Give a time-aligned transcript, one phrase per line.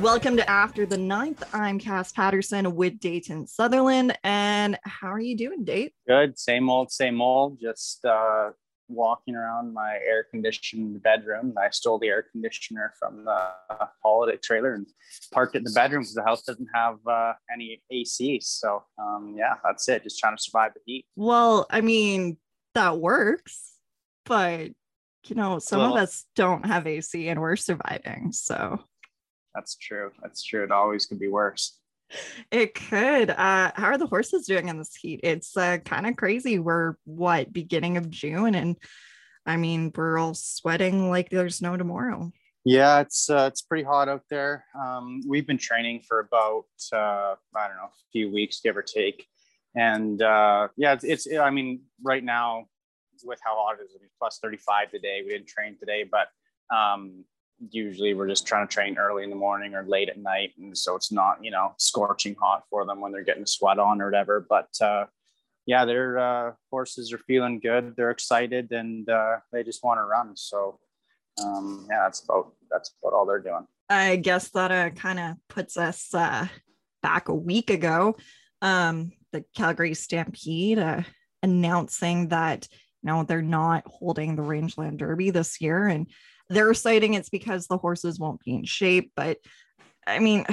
[0.00, 1.44] Welcome to After the Ninth.
[1.52, 4.16] I'm Cass Patterson with Dayton Sutherland.
[4.24, 5.92] And how are you doing, Date?
[6.08, 6.38] Good.
[6.38, 7.60] Same old, same old.
[7.60, 8.52] Just uh,
[8.88, 11.52] walking around my air conditioned bedroom.
[11.60, 13.50] I stole the air conditioner from the
[14.02, 14.86] holiday trailer and
[15.32, 18.40] parked it in the bedroom because the house doesn't have uh, any AC.
[18.42, 20.02] So, um, yeah, that's it.
[20.02, 21.04] Just trying to survive the heat.
[21.14, 22.38] Well, I mean,
[22.74, 23.74] that works,
[24.24, 24.70] but
[25.26, 28.32] you know, some well, of us don't have AC and we're surviving.
[28.32, 28.82] So,
[29.54, 30.10] that's true.
[30.22, 30.64] That's true.
[30.64, 31.78] It always could be worse.
[32.50, 33.30] It could.
[33.30, 35.20] Uh, how are the horses doing in this heat?
[35.22, 36.58] It's uh, kind of crazy.
[36.58, 38.76] We're what beginning of June, and
[39.46, 42.32] I mean we're all sweating like there's no tomorrow.
[42.64, 44.64] Yeah, it's uh, it's pretty hot out there.
[44.78, 48.82] Um, we've been training for about uh, I don't know a few weeks, give or
[48.82, 49.26] take,
[49.76, 52.66] and uh, yeah, it's, it's I mean right now
[53.24, 55.22] with how hot it is, I mean, plus 35 today.
[55.24, 56.28] We didn't train today, but
[56.74, 57.24] um,
[57.70, 60.76] usually we're just trying to train early in the morning or late at night and
[60.76, 64.06] so it's not you know scorching hot for them when they're getting sweat on or
[64.06, 65.04] whatever but uh,
[65.66, 70.04] yeah their uh, horses are feeling good they're excited and uh, they just want to
[70.04, 70.78] run so
[71.42, 73.66] um, yeah that's about that's about all they're doing.
[73.88, 76.46] I guess that uh, kind of puts us uh,
[77.02, 78.16] back a week ago
[78.62, 81.02] um, the calgary stampede uh,
[81.42, 82.68] announcing that
[83.02, 86.08] you know they're not holding the rangeland derby this year and
[86.50, 89.38] they're citing it's because the horses won't be in shape but
[90.06, 90.44] i mean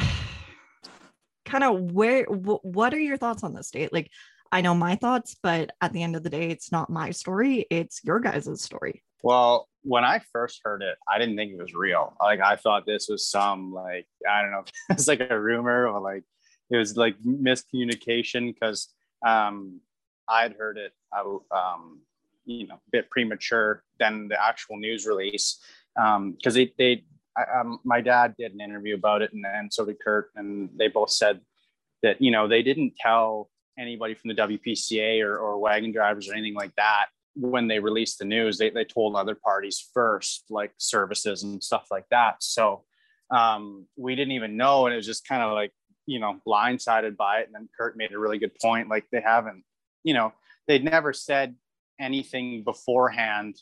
[1.45, 4.09] kind of where w- what are your thoughts on this date like
[4.51, 7.65] i know my thoughts but at the end of the day it's not my story
[7.69, 9.03] it's your guys' story.
[9.23, 12.15] Well when i first heard it i didn't think it was real.
[12.21, 15.99] Like i thought this was some like i don't know it's like a rumor or
[15.99, 16.23] like
[16.69, 18.89] it was like miscommunication because
[19.25, 19.79] um
[20.27, 22.01] i'd heard it uh, um
[22.47, 25.59] you know a bit premature than the actual news release
[25.97, 27.03] because um, they, they
[27.35, 30.69] I, um, my dad did an interview about it and, and so did Kurt and
[30.77, 31.41] they both said
[32.03, 33.49] that you know they didn't tell
[33.79, 38.17] anybody from the WPCA or, or wagon drivers or anything like that when they released
[38.17, 38.57] the news.
[38.57, 42.37] They, they told other parties first like services and stuff like that.
[42.41, 42.83] So
[43.29, 45.71] um, we didn't even know and it was just kind of like
[46.05, 47.47] you know blindsided by it.
[47.47, 49.63] And then Kurt made a really good point like they haven't
[50.03, 50.33] you know
[50.67, 51.55] they'd never said
[51.99, 53.57] anything beforehand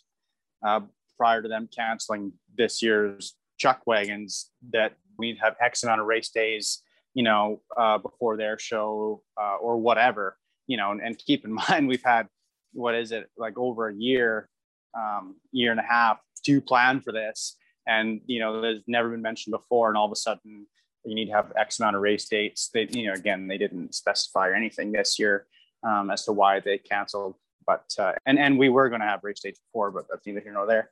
[0.65, 0.81] uh,
[1.17, 6.29] prior to them canceling this year's chuck wagons that we'd have X amount of race
[6.29, 6.81] days,
[7.13, 10.37] you know, uh, before their show uh, or whatever,
[10.67, 12.27] you know, and, and, keep in mind we've had
[12.73, 14.49] what is it like over a year,
[14.97, 19.21] um, year and a half to plan for this, and you know, there's never been
[19.21, 20.67] mentioned before, and all of a sudden
[21.05, 22.69] you need to have X amount of race dates.
[22.73, 25.45] They, you know, again, they didn't specify anything this year
[25.83, 29.23] um, as to why they canceled, but uh, and and we were going to have
[29.23, 30.89] race dates before, but that's neither here nor there.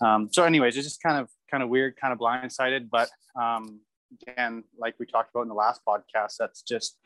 [0.00, 2.88] Um, so, anyways, it's just kind of kind of weird, kind of blindsided.
[2.90, 3.08] But
[3.40, 3.80] um,
[4.22, 6.98] again, like we talked about in the last podcast, that's just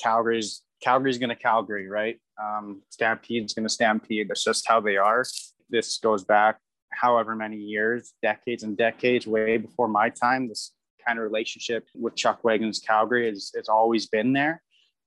[0.00, 2.20] Calgary's Calgary's going to Calgary, right?
[2.42, 4.28] Um, Stampede's going to Stampede.
[4.28, 5.24] That's just how they are.
[5.70, 6.58] This goes back
[6.92, 10.48] however many years, decades and decades, way before my time.
[10.48, 10.72] This
[11.06, 14.62] kind of relationship with Chuck Wagons Calgary is always been there.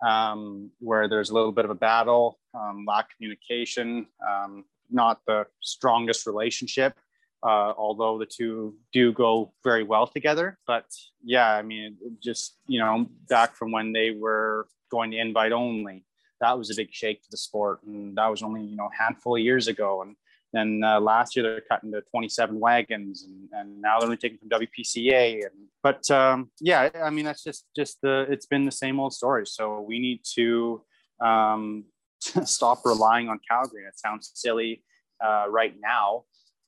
[0.05, 5.19] Um, where there's a little bit of a battle, um, lack of communication, um, not
[5.27, 6.97] the strongest relationship
[7.43, 10.57] uh, although the two do go very well together.
[10.67, 10.85] But
[11.23, 16.05] yeah, I mean, just, you know, back from when they were going to invite only,
[16.41, 17.79] that was a big shake to the sport.
[17.83, 20.01] And that was only, you know, a handful of years ago.
[20.01, 20.15] And
[20.51, 24.39] then uh, last year they're cutting to 27 wagons and, and now they're only taking
[24.39, 25.43] from WPCA.
[25.45, 29.13] And, but um, yeah, I mean, that's just, just the, it's been the same old
[29.13, 29.45] story.
[29.45, 30.81] So we need to
[31.21, 31.85] um,
[32.19, 33.83] stop relying on Calgary.
[33.83, 34.83] It sounds silly
[35.23, 36.23] uh, right now,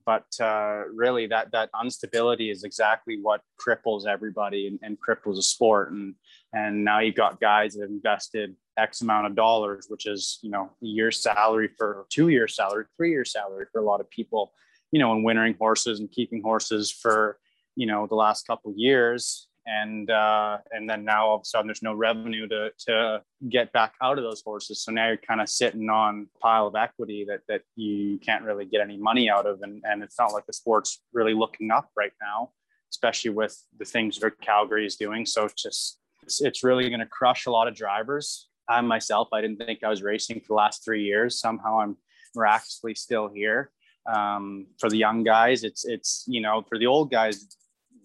[0.06, 5.41] but uh, really that that instability is exactly what cripples everybody and, and, cripples a
[5.41, 5.91] sport.
[5.91, 6.16] And
[6.53, 10.49] and now you've got guys that have invested x amount of dollars which is you
[10.49, 14.09] know a year's salary for two year salary three year salary for a lot of
[14.09, 14.53] people
[14.91, 17.37] you know in wintering horses and keeping horses for
[17.76, 21.67] you know the last couple years and uh, and then now all of a sudden
[21.67, 24.84] there's no revenue to to get back out of those horses.
[24.84, 28.43] So now you're kind of sitting on a pile of equity that that you can't
[28.43, 31.72] really get any money out of, and and it's not like the sport's really looking
[31.72, 32.52] up right now,
[32.91, 35.25] especially with the things that Calgary is doing.
[35.25, 38.47] So it's just it's, it's really going to crush a lot of drivers.
[38.67, 41.40] I myself, I didn't think I was racing for the last three years.
[41.40, 41.97] Somehow I'm
[42.35, 43.72] miraculously still here.
[44.11, 47.46] Um, for the young guys, it's it's you know for the old guys,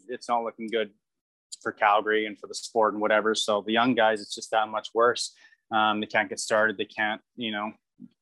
[0.09, 0.91] it's not looking good
[1.63, 3.35] for Calgary and for the sport and whatever.
[3.35, 5.35] So the young guys, it's just that much worse.
[5.73, 6.79] Um, they can't get started.
[6.79, 7.73] They can't, you know,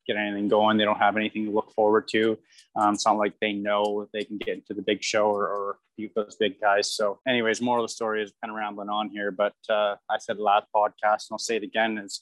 [0.06, 0.76] get anything going.
[0.76, 2.38] They don't have anything to look forward to.
[2.76, 5.78] Um, it's not like they know they can get into the big show or, or
[6.14, 6.92] those big guys.
[6.94, 10.18] So, anyways, moral of the story is kind of rambling on here, but uh, I
[10.18, 12.20] said last podcast, and I'll say it again: is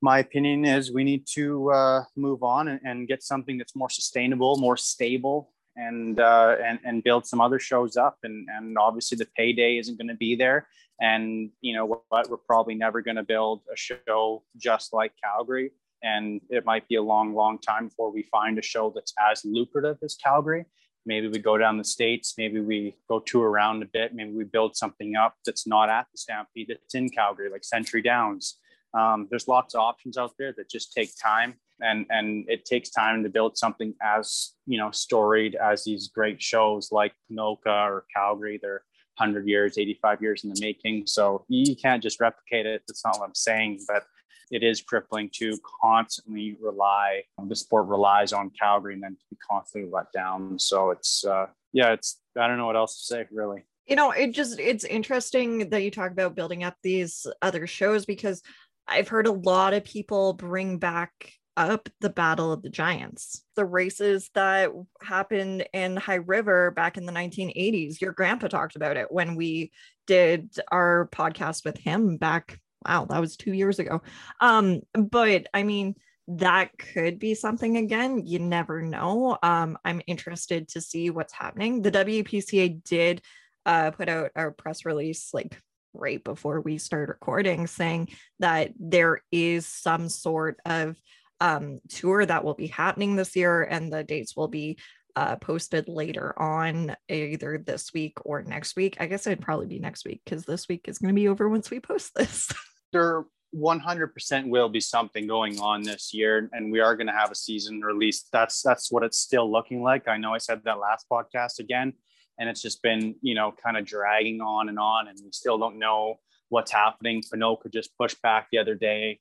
[0.00, 3.90] my opinion is we need to uh, move on and, and, get something that's more
[3.90, 8.18] sustainable, more stable, and uh, and and build some other shows up.
[8.22, 10.66] And and obviously the payday isn't going to be there.
[11.00, 12.30] And you know what?
[12.30, 16.96] We're probably never going to build a show just like Calgary and it might be
[16.96, 20.64] a long, long time before we find a show that's as lucrative as Calgary.
[21.04, 24.44] Maybe we go down the states, maybe we go tour around a bit, maybe we
[24.44, 28.58] build something up that's not at the Stampede, that's in Calgary, like Century Downs.
[28.92, 32.90] Um, there's lots of options out there that just take time, and and it takes
[32.90, 38.04] time to build something as you know storied as these great shows like Ponoka or
[38.14, 38.58] Calgary.
[38.60, 38.82] They're
[39.18, 41.06] 100 years, 85 years in the making.
[41.06, 42.82] So you can't just replicate it.
[42.86, 44.04] That's not what I'm saying, but
[44.50, 49.36] it is crippling to constantly rely the sport relies on Calgary and then to be
[49.50, 50.58] constantly let down.
[50.58, 53.64] So it's uh, yeah, it's I don't know what else to say really.
[53.86, 58.04] You know, it just it's interesting that you talk about building up these other shows
[58.04, 58.42] because
[58.86, 63.64] I've heard a lot of people bring back up the Battle of the Giants, the
[63.64, 64.70] races that
[65.02, 68.00] happened in High River back in the 1980s.
[68.00, 69.72] Your grandpa talked about it when we
[70.06, 74.02] did our podcast with him back wow, that was two years ago.
[74.40, 75.96] Um, but I mean,
[76.28, 78.26] that could be something again.
[78.26, 79.38] You never know.
[79.42, 81.82] Um, I'm interested to see what's happening.
[81.82, 83.22] The WPCA did
[83.64, 85.60] uh, put out a press release like
[85.94, 88.08] right before we start recording saying
[88.38, 90.96] that there is some sort of
[91.40, 94.78] um, tour that will be happening this year and the dates will be
[95.16, 98.96] uh, posted later on either this week or next week.
[99.00, 101.48] I guess it'd probably be next week because this week is going to be over
[101.48, 102.52] once we post this.
[102.92, 103.24] there
[103.54, 107.34] 100% will be something going on this year and we are going to have a
[107.34, 111.06] season least that's that's what it's still looking like i know i said that last
[111.10, 111.92] podcast again
[112.38, 115.58] and it's just been you know kind of dragging on and on and we still
[115.58, 116.16] don't know
[116.48, 119.20] what's happening Ponoka just pushed back the other day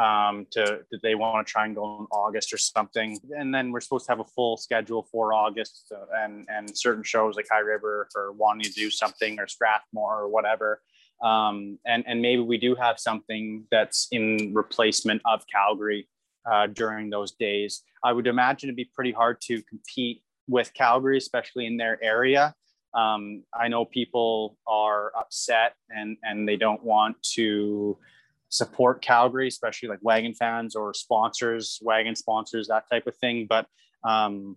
[0.00, 3.80] um, to they want to try and go in August or something, and then we're
[3.80, 8.08] supposed to have a full schedule for August, and and certain shows like High River
[8.14, 10.80] or wanting to do something or Strathmore or whatever
[11.22, 16.08] um, and and maybe we do have something that's in replacement of Calgary
[16.50, 17.82] uh, during those days.
[18.04, 22.54] I would imagine it'd be pretty hard to compete with Calgary, especially in their area.
[22.94, 27.98] Um, I know people are upset and and they don't want to
[28.48, 33.46] support Calgary, especially like wagon fans or sponsors, wagon sponsors, that type of thing.
[33.48, 33.66] But
[34.04, 34.56] um,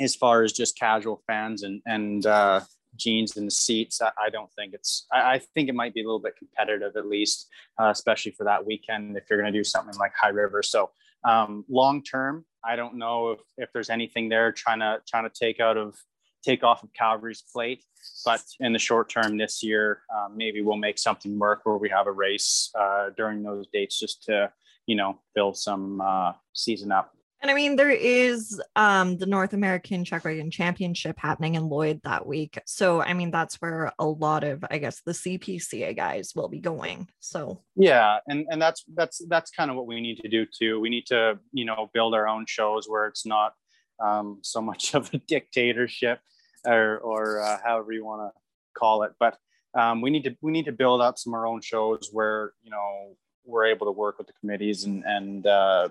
[0.00, 2.60] as far as just casual fans and and uh,
[2.96, 4.00] jeans in the seats.
[4.02, 5.06] I, I don't think it's.
[5.12, 7.48] I, I, think it might be a little bit competitive at least,
[7.80, 10.62] uh, especially for that weekend if you're going to do something like High River.
[10.62, 10.90] So
[11.24, 15.32] um, long term, I don't know if, if there's anything there trying to trying to
[15.34, 15.96] take out of
[16.42, 17.84] take off of Calgary's plate.
[18.24, 21.88] But in the short term this year, um, maybe we'll make something work where we
[21.88, 24.50] have a race uh, during those dates just to
[24.86, 27.12] you know fill some uh, season up.
[27.40, 32.00] And I mean, there is um, the North American Chuck Wagon Championship happening in Lloyd
[32.02, 32.58] that week.
[32.66, 36.58] So, I mean, that's where a lot of, I guess, the CPCA guys will be
[36.58, 37.08] going.
[37.20, 40.80] So, yeah, and and that's that's that's kind of what we need to do too.
[40.80, 43.52] We need to, you know, build our own shows where it's not
[44.00, 46.20] um, so much of a dictatorship,
[46.66, 48.40] or or uh, however you want to
[48.78, 49.12] call it.
[49.18, 49.36] But
[49.74, 52.52] um, we need to we need to build up some of our own shows where
[52.62, 55.88] you know we're able to work with the committees and and uh,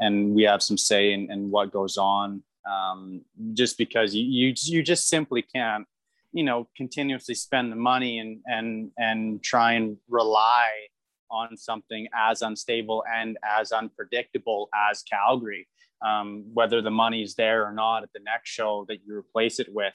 [0.00, 3.22] and we have some say in, in what goes on um,
[3.54, 5.86] just because you, you you just simply can't
[6.32, 10.68] you know continuously spend the money and and and try and rely
[11.30, 15.66] on something as unstable and as unpredictable as Calgary.
[16.04, 19.68] Um, whether the money's there or not at the next show that you replace it
[19.72, 19.94] with,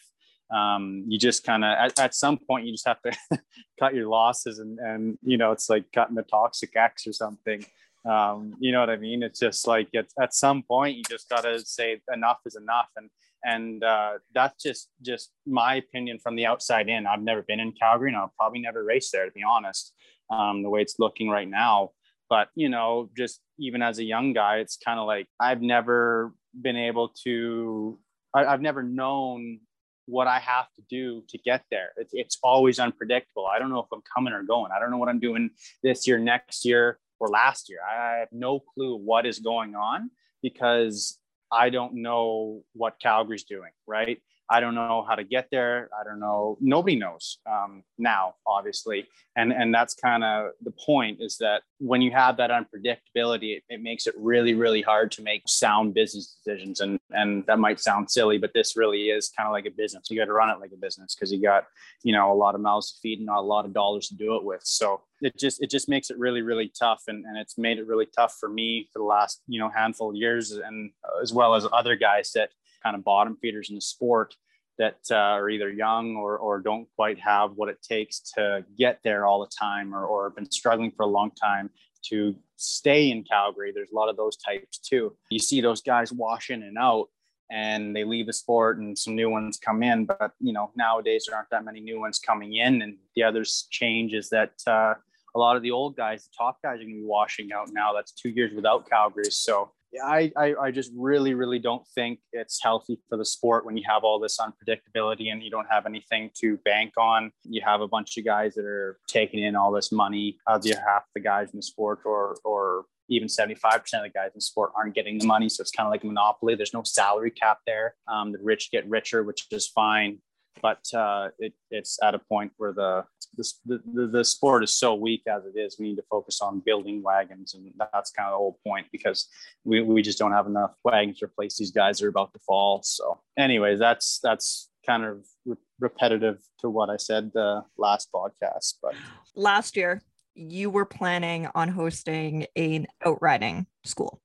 [0.50, 3.12] um, you just kind of at, at, some point you just have to
[3.80, 7.66] cut your losses and and you know it's like cutting the toxic X or something.
[8.08, 9.24] Um, you know what I mean?
[9.24, 13.10] It's just like at, at some point you just gotta say enough is enough, and
[13.44, 17.06] and uh, that's just just my opinion from the outside in.
[17.06, 19.94] I've never been in Calgary, and I'll probably never race there to be honest.
[20.30, 21.92] Um, the way it's looking right now,
[22.30, 26.34] but you know, just even as a young guy, it's kind of like I've never
[26.60, 28.00] been able to.
[28.34, 29.60] I, I've never known
[30.06, 31.90] what I have to do to get there.
[31.98, 33.46] It's, it's always unpredictable.
[33.46, 34.72] I don't know if I'm coming or going.
[34.76, 35.52] I don't know what I'm doing
[35.84, 37.80] this year, next year or last year.
[37.84, 40.10] I have no clue what is going on
[40.42, 41.20] because
[41.52, 44.20] I don't know what Calgary's doing, right?
[44.50, 45.90] I don't know how to get there.
[46.00, 46.58] I don't know.
[46.62, 52.02] Nobody knows um, now, obviously, and and that's kind of the point is that when
[52.02, 56.38] you have that unpredictability, it, it, makes it really really hard to make sound business
[56.38, 56.80] decisions.
[56.80, 60.10] And and that might sound silly, but this really is kind of like a business.
[60.10, 61.66] You got to run it like a business because you got
[62.04, 64.16] you know a lot of mouths to feed and not a lot of dollars to
[64.16, 64.62] do it with.
[64.64, 67.88] So it just it just makes it really really tough, and and it's made it
[67.88, 71.54] really tough for me for the last you know handful of years, and as well
[71.54, 72.52] as other guys that
[72.88, 74.34] kind of bottom feeders in the sport
[74.78, 79.00] that uh, are either young or, or don't quite have what it takes to get
[79.04, 81.70] there all the time or, or been struggling for a long time
[82.10, 83.72] to stay in Calgary.
[83.74, 85.18] There's a lot of those types too.
[85.30, 87.08] You see those guys wash in and out
[87.52, 90.06] and they leave the sport and some new ones come in.
[90.06, 92.82] But, you know, nowadays there aren't that many new ones coming in.
[92.84, 94.94] And the other change is that uh,
[95.36, 97.70] a lot of the old guys, the top guys are going to be washing out
[97.74, 97.94] now.
[97.94, 99.32] That's two years without Calgary.
[99.32, 99.72] So
[100.04, 103.84] I, I, I just really, really don't think it's healthy for the sport when you
[103.88, 107.32] have all this unpredictability and you don't have anything to bank on.
[107.44, 110.38] You have a bunch of guys that are taking in all this money.
[110.64, 114.42] You half the guys in the sport or or even 75% of the guys in
[114.42, 115.48] sport aren't getting the money.
[115.48, 116.56] So it's kind of like a monopoly.
[116.56, 117.96] There's no salary cap there.
[118.08, 120.20] Um, the rich get richer, which is fine
[120.62, 123.04] but uh, it, it's at a point where the,
[123.36, 125.78] the, the, the sport is so weak as it is.
[125.80, 129.28] We need to focus on building wagons, and that's kind of the whole point because
[129.64, 132.40] we, we just don't have enough wagons to replace these guys that are about to
[132.40, 132.82] fall.
[132.84, 138.76] So, anyways, that's that's kind of re- repetitive to what I said the last podcast.
[138.82, 138.96] But
[139.36, 140.02] last year,
[140.34, 144.22] you were planning on hosting an outriding school.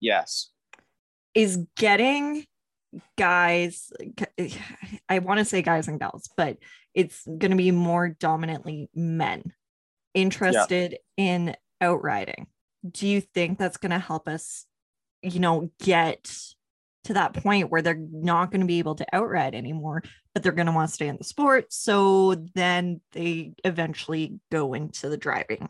[0.00, 0.50] Yes.
[1.34, 2.44] Is getting
[3.16, 3.92] guys
[5.08, 6.56] i want to say guys and gals but
[6.94, 9.52] it's going to be more dominantly men
[10.14, 11.24] interested yeah.
[11.24, 12.46] in outriding
[12.88, 14.66] do you think that's going to help us
[15.22, 16.24] you know get
[17.04, 20.02] to that point where they're not going to be able to outride anymore
[20.34, 24.74] but they're going to want to stay in the sport so then they eventually go
[24.74, 25.68] into the driving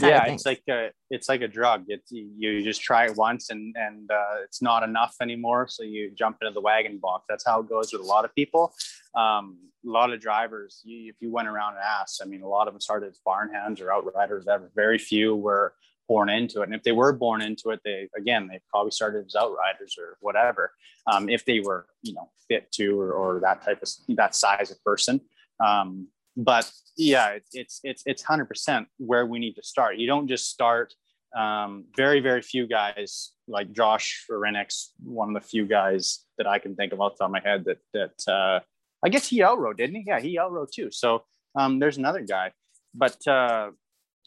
[0.00, 1.84] yeah it's like a it's like a drug.
[1.88, 6.10] It's you just try it once and and uh, it's not enough anymore so you
[6.14, 7.24] jump into the wagon box.
[7.28, 8.74] That's how it goes with a lot of people.
[9.14, 12.48] Um, a lot of drivers you, if you went around and asked i mean a
[12.48, 14.46] lot of them started as barn hands or outriders.
[14.48, 15.74] Ever very few were
[16.08, 16.64] born into it.
[16.64, 20.16] And if they were born into it they again they probably started as outriders or
[20.20, 20.72] whatever
[21.06, 24.70] um, if they were you know fit to or, or that type of that size
[24.70, 25.20] of person.
[25.64, 29.96] Um, but yeah, it's it's it's hundred percent where we need to start.
[29.98, 30.94] You don't just start.
[31.36, 36.58] Um, very very few guys like Josh Renix, one of the few guys that I
[36.58, 38.60] can think of off the top of my head that that uh,
[39.04, 40.04] I guess he outrode, didn't he?
[40.06, 40.90] Yeah, he outrode too.
[40.90, 41.24] So
[41.56, 42.52] um, there's another guy,
[42.94, 43.70] but uh,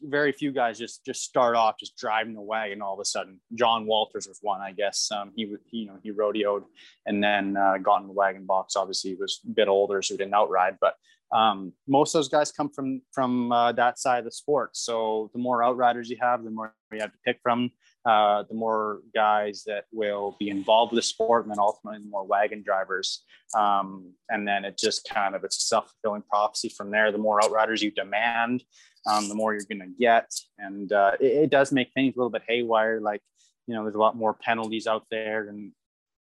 [0.01, 3.39] very few guys just just start off just driving the wagon all of a sudden.
[3.55, 5.09] John Walters was one, I guess.
[5.11, 6.63] Um, he he you know he rodeoed
[7.05, 8.75] and then uh, got in the wagon box.
[8.75, 10.95] Obviously, he was a bit older, so he didn't outride, but
[11.31, 14.77] um, most of those guys come from from uh, that side of the sport.
[14.77, 17.71] So the more outriders you have, the more you have to pick from.
[18.05, 22.09] Uh, the more guys that will be involved with the sport, and then ultimately the
[22.09, 23.25] more wagon drivers.
[23.53, 27.11] Um, and then it just kind of it's a self fulfilling prophecy from there.
[27.11, 28.63] The more outriders you demand,
[29.05, 32.19] um, the more you're going to get, and uh, it, it does make things a
[32.19, 33.01] little bit haywire.
[33.01, 33.21] Like
[33.67, 35.73] you know, there's a lot more penalties out there, and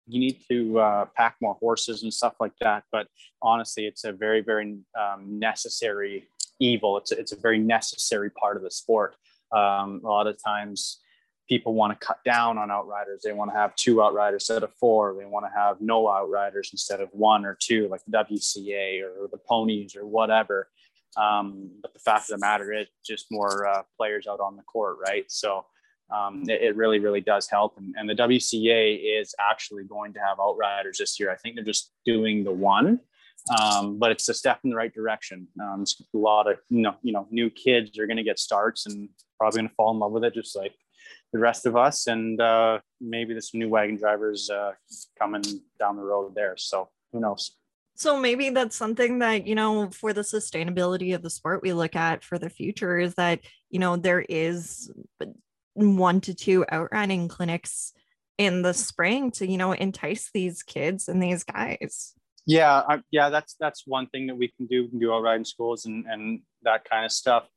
[0.08, 2.84] you need to uh, pack more horses and stuff like that.
[2.92, 3.08] But
[3.42, 6.28] honestly, it's a very, very um, necessary
[6.60, 6.98] evil.
[6.98, 9.16] It's a, it's a very necessary part of the sport.
[9.52, 11.00] Um, a lot of times,
[11.48, 13.22] people want to cut down on outriders.
[13.24, 15.16] They want to have two outriders instead of four.
[15.18, 19.28] They want to have no outriders instead of one or two, like the WCA or
[19.32, 20.70] the ponies or whatever.
[21.18, 24.64] Um, but the fact of the matter is, just more uh, players out on the
[24.64, 25.26] court, right?
[25.28, 25.66] So
[26.14, 27.78] um, it, it, really, really does help.
[27.78, 31.32] And, and, the WCA is actually going to have outriders this year.
[31.32, 33.00] I think they're just doing the one,
[33.60, 35.48] um, but it's a step in the right direction.
[35.60, 35.84] Um,
[36.14, 39.10] a lot of you know, you know, new kids are going to get starts and
[39.40, 40.74] probably going to fall in love with it, just like
[41.34, 42.08] the rest of us.
[42.08, 44.72] And uh, maybe there's some new wagon drivers uh,
[45.20, 45.44] coming
[45.80, 46.56] down the road there.
[46.58, 47.52] So who knows?
[47.98, 51.96] So maybe that's something that, you know, for the sustainability of the sport we look
[51.96, 54.92] at for the future is that, you know, there is
[55.76, 57.94] one to two outriding clinics
[58.38, 62.14] in the spring to you know entice these kids and these guys.
[62.46, 64.84] Yeah I, yeah that's that's one thing that we can do.
[64.84, 67.48] We can do outriding schools and and that kind of stuff.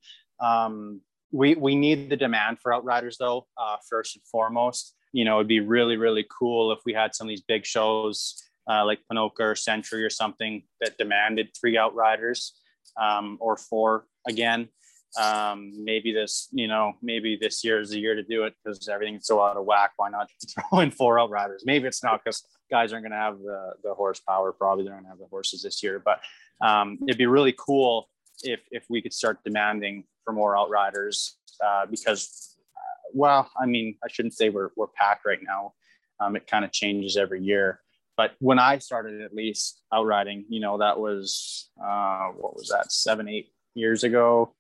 [0.40, 1.00] Um,
[1.32, 4.94] we we need the demand for outriders though uh, first and foremost.
[5.12, 8.42] You know it'd be really really cool if we had some of these big shows
[8.70, 12.60] uh, like Ponoka or Century or something that demanded three outriders
[13.00, 14.68] um, or four again
[15.16, 18.88] um, maybe this, you know, maybe this year is the year to do it because
[18.88, 19.92] everything's so out of whack.
[19.96, 20.30] Why not
[20.70, 21.62] throw in four outriders?
[21.64, 24.52] Maybe it's not because guys aren't going to have the, the horsepower.
[24.52, 26.20] Probably they're going to have the horses this year, but
[26.60, 28.08] um, it'd be really cool
[28.42, 33.96] if, if we could start demanding for more outriders uh, because, uh, well, I mean,
[34.04, 35.72] I shouldn't say we're, we're packed right now.
[36.20, 37.80] Um, it kind of changes every year.
[38.16, 42.90] But when I started, at least outriding, you know, that was uh, what was that,
[42.90, 44.54] seven, eight years ago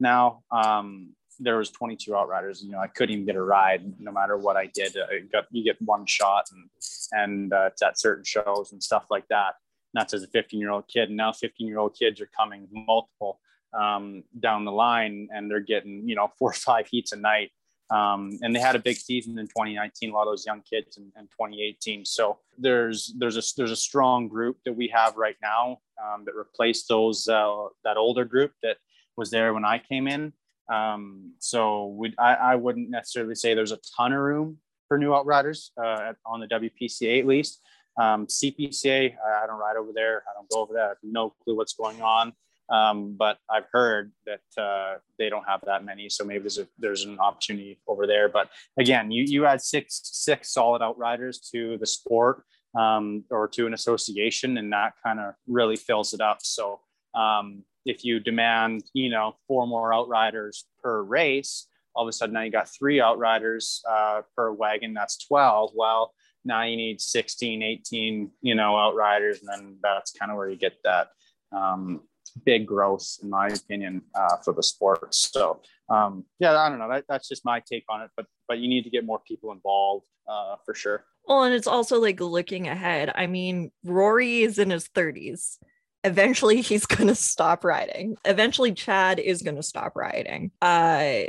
[0.00, 0.42] now.
[0.50, 2.62] Um, there was 22 outriders.
[2.62, 4.96] You know, I couldn't even get a ride no matter what I did.
[4.96, 6.68] I got you get one shot and
[7.12, 9.54] and uh, it's at certain shows and stuff like that.
[9.94, 11.08] Not as a 15 year old kid.
[11.08, 13.40] And now 15 year old kids are coming multiple
[13.72, 17.50] um, down the line and they're getting you know four or five heats a night.
[17.90, 20.10] Um, and they had a big season in 2019.
[20.10, 22.04] A lot of those young kids in, in 2018.
[22.04, 26.36] So there's there's a there's a strong group that we have right now um, that
[26.36, 28.76] replaced those uh, that older group that
[29.20, 30.32] was there when I came in.
[30.72, 34.58] Um, so we, I, I wouldn't necessarily say there's a ton of room
[34.88, 37.60] for new outriders uh, on the WPCA at least.
[38.00, 40.22] Um, CPCA, I, don't ride over there.
[40.28, 40.84] I don't go over there.
[40.84, 42.32] I have no clue what's going on.
[42.70, 46.68] Um, but I've heard that uh, they don't have that many, so maybe there's a,
[46.78, 48.28] there's an opportunity over there.
[48.28, 48.48] But
[48.78, 52.44] again, you you add six six solid outriders to the sport
[52.78, 56.38] um, or to an association, and that kind of really fills it up.
[56.42, 56.78] So
[57.12, 62.34] um, if you demand, you know, four more outriders per race, all of a sudden
[62.34, 64.94] now you got three outriders uh, per wagon.
[64.94, 65.72] That's 12.
[65.74, 66.12] Well,
[66.44, 69.40] now you need 16, 18, you know, outriders.
[69.40, 71.08] And then that's kind of where you get that
[71.52, 72.02] um,
[72.44, 75.14] big growth, in my opinion, uh, for the sport.
[75.14, 76.88] So, um, yeah, I don't know.
[76.88, 78.10] That, that's just my take on it.
[78.16, 81.04] But, but you need to get more people involved uh, for sure.
[81.26, 83.12] Well, and it's also like looking ahead.
[83.14, 85.58] I mean, Rory is in his 30s
[86.04, 88.16] eventually he's to stop riding.
[88.24, 90.50] Eventually chad is to stop riding.
[90.62, 91.24] Uh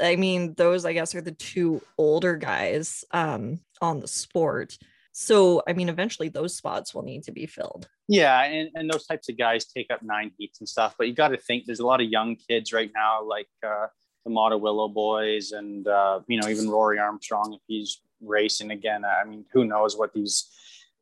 [0.00, 4.78] i mean those i guess are the two older guys um on the sport.
[5.12, 7.88] So i mean eventually those spots will need to be filled.
[8.08, 11.14] Yeah and, and those types of guys take up nine heats and stuff but you
[11.14, 13.86] got to think there's a lot of young kids right now like uh
[14.24, 19.04] the Mata Willow boys and uh, you know even Rory Armstrong if he's racing again.
[19.04, 20.48] I mean, who knows what these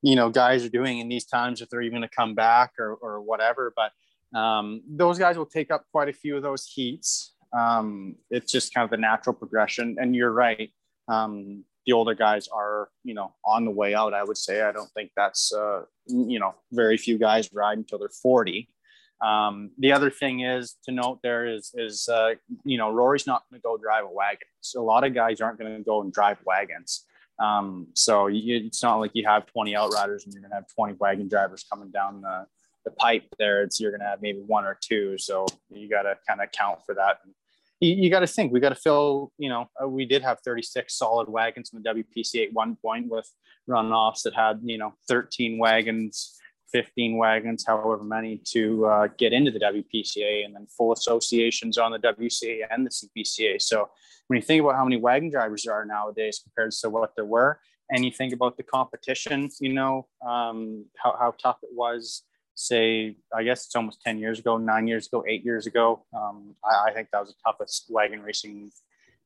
[0.03, 2.95] you know guys are doing in these times if they're even to come back or,
[2.95, 3.93] or whatever but
[4.39, 7.35] um, those guys will take up quite a few of those heats.
[7.53, 9.97] Um, it's just kind of the natural progression.
[9.99, 10.71] And you're right
[11.09, 14.63] um, the older guys are you know on the way out i would say.
[14.63, 18.69] I don't think that's uh, you know very few guys ride until they're 40
[19.23, 22.35] um, the other thing is to note there is is uh,
[22.65, 24.49] you know rory's not going to go drive a wagon.
[24.61, 27.05] So a lot of guys aren't going to go and drive wagons
[27.41, 30.69] um, so you, it's not like you have 20 outriders and you're going to have
[30.75, 32.47] 20 wagon drivers coming down the,
[32.85, 33.63] the pipe there.
[33.63, 35.17] It's you're going to have maybe one or two.
[35.17, 37.19] So you got to kind of account for that.
[37.81, 40.41] You, you got to think we got to fill, you know, uh, we did have
[40.45, 43.29] 36 solid wagons in the WPC at one point with
[43.69, 46.39] runoffs that had, you know, 13 wagons,
[46.73, 51.93] 15 wagons, however many to uh, get into the WPCA and then full associations on
[51.93, 53.61] the WCA and the CPCA.
[53.61, 53.89] So
[54.27, 57.25] when you think about how many wagon drivers there are nowadays compared to what there
[57.25, 62.23] were, and you think about the competition, you know, um, how, how tough it was,
[62.55, 66.05] say, I guess it's almost 10 years ago, nine years ago, eight years ago.
[66.15, 68.71] Um, I, I, think that was the toughest wagon racing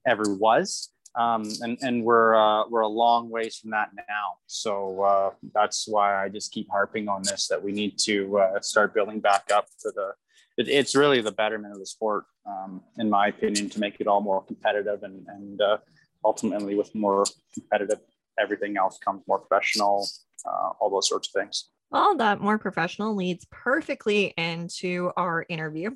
[0.07, 0.91] ever was.
[1.17, 4.39] Um, and, and we're, uh, we're a long ways from that now.
[4.47, 8.61] So uh, that's why I just keep harping on this, that we need to uh,
[8.61, 10.13] start building back up to the,
[10.57, 14.07] it, it's really the betterment of the sport, um, in my opinion, to make it
[14.09, 15.79] all more competitive and, and uh,
[16.25, 18.01] ultimately with more competitive,
[18.41, 20.07] everything else comes more professional,
[20.47, 21.71] uh, all those sorts of things.
[21.91, 25.91] Well, that more professional leads perfectly into our interview.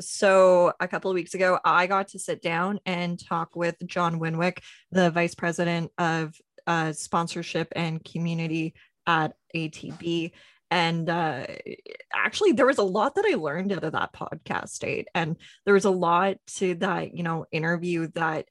[0.00, 4.18] So, a couple of weeks ago, I got to sit down and talk with John
[4.18, 4.58] Winwick,
[4.90, 6.34] the vice president of
[6.66, 8.74] uh, sponsorship and community
[9.06, 10.32] at ATB
[10.74, 11.46] and uh,
[12.12, 15.74] actually there was a lot that i learned out of that podcast state and there
[15.74, 18.46] was a lot to that you know interview that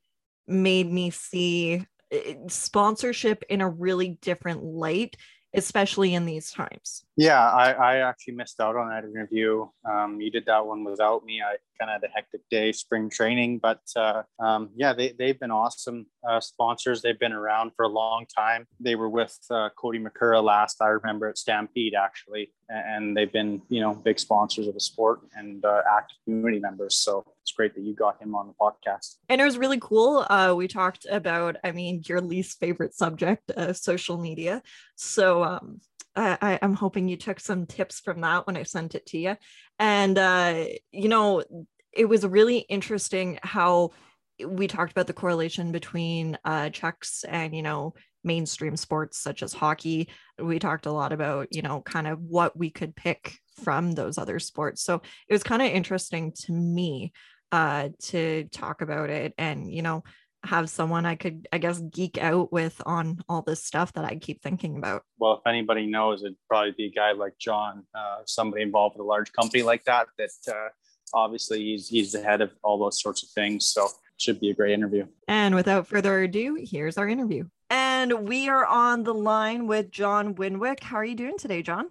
[0.47, 5.17] made me see eh, sponsorship in a really different light
[5.53, 9.67] especially in these times yeah i, I actually missed out on that interview.
[9.86, 11.41] Um, you did that one without me.
[11.41, 15.39] I kind of had a hectic day spring training but uh, um, yeah they, they've
[15.39, 17.02] been awesome uh, sponsors.
[17.02, 18.65] They've been around for a long time.
[18.80, 23.62] They were with uh, cody mccura last i remember at stampede actually and they've been
[23.69, 27.76] you know big sponsors of the sport and uh, active community members so it's great
[27.76, 29.17] that you got him on the podcast.
[29.28, 33.52] And it was really cool uh, we talked about i mean your least favorite subject
[33.52, 34.62] uh, social media.
[34.95, 35.82] So um,
[36.15, 39.36] I, am hoping you took some tips from that when I sent it to you.
[39.80, 41.43] And, uh, you know,
[41.91, 43.91] it was really interesting how
[44.45, 49.54] we talked about the correlation between uh, chucks and you know mainstream sports such as
[49.54, 50.10] hockey
[50.41, 54.17] we talked a lot about you know kind of what we could pick from those
[54.17, 57.12] other sports so it was kind of interesting to me
[57.52, 60.04] uh, to talk about it and you know
[60.43, 64.15] have someone I could, I guess, geek out with on all this stuff that I
[64.15, 65.03] keep thinking about.
[65.17, 69.06] Well, if anybody knows, it'd probably be a guy like John, uh, somebody involved with
[69.06, 70.08] a large company like that.
[70.17, 70.69] That uh,
[71.13, 73.65] obviously he's he's the head of all those sorts of things.
[73.65, 75.06] So it should be a great interview.
[75.27, 77.45] And without further ado, here's our interview.
[77.69, 80.82] And we are on the line with John Winwick.
[80.82, 81.89] How are you doing today, John?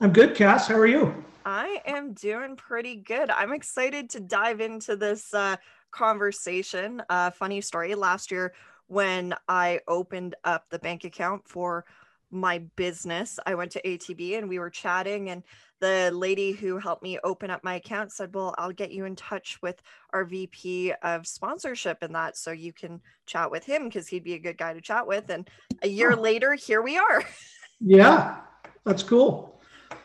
[0.00, 0.66] I'm good, Cass.
[0.68, 1.24] How are you?
[1.46, 3.30] I am doing pretty good.
[3.30, 5.56] I'm excited to dive into this uh,
[5.94, 7.00] conversation.
[7.08, 8.52] Uh, funny story last year
[8.88, 11.84] when I opened up the bank account for
[12.30, 15.44] my business, I went to ATB and we were chatting, and
[15.80, 19.14] the lady who helped me open up my account said, Well, I'll get you in
[19.14, 19.80] touch with
[20.12, 24.34] our VP of sponsorship and that so you can chat with him because he'd be
[24.34, 25.30] a good guy to chat with.
[25.30, 25.48] And
[25.82, 27.22] a year later, here we are.
[27.80, 28.40] yeah,
[28.84, 29.60] that's cool.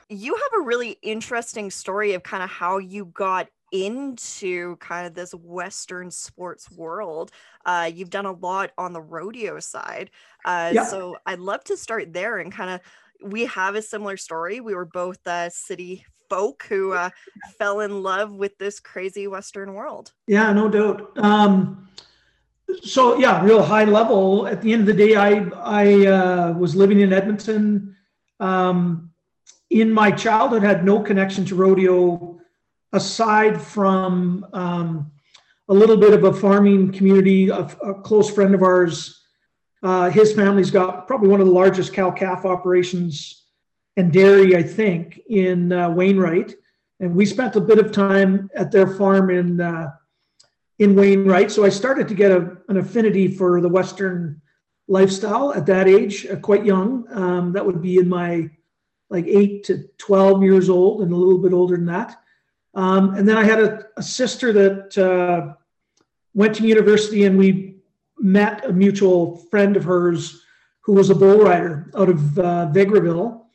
[0.10, 5.14] You have a really interesting story of kind of how you got into kind of
[5.14, 7.32] this Western sports world.
[7.66, 10.12] Uh, you've done a lot on the rodeo side.
[10.46, 10.86] Uh, yeah.
[10.86, 12.82] So I'd love to start there and kind of,
[13.22, 14.60] we have a similar story.
[14.60, 17.10] We were both uh, city folk who uh,
[17.58, 20.14] fell in love with this crazy Western world.
[20.28, 21.18] Yeah, no doubt.
[21.18, 21.88] Um,
[22.82, 24.48] so yeah, real high level.
[24.48, 27.96] At the end of the day, I I uh, was living in Edmonton.
[28.40, 29.12] Um,
[29.70, 32.39] in my childhood, had no connection to rodeo
[32.94, 35.12] aside from um,
[35.68, 39.24] a little bit of a farming community, a, a close friend of ours,
[39.84, 43.46] uh, his family's got probably one of the largest cow calf operations
[43.96, 46.56] and dairy, I think, in uh, Wainwright.
[47.00, 49.92] And we spent a bit of time at their farm in uh,
[50.80, 51.52] in Wainwright.
[51.52, 54.42] So I started to get a, an affinity for the Western
[54.88, 57.06] lifestyle at that age, uh, quite young.
[57.12, 58.50] Um, that would be in my
[59.10, 62.22] like eight to 12 years old and a little bit older than that.
[62.76, 65.54] Um, and then I had a, a sister that uh,
[66.34, 67.78] went to university, and we
[68.18, 70.42] met a mutual friend of hers
[70.82, 73.46] who was a bull rider out of uh, Vegreville,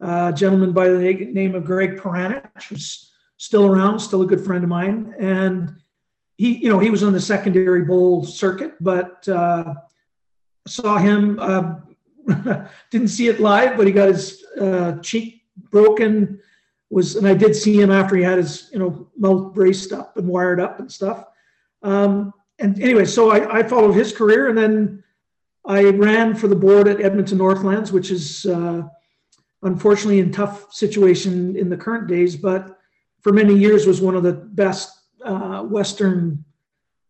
[0.00, 4.44] uh, a gentleman by the name of Greg Peranich, who's still around, still a good
[4.44, 5.14] friend of mine.
[5.18, 5.76] And
[6.36, 9.74] he, you know, he was on the secondary bull circuit, but uh,
[10.66, 11.38] saw him.
[11.40, 11.76] Uh,
[12.90, 16.40] didn't see it live, but he got his uh, cheek broken
[16.94, 20.16] was, and I did see him after he had his, you know, mouth braced up
[20.16, 21.26] and wired up and stuff.
[21.82, 25.02] Um, and anyway, so I, I, followed his career, and then
[25.66, 28.82] I ran for the board at Edmonton Northlands, which is uh,
[29.62, 32.78] unfortunately in tough situation in the current days, but
[33.22, 36.44] for many years was one of the best uh, Western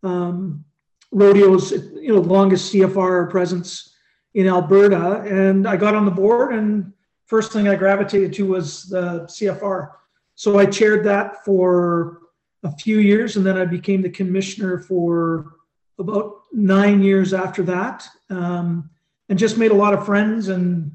[0.01, 0.65] um,
[1.11, 3.93] rodeos, you know, longest CFR presence
[4.33, 5.21] in Alberta.
[5.21, 6.91] And I got on the board and
[7.25, 9.91] first thing I gravitated to was the CFR.
[10.35, 12.21] So I chaired that for
[12.63, 15.55] a few years, and then I became the commissioner for
[15.97, 18.89] about nine years after that, um,
[19.29, 20.91] and just made a lot of friends, and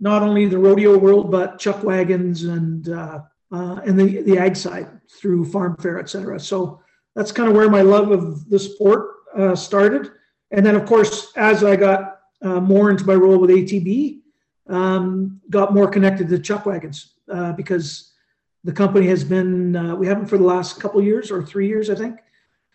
[0.00, 3.20] not only the rodeo world, but chuck wagons and uh,
[3.52, 6.38] uh, and the the ag side through farm fair, et cetera.
[6.38, 6.80] So
[7.14, 10.12] that's kind of where my love of the sport uh, started,
[10.50, 14.20] and then of course as I got uh, more into my role with ATB,
[14.68, 18.12] um, got more connected to chuck wagons uh, because
[18.64, 21.90] the company has been uh, we haven't for the last couple years or three years
[21.90, 22.20] I think,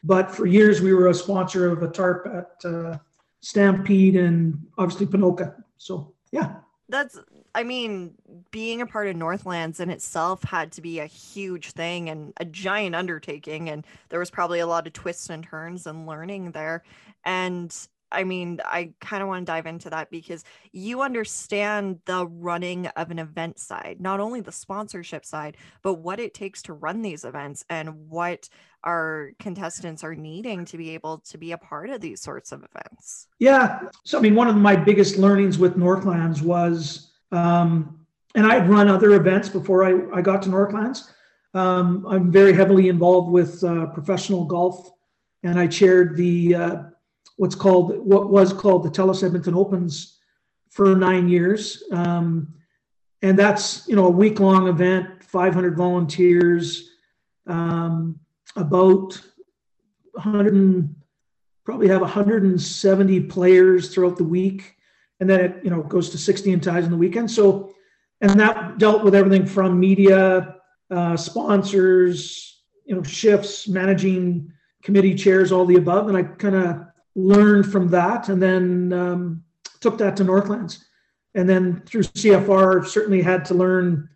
[0.04, 2.98] but for years we were a sponsor of a tarp at uh,
[3.42, 5.56] Stampede and obviously Ponoka.
[5.78, 6.58] So yeah,
[6.90, 7.18] that's
[7.56, 8.14] I mean
[8.52, 12.46] being a part of Northlands in itself had to be a huge thing and a
[12.46, 16.84] giant undertaking and there was probably a lot of twists and turns and learning there.
[17.26, 17.76] And
[18.12, 22.88] I mean, I kind of want to dive into that because you understand the running
[22.88, 27.02] of an event side, not only the sponsorship side, but what it takes to run
[27.02, 28.50] these events and what
[28.84, 32.64] our contestants are needing to be able to be a part of these sorts of
[32.64, 33.28] events.
[33.40, 33.80] Yeah.
[34.04, 38.88] So, I mean, one of my biggest learnings with Northlands was, um, and I'd run
[38.88, 41.14] other events before I, I got to Northlands.
[41.54, 44.92] Um, I'm very heavily involved with uh, professional golf,
[45.44, 46.76] and I chaired the uh,
[47.40, 50.18] what's called what was called the TELUS Edmonton Opens
[50.70, 52.54] for nine years, um,
[53.22, 56.90] and that's you know a week long event, 500 volunteers,
[57.48, 58.20] um,
[58.58, 59.22] about
[60.12, 60.94] 100 and
[61.64, 64.76] probably have 170 players throughout the week,
[65.22, 67.32] and then it you know goes to 60 in ties on the weekend.
[67.32, 67.74] So,
[68.20, 70.58] and that dealt with everything from media,
[70.92, 74.52] uh, sponsors, you know shifts, managing
[74.84, 76.89] committee chairs, all the above, and I kind of
[77.28, 79.44] learned from that, and then um,
[79.80, 80.86] took that to Northlands,
[81.36, 84.10] and then through CFR certainly had to learn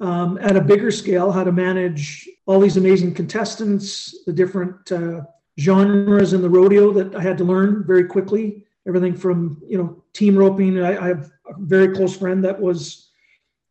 [0.00, 5.22] um, at a bigger scale how to manage all these amazing contestants, the different uh,
[5.58, 8.64] genres in the rodeo that I had to learn very quickly.
[8.86, 10.82] Everything from you know team roping.
[10.82, 13.10] I, I have a very close friend that was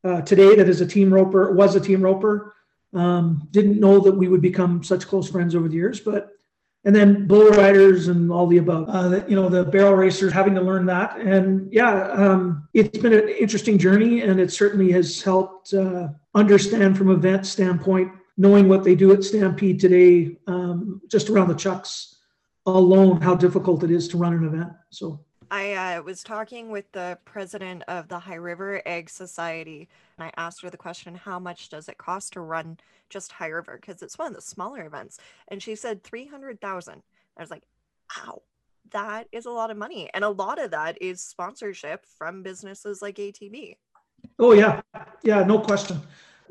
[0.03, 2.55] uh, today that is a team roper was a team roper.
[2.93, 6.29] Um, didn't know that we would become such close friends over the years, but
[6.85, 8.89] and then bull riders and all the above.
[8.89, 12.97] Uh, the, you know, the barrel racers having to learn that, and yeah, um, it's
[12.97, 18.67] been an interesting journey, and it certainly has helped uh, understand from event standpoint, knowing
[18.67, 22.17] what they do at Stampede today, um, just around the chucks
[22.65, 24.71] alone, how difficult it is to run an event.
[24.89, 30.25] So I uh, was talking with the president of the High River Ag Society, and
[30.25, 32.77] I asked her the question, "How much does it cost to run
[33.09, 33.77] just High River?
[33.79, 37.03] Because it's one of the smaller events." And she said three hundred thousand.
[37.37, 37.63] I was like,
[38.17, 38.41] "Wow,
[38.91, 43.01] that is a lot of money, and a lot of that is sponsorship from businesses
[43.01, 43.77] like ATB."
[44.39, 44.81] Oh yeah,
[45.23, 46.01] yeah, no question.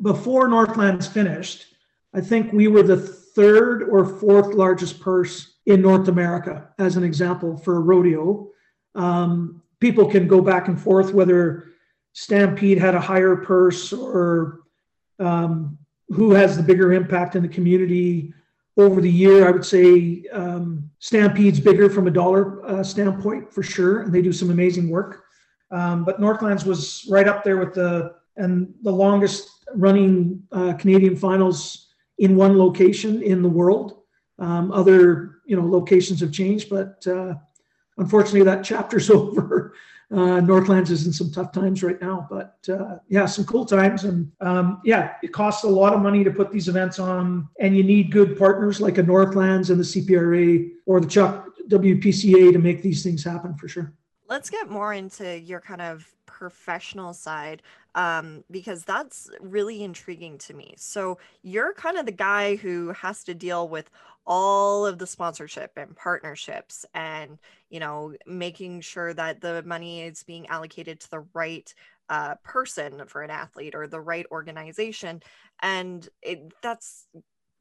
[0.01, 1.67] Before Northlands finished,
[2.15, 7.05] I think we were the third or fourth largest purse in North America, as an
[7.05, 8.52] example for a rodeo
[8.95, 11.69] um, people can go back and forth whether
[12.13, 14.61] Stampede had a higher purse or
[15.19, 15.79] um,
[16.09, 18.33] who has the bigger impact in the community
[18.77, 19.47] over the year.
[19.47, 24.23] I would say um, Stampede's bigger from a dollar uh, standpoint for sure, and they
[24.23, 25.25] do some amazing work.
[25.71, 31.17] Um, but Northlands was right up there with the and the longest running uh, Canadian
[31.17, 34.01] finals in one location in the world.
[34.39, 37.35] Um, other you know locations have changed, but uh,
[38.03, 39.75] unfortunately, that chapter's over.
[40.11, 44.05] Uh, Northlands is in some tough times right now, but uh, yeah, some cool times.
[44.05, 47.75] And um, yeah, it costs a lot of money to put these events on, and
[47.75, 52.59] you need good partners like a Northlands and the CPRA or the Chuck WPCA to
[52.59, 53.95] make these things happen for sure.
[54.29, 56.07] Let's get more into your kind of
[56.43, 57.63] professional side
[57.95, 60.75] um, because that's really intriguing to me.
[60.77, 63.89] So you're kind of the guy who has to deal with
[64.27, 67.39] all of the sponsorship and partnerships and
[67.71, 71.73] you know making sure that the money is being allocated to the right
[72.09, 75.21] uh, person for an athlete or the right organization
[75.61, 77.07] and it, that's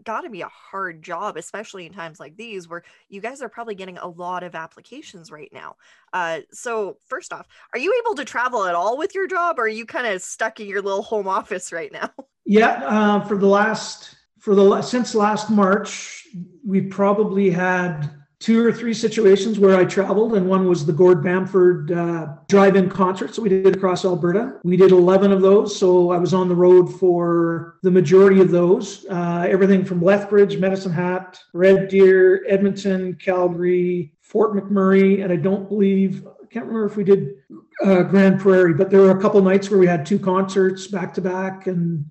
[0.03, 3.49] got to be a hard job especially in times like these where you guys are
[3.49, 5.75] probably getting a lot of applications right now.
[6.13, 9.63] Uh, so first off are you able to travel at all with your job or
[9.63, 12.09] are you kind of stuck in your little home office right now?
[12.43, 16.27] Yeah uh, for the last for the since last march
[16.65, 18.09] we probably had
[18.41, 22.89] two or three situations where I traveled, and one was the Gord Bamford uh, drive-in
[22.89, 24.59] concerts that we did across Alberta.
[24.63, 28.49] We did 11 of those, so I was on the road for the majority of
[28.49, 29.05] those.
[29.05, 35.69] Uh, everything from Lethbridge, Medicine Hat, Red Deer, Edmonton, Calgary, Fort McMurray, and I don't
[35.69, 37.35] believe I can't remember if we did
[37.83, 41.13] uh, Grande Prairie, but there were a couple nights where we had two concerts back
[41.13, 42.05] to back, and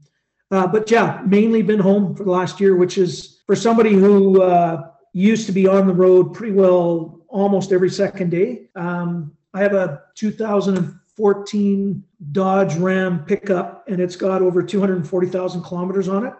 [0.52, 4.42] uh, but yeah, mainly been home for the last year, which is for somebody who
[4.42, 8.68] uh, used to be on the road pretty well almost every second day.
[8.76, 16.26] Um, I have a 2014 Dodge Ram pickup, and it's got over 240,000 kilometers on
[16.26, 16.34] it,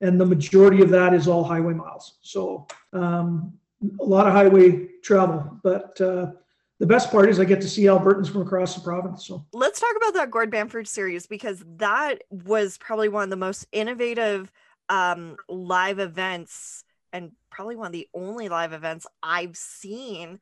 [0.00, 2.18] and the majority of that is all highway miles.
[2.22, 3.52] So um,
[4.00, 6.32] a lot of highway travel, but uh,
[6.78, 9.26] the best part is I get to see Albertans from across the province.
[9.26, 13.36] So let's talk about that Gord Bamford series because that was probably one of the
[13.36, 14.50] most innovative
[14.88, 20.40] um, live events and probably one of the only live events I've seen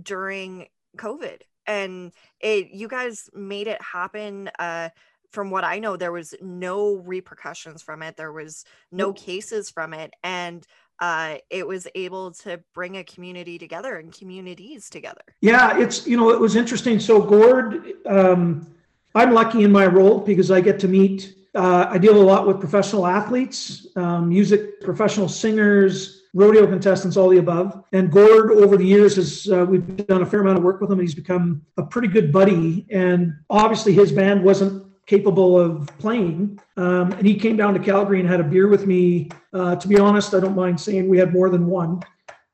[0.00, 1.40] during COVID.
[1.66, 4.50] And it you guys made it happen.
[4.58, 4.90] Uh,
[5.30, 8.16] from what I know, there was no repercussions from it.
[8.16, 10.66] There was no cases from it, and
[10.98, 15.22] uh, it was able to bring a community together and communities together.
[15.40, 16.98] Yeah, it's you know it was interesting.
[16.98, 18.66] So Gord, um,
[19.14, 22.46] I'm lucky in my role because I get to meet uh, I deal a lot
[22.46, 27.84] with professional athletes, um, music professional singers, rodeo contestants, all the above.
[27.92, 30.90] And Gord, over the years, has uh, we've done a fair amount of work with
[30.90, 31.00] him.
[31.00, 32.86] He's become a pretty good buddy.
[32.90, 36.58] And obviously, his band wasn't capable of playing.
[36.76, 39.30] Um, and he came down to Calgary and had a beer with me.
[39.52, 42.00] Uh, to be honest, I don't mind saying we had more than one.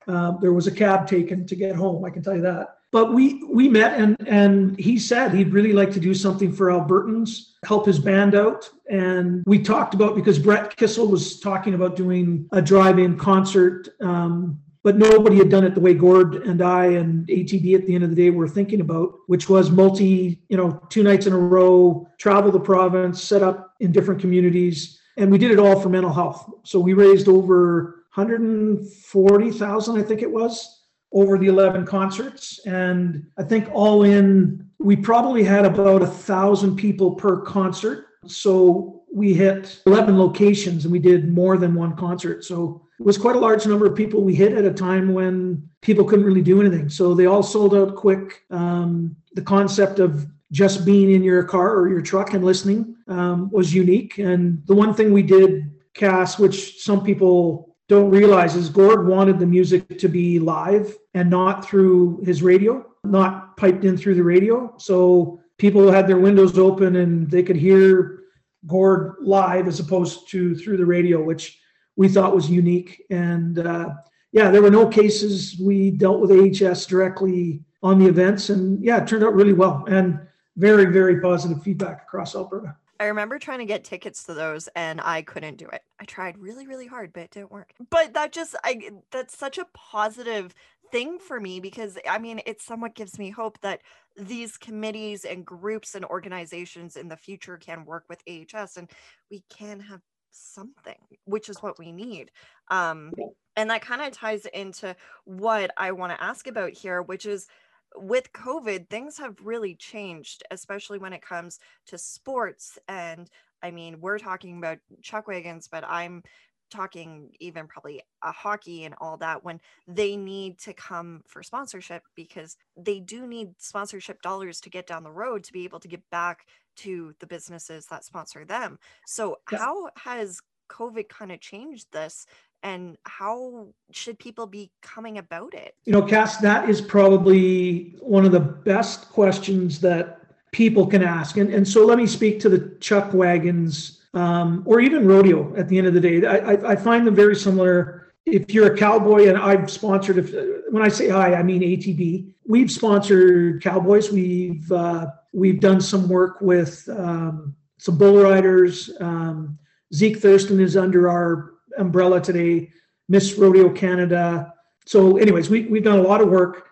[0.06, 2.04] Uh, there was a cab taken to get home.
[2.04, 5.72] I can tell you that but we we met and and he said he'd really
[5.72, 8.68] like to do something for Albertans, help his band out.
[8.90, 14.58] And we talked about because Brett Kissel was talking about doing a drive-in concert, um,
[14.82, 18.04] but nobody had done it the way Gord and I and ATB at the end
[18.04, 21.38] of the day were thinking about, which was multi, you know, two nights in a
[21.38, 25.90] row, travel the province, set up in different communities, and we did it all for
[25.90, 26.50] mental health.
[26.62, 30.77] So we raised over 140,000, I think it was,
[31.12, 32.60] over the 11 concerts.
[32.66, 38.06] And I think all in, we probably had about a thousand people per concert.
[38.26, 42.44] So we hit 11 locations and we did more than one concert.
[42.44, 45.68] So it was quite a large number of people we hit at a time when
[45.80, 46.88] people couldn't really do anything.
[46.88, 48.42] So they all sold out quick.
[48.50, 53.50] Um, the concept of just being in your car or your truck and listening um,
[53.50, 54.18] was unique.
[54.18, 59.38] And the one thing we did, Cass, which some people don't realize, is Gord wanted
[59.38, 64.22] the music to be live and not through his radio, not piped in through the
[64.22, 64.74] radio.
[64.76, 68.24] So people had their windows open and they could hear
[68.66, 71.58] Gord live as opposed to through the radio, which
[71.96, 73.02] we thought was unique.
[73.10, 73.90] And uh,
[74.32, 75.56] yeah, there were no cases.
[75.58, 79.84] We dealt with AHS directly on the events, and yeah, it turned out really well.
[79.88, 80.20] And
[80.56, 82.76] very, very positive feedback across Alberta.
[83.00, 85.82] I remember trying to get tickets to those and I couldn't do it.
[86.00, 87.72] I tried really, really hard, but it didn't work.
[87.90, 90.54] But that just I that's such a positive
[90.90, 93.82] thing for me because I mean it somewhat gives me hope that
[94.16, 98.90] these committees and groups and organizations in the future can work with AHS and
[99.30, 102.30] we can have something, which is what we need.
[102.68, 103.12] Um
[103.54, 107.48] and that kind of ties into what I want to ask about here, which is
[107.96, 112.78] with COVID, things have really changed, especially when it comes to sports.
[112.88, 113.30] And
[113.62, 116.22] I mean, we're talking about chuck wagons, but I'm
[116.70, 122.02] talking even probably a hockey and all that when they need to come for sponsorship
[122.14, 125.88] because they do need sponsorship dollars to get down the road to be able to
[125.88, 126.46] get back
[126.76, 128.78] to the businesses that sponsor them.
[129.06, 129.58] So, yeah.
[129.58, 132.26] how has COVID kind of changed this
[132.62, 135.74] and how should people be coming about it?
[135.84, 140.20] You know, Cass, that is probably one of the best questions that
[140.52, 141.36] people can ask.
[141.36, 145.68] And, and so let me speak to the chuck wagons um, or even rodeo at
[145.68, 146.24] the end of the day.
[146.26, 148.12] I, I, I, find them very similar.
[148.24, 150.32] If you're a cowboy, and I've sponsored, if,
[150.70, 154.10] when I say I, I mean ATB, we've sponsored cowboys.
[154.10, 158.90] We've, uh, we've done some work with um, some bull riders.
[159.00, 159.58] Um,
[159.94, 162.70] Zeke Thurston is under our umbrella today,
[163.08, 164.54] Miss Rodeo Canada.
[164.86, 166.68] So, anyways, we, we've done a lot of work.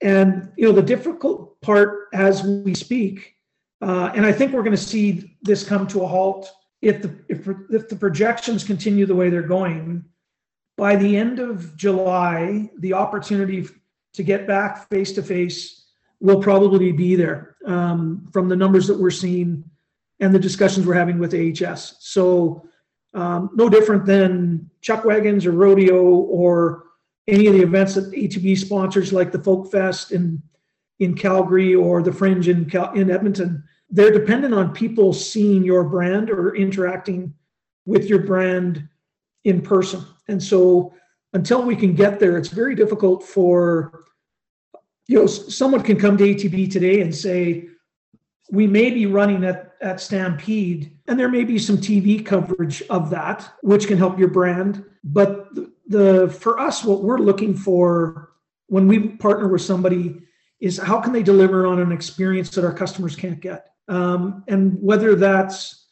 [0.00, 3.36] And, you know, the difficult part as we speak,
[3.80, 7.14] uh, and I think we're going to see this come to a halt if the,
[7.28, 10.04] if, if the projections continue the way they're going.
[10.76, 13.68] By the end of July, the opportunity
[14.14, 15.86] to get back face to face
[16.20, 19.64] will probably be there um, from the numbers that we're seeing
[20.20, 21.96] and the discussions we're having with AHS.
[22.00, 22.64] So
[23.14, 26.84] um, no different than chuck wagons or rodeo or
[27.28, 30.42] any of the events that ATB sponsors, like the Folk Fest in
[30.98, 33.64] in Calgary or the Fringe in Cal- in Edmonton.
[33.90, 37.34] They're dependent on people seeing your brand or interacting
[37.84, 38.88] with your brand
[39.44, 40.04] in person.
[40.28, 40.94] And so,
[41.32, 44.04] until we can get there, it's very difficult for
[45.06, 47.68] you know someone can come to ATB today and say,
[48.50, 53.10] we may be running at, at Stampede, and there may be some TV coverage of
[53.10, 54.82] that, which can help your brand.
[55.04, 58.30] But the, the for us, what we're looking for
[58.68, 60.22] when we partner with somebody
[60.60, 64.80] is how can they deliver on an experience that our customers can't get, um, and
[64.80, 65.88] whether that's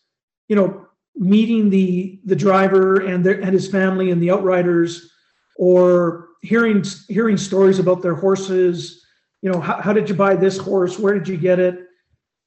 [0.49, 5.11] you know meeting the the driver and their and his family and the outriders,
[5.57, 9.05] or hearing hearing stories about their horses.
[9.43, 10.99] You know, how, how did you buy this horse?
[10.99, 11.90] Where did you get it?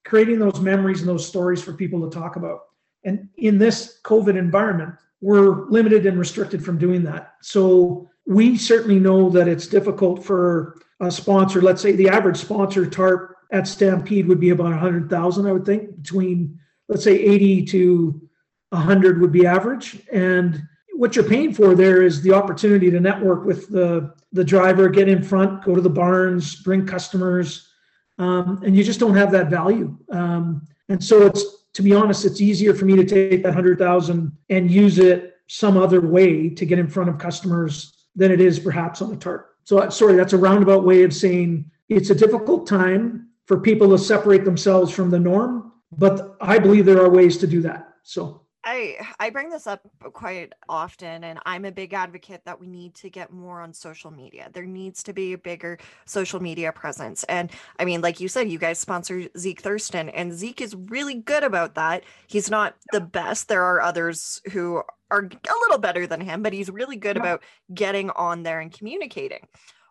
[0.05, 2.61] Creating those memories and those stories for people to talk about.
[3.03, 7.35] And in this COVID environment, we're limited and restricted from doing that.
[7.41, 11.61] So we certainly know that it's difficult for a sponsor.
[11.61, 16.01] Let's say the average sponsor tarp at Stampede would be about 100,000, I would think,
[16.01, 18.29] between let's say 80 to
[18.69, 20.01] 100 would be average.
[20.11, 20.63] And
[20.95, 25.07] what you're paying for there is the opportunity to network with the the driver, get
[25.07, 27.69] in front, go to the barns, bring customers,
[28.17, 29.97] um, and you just don't have that value.
[30.11, 33.79] Um, and so it's to be honest, it's easier for me to take that hundred
[33.79, 38.39] thousand and use it some other way to get in front of customers than it
[38.39, 39.49] is perhaps on the tarp.
[39.63, 43.89] So uh, sorry, that's a roundabout way of saying it's a difficult time for people
[43.89, 47.89] to separate themselves from the norm, but I believe there are ways to do that.
[48.03, 49.81] So I I bring this up
[50.13, 54.11] quite often and I'm a big advocate that we need to get more on social
[54.11, 54.49] media.
[54.53, 57.23] There needs to be a bigger social media presence.
[57.25, 61.15] And I mean like you said you guys sponsor Zeke Thurston and Zeke is really
[61.15, 62.03] good about that.
[62.27, 63.47] He's not the best.
[63.47, 64.81] There are others who
[65.11, 67.21] are a little better than him, but he's really good yeah.
[67.21, 69.45] about getting on there and communicating.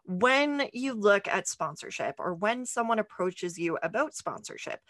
[0.05, 4.81] When you look at sponsorship or when someone approaches you about sponsorship,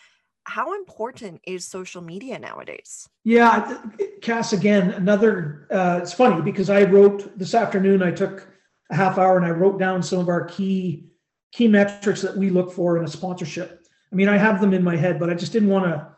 [0.45, 3.09] how important is social media nowadays?
[3.24, 3.78] Yeah,
[4.20, 8.49] Cass, again, another, uh, it's funny because I wrote this afternoon, I took
[8.90, 11.09] a half hour and I wrote down some of our key
[11.53, 13.86] key metrics that we look for in a sponsorship.
[14.11, 16.09] I mean, I have them in my head, but I just didn't want to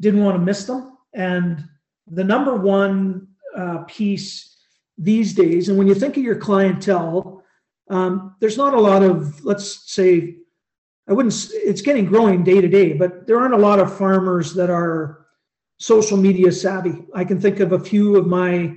[0.00, 0.96] didn't want to miss them.
[1.12, 1.64] And
[2.06, 4.56] the number one uh, piece
[4.96, 7.42] these days, and when you think of your clientele,
[7.90, 10.36] um, there's not a lot of let's say
[11.08, 11.34] I wouldn't.
[11.52, 15.26] It's getting growing day to day, but there aren't a lot of farmers that are
[15.78, 17.04] social media savvy.
[17.14, 18.76] I can think of a few of my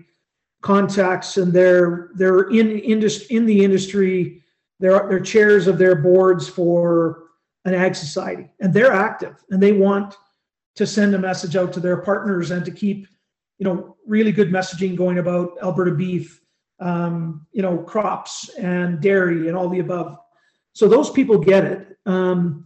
[0.62, 4.44] contacts, and they're they're in industry in the industry.
[4.80, 7.24] They're they're chairs of their boards for
[7.66, 10.16] an ag society, and they're active, and they want
[10.76, 13.08] to send a message out to their partners and to keep,
[13.58, 16.40] you know, really good messaging going about Alberta beef,
[16.80, 20.18] um, you know, crops and dairy and all the above.
[20.80, 21.98] So those people get it.
[22.06, 22.64] Um,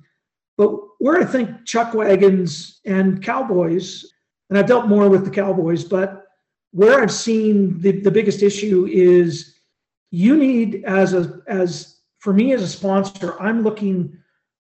[0.56, 4.06] but where I think chuck wagons and cowboys,
[4.52, 6.28] and I've dealt more with the cowboys, but
[6.70, 9.56] where I've seen the, the biggest issue is
[10.12, 14.16] you need as a as for me as a sponsor, I'm looking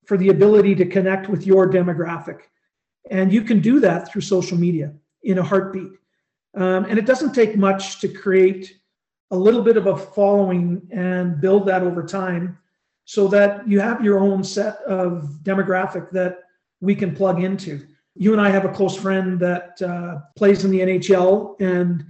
[0.07, 2.39] for the ability to connect with your demographic.
[3.11, 5.91] And you can do that through social media in a heartbeat.
[6.55, 8.79] Um, and it doesn't take much to create
[9.29, 12.57] a little bit of a following and build that over time
[13.05, 16.43] so that you have your own set of demographic that
[16.81, 17.85] we can plug into.
[18.15, 22.05] You and I have a close friend that uh, plays in the NHL, and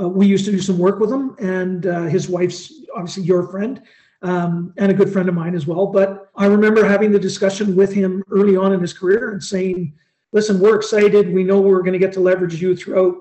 [0.00, 1.36] uh, we used to do some work with him.
[1.38, 3.82] And uh, his wife's obviously your friend
[4.22, 5.86] um, and a good friend of mine as well.
[5.86, 9.94] But I remember having the discussion with him early on in his career and saying,
[10.32, 11.32] "Listen, we're excited.
[11.32, 13.16] We know we're going to get to leverage you throughout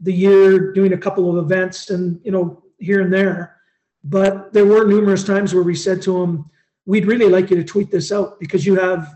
[0.00, 3.56] the year, doing a couple of events, and you know here and there."
[4.04, 6.48] But there were numerous times where we said to him,
[6.86, 9.14] we'd really like you to tweet this out because you have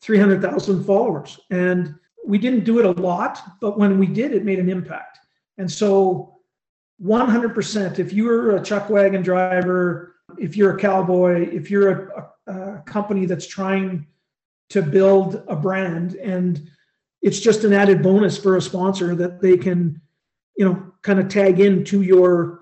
[0.00, 1.38] 300,000 followers.
[1.50, 1.94] And
[2.26, 5.18] we didn't do it a lot, but when we did, it made an impact.
[5.58, 6.38] And so
[7.02, 12.52] 100%, if you're a chuck wagon driver, if you're a cowboy, if you're a, a,
[12.52, 14.06] a company that's trying
[14.70, 16.70] to build a brand and
[17.22, 20.00] it's just an added bonus for a sponsor that they can,
[20.56, 22.60] you know, kind of tag into your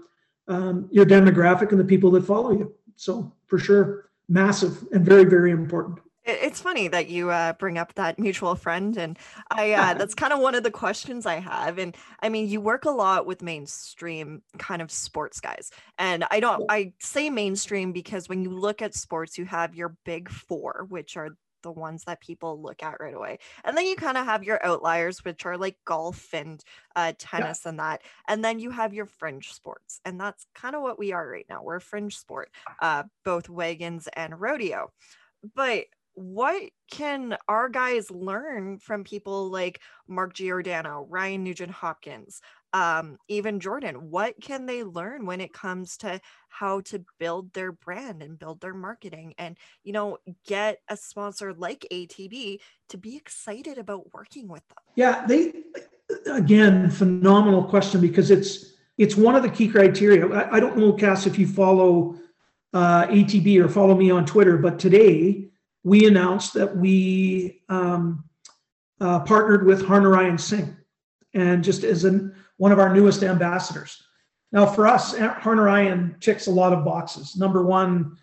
[0.48, 2.72] um, your demographic and the people that follow you.
[2.96, 6.00] So for sure massive and very, very important.
[6.24, 9.18] It's funny that you uh, bring up that mutual friend, and
[9.50, 11.78] I uh, that's kind of one of the questions I have.
[11.78, 16.40] And I mean, you work a lot with mainstream kind of sports guys, and I
[16.40, 16.64] don't.
[16.68, 21.16] I say mainstream because when you look at sports, you have your big four, which
[21.16, 21.30] are
[21.62, 23.38] the ones that people look at right away.
[23.64, 26.62] And then you kind of have your outliers, which are like golf and
[26.96, 27.70] uh, tennis yeah.
[27.70, 28.02] and that.
[28.28, 30.00] And then you have your fringe sports.
[30.04, 31.62] And that's kind of what we are right now.
[31.62, 32.50] We're a fringe sport,
[32.80, 34.92] uh, both wagons and rodeo.
[35.54, 35.84] But
[36.14, 42.40] what can our guys learn from people like Mark Giordano, Ryan Nugent Hopkins,
[42.72, 44.10] um, even Jordan?
[44.10, 48.60] What can they learn when it comes to how to build their brand and build
[48.60, 52.58] their marketing and, you know, get a sponsor like ATB
[52.90, 54.78] to be excited about working with them?
[54.96, 55.52] Yeah, they,
[56.30, 60.26] again, phenomenal question because it's, it's one of the key criteria.
[60.28, 62.16] I, I don't know, Cass, if you follow
[62.74, 65.48] uh, ATB or follow me on Twitter, but today,
[65.84, 68.24] we announced that we um,
[69.00, 70.76] uh, partnered with Harnarayan Singh,
[71.34, 74.02] and just as an, one of our newest ambassadors.
[74.52, 77.36] Now, for us, Harnarayan ticks a lot of boxes.
[77.36, 78.16] Number one,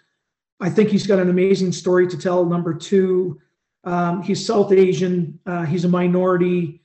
[0.60, 2.46] I think he's got an amazing story to tell.
[2.46, 3.40] Number two,
[3.84, 5.40] um, he's South Asian.
[5.46, 6.82] Uh, he's a minority.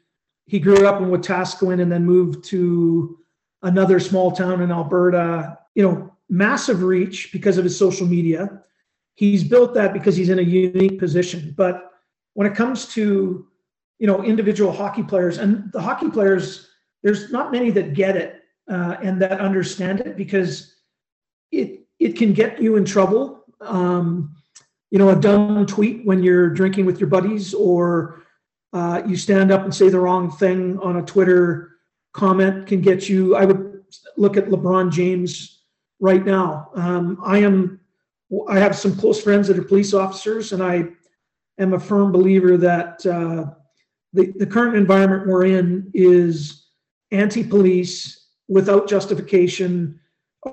[0.46, 3.18] He grew up in Wetaskiwin and then moved to
[3.62, 5.58] another small town in Alberta.
[5.74, 8.62] You know, massive reach because of his social media
[9.20, 11.52] he's built that because he's in a unique position.
[11.54, 11.90] But
[12.32, 13.46] when it comes to
[13.98, 16.69] you know individual hockey players and the hockey players,
[17.02, 20.76] there's not many that get it uh, and that understand it because
[21.50, 23.44] it it can get you in trouble.
[23.60, 24.34] Um,
[24.90, 28.22] you know, a dumb tweet when you're drinking with your buddies, or
[28.72, 31.76] uh, you stand up and say the wrong thing on a Twitter
[32.12, 33.36] comment can get you.
[33.36, 33.82] I would
[34.16, 35.62] look at LeBron James
[36.00, 36.70] right now.
[36.74, 37.80] Um, I am
[38.48, 40.88] I have some close friends that are police officers, and I
[41.58, 43.52] am a firm believer that uh,
[44.12, 46.59] the, the current environment we're in is
[47.12, 50.00] anti-police without justification.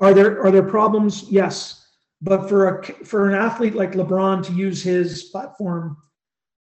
[0.02, 1.26] Are there are there problems?
[1.30, 1.88] Yes,
[2.22, 5.98] but for a for an athlete like LeBron to use his platform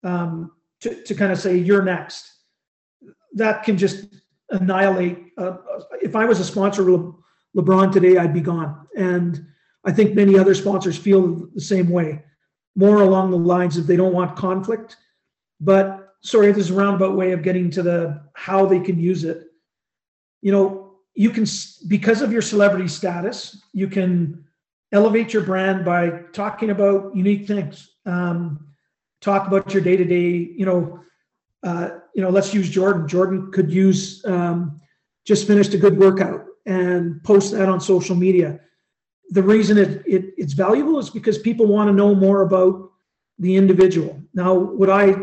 [0.05, 2.31] um, to to kind of say you're next,
[3.35, 4.07] that can just
[4.51, 5.33] annihilate.
[5.37, 5.57] Uh,
[6.01, 7.15] if I was a sponsor of Le-
[7.57, 8.87] LeBron today, I'd be gone.
[8.97, 9.47] And
[9.85, 12.23] I think many other sponsors feel the same way,
[12.77, 14.97] more along the lines of they don't want conflict.
[15.61, 19.25] But sorry, this is a roundabout way of getting to the how they can use
[19.25, 19.48] it.
[20.43, 21.47] You know, you can
[21.89, 24.45] because of your celebrity status, you can
[24.93, 27.91] elevate your brand by talking about unique things.
[28.07, 28.69] Um,
[29.21, 30.53] talk about your day to day.
[30.57, 31.01] You know,
[31.63, 33.09] uh, you know, let's use Jordan.
[33.09, 34.81] Jordan could use um,
[35.27, 38.61] just finished a good workout and post that on social media.
[39.31, 42.91] The reason it, it it's valuable is because people want to know more about
[43.39, 44.21] the individual.
[44.35, 45.17] Now, would I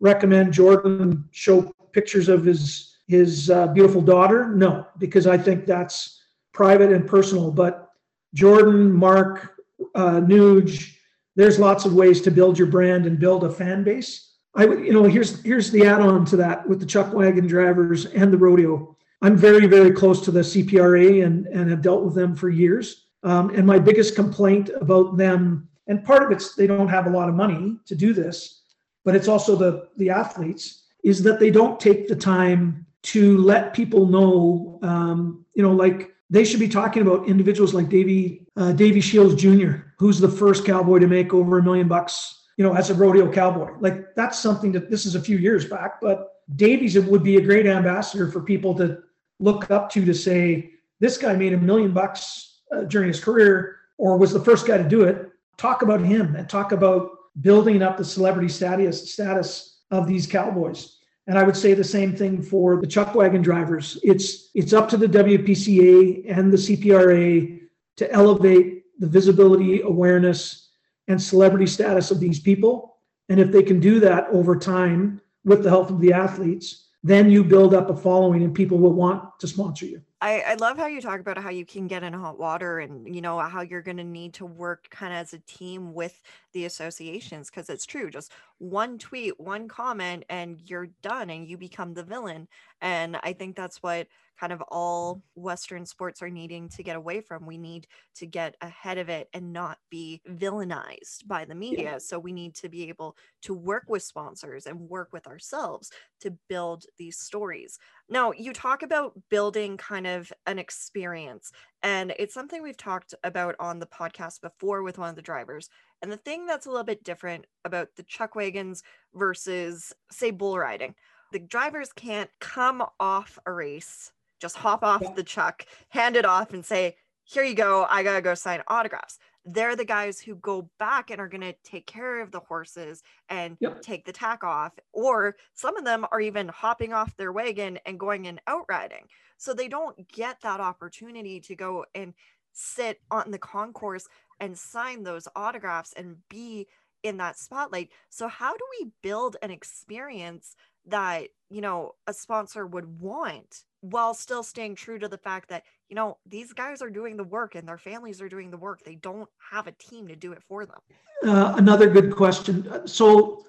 [0.00, 4.48] recommend Jordan show pictures of his his uh, beautiful daughter?
[4.54, 7.50] No, because I think that's private and personal.
[7.50, 7.90] But
[8.34, 9.56] Jordan, Mark,
[9.94, 10.94] uh, Nuge,
[11.34, 14.36] there's lots of ways to build your brand and build a fan base.
[14.54, 18.32] I you know here's here's the add-on to that with the chuck wagon drivers and
[18.32, 18.96] the rodeo.
[19.22, 23.06] I'm very very close to the CPRA and and have dealt with them for years.
[23.22, 27.10] Um, and my biggest complaint about them, and part of it's they don't have a
[27.10, 28.62] lot of money to do this,
[29.04, 33.74] but it's also the the athletes is that they don't take the time to let
[33.74, 34.78] people know.
[34.82, 39.34] Um, you know, like they should be talking about individuals like Davey uh, Davey Shields
[39.34, 42.34] Jr., who's the first cowboy to make over a million bucks.
[42.56, 45.64] You know, as a rodeo cowboy, like that's something that this is a few years
[45.64, 48.98] back, but Davey's would be a great ambassador for people to
[49.38, 53.76] look up to to say this guy made a million bucks uh, during his career
[53.98, 55.30] or was the first guy to do it.
[55.56, 60.97] Talk about him and talk about building up the celebrity status status of these cowboys.
[61.28, 63.98] And I would say the same thing for the chuck wagon drivers.
[64.02, 67.60] It's it's up to the WPCA and the CPRA
[67.98, 70.70] to elevate the visibility, awareness,
[71.06, 72.96] and celebrity status of these people.
[73.28, 77.30] And if they can do that over time with the help of the athletes, then
[77.30, 80.02] you build up a following and people will want to sponsor you.
[80.20, 83.14] I, I love how you talk about how you can get in hot water and
[83.14, 86.20] you know how you're going to need to work kind of as a team with
[86.52, 91.56] the associations because it's true just one tweet one comment and you're done and you
[91.56, 92.48] become the villain
[92.80, 94.08] and i think that's what
[94.38, 97.46] kind of all Western sports are needing to get away from.
[97.46, 97.86] We need
[98.16, 101.92] to get ahead of it and not be villainized by the media.
[101.92, 101.98] Yeah.
[101.98, 106.36] So we need to be able to work with sponsors and work with ourselves to
[106.48, 107.78] build these stories.
[108.08, 111.50] Now, you talk about building kind of an experience,
[111.82, 115.68] and it's something we've talked about on the podcast before with one of the drivers.
[116.00, 118.82] And the thing that's a little bit different about the chuck wagons
[119.14, 120.94] versus, say, bull riding
[121.32, 125.12] the drivers can't come off a race just hop off yeah.
[125.14, 127.86] the chuck, hand it off, and say, Here you go.
[127.88, 129.18] I got to go sign autographs.
[129.44, 133.02] They're the guys who go back and are going to take care of the horses
[133.30, 133.80] and yep.
[133.80, 134.72] take the tack off.
[134.92, 139.06] Or some of them are even hopping off their wagon and going and outriding.
[139.38, 142.12] So they don't get that opportunity to go and
[142.52, 144.06] sit on the concourse
[144.40, 146.66] and sign those autographs and be
[147.02, 147.90] in that spotlight.
[148.10, 154.14] So, how do we build an experience that, you know, a sponsor would want while
[154.14, 157.54] still staying true to the fact that you know these guys are doing the work
[157.54, 158.82] and their families are doing the work.
[158.84, 160.78] They don't have a team to do it for them.
[161.24, 162.66] Uh, another good question.
[162.68, 163.44] Uh, so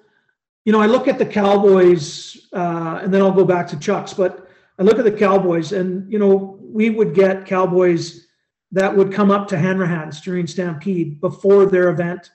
[0.64, 4.12] you know i look at the cowboys uh, and then i'll go back to chucks
[4.12, 8.26] but i look at the cowboys and you know we would get cowboys
[8.72, 12.30] that would come up to hanrahan's during stampede before their event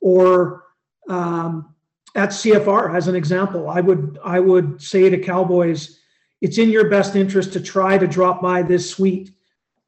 [0.00, 0.64] or
[1.08, 1.74] um,
[2.14, 3.68] at cfr as an example.
[3.68, 6.00] I would i would say to cowboys
[6.44, 9.30] it's in your best interest to try to drop by this suite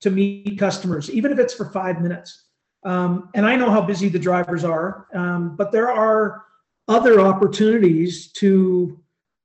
[0.01, 2.45] to meet customers, even if it's for five minutes.
[2.83, 6.45] Um, and I know how busy the drivers are, um, but there are
[6.89, 8.99] other opportunities to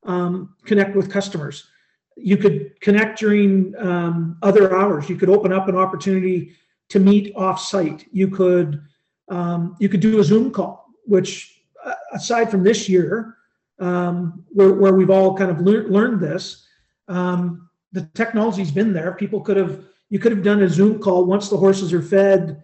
[0.05, 1.67] um, connect with customers.
[2.15, 5.09] You could connect during um, other hours.
[5.09, 6.53] You could open up an opportunity
[6.87, 8.07] to meet off-site.
[8.13, 8.81] You could
[9.27, 13.35] um, you could do a Zoom call, which uh, aside from this year,
[13.79, 16.67] um, where, where we've all kind of lear- learned this,
[17.07, 19.13] um, the technology's been there.
[19.13, 22.63] People could have you could have done a Zoom call once the horses are fed,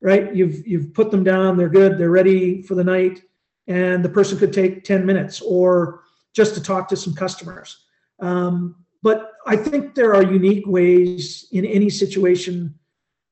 [0.00, 0.34] right?
[0.34, 3.22] You've you've put them down, they're good, they're ready for the night,
[3.66, 6.00] and the person could take 10 minutes or
[6.34, 7.84] just to talk to some customers.
[8.20, 12.74] Um, but I think there are unique ways in any situation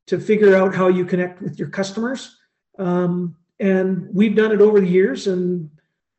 [0.07, 2.36] to figure out how you connect with your customers.
[2.78, 5.70] Um, and we've done it over the years and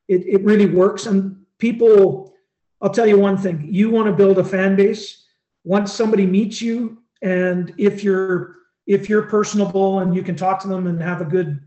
[0.07, 1.05] it, it really works.
[1.05, 2.33] And people
[2.81, 5.25] I'll tell you one thing you want to build a fan base.
[5.63, 8.55] Once somebody meets you, and if you're
[8.85, 11.59] if you're personable and you can talk to them and have a good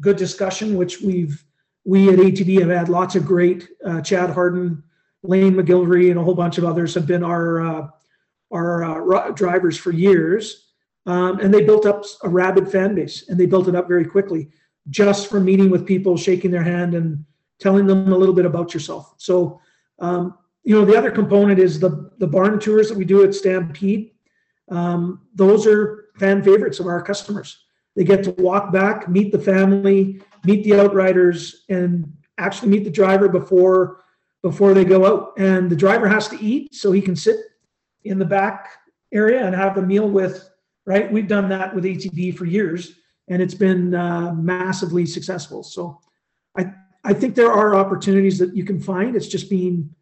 [0.00, 1.44] good discussion, which we've
[1.84, 4.82] we at ATB have had lots of great uh, Chad Harden,
[5.22, 7.88] Layne MacGillivray, and a whole bunch of others have been our uh,
[8.52, 10.68] our uh, drivers for years,
[11.06, 14.04] um, and they built up a rabid fan base, and they built it up very
[14.04, 14.50] quickly
[14.90, 17.24] just from meeting with people, shaking their hand, and
[17.58, 19.14] telling them a little bit about yourself.
[19.16, 19.60] So
[20.00, 23.34] Um, you know, the other component is the the barn tours that we do at
[23.34, 24.12] Stampede.
[24.70, 27.64] Um, those are fan favorites of our customers.
[27.96, 32.90] They get to walk back, meet the family, meet the outriders, and actually meet the
[32.90, 34.04] driver before
[34.42, 35.32] before they go out.
[35.38, 37.36] And the driver has to eat, so he can sit
[38.04, 38.68] in the back
[39.12, 40.50] area and have a meal with.
[40.86, 42.94] Right, we've done that with ATB for years,
[43.28, 45.62] and it's been uh, massively successful.
[45.62, 46.00] So,
[46.56, 46.72] I
[47.04, 49.14] I think there are opportunities that you can find.
[49.14, 49.94] It's just being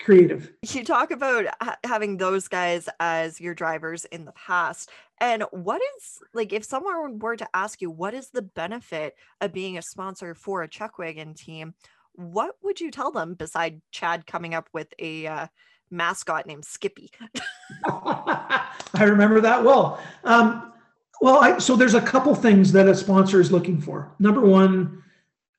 [0.00, 0.52] creative.
[0.62, 4.90] You talk about ha- having those guys as your drivers in the past.
[5.20, 9.52] And what is like if someone were to ask you what is the benefit of
[9.52, 11.74] being a sponsor for a Chuckwagon team,
[12.14, 15.46] what would you tell them beside Chad coming up with a uh,
[15.90, 17.10] mascot named Skippy?
[17.84, 18.68] I
[19.00, 20.00] remember that well.
[20.24, 20.72] Um,
[21.20, 24.12] well, I, so there's a couple things that a sponsor is looking for.
[24.18, 25.02] Number one,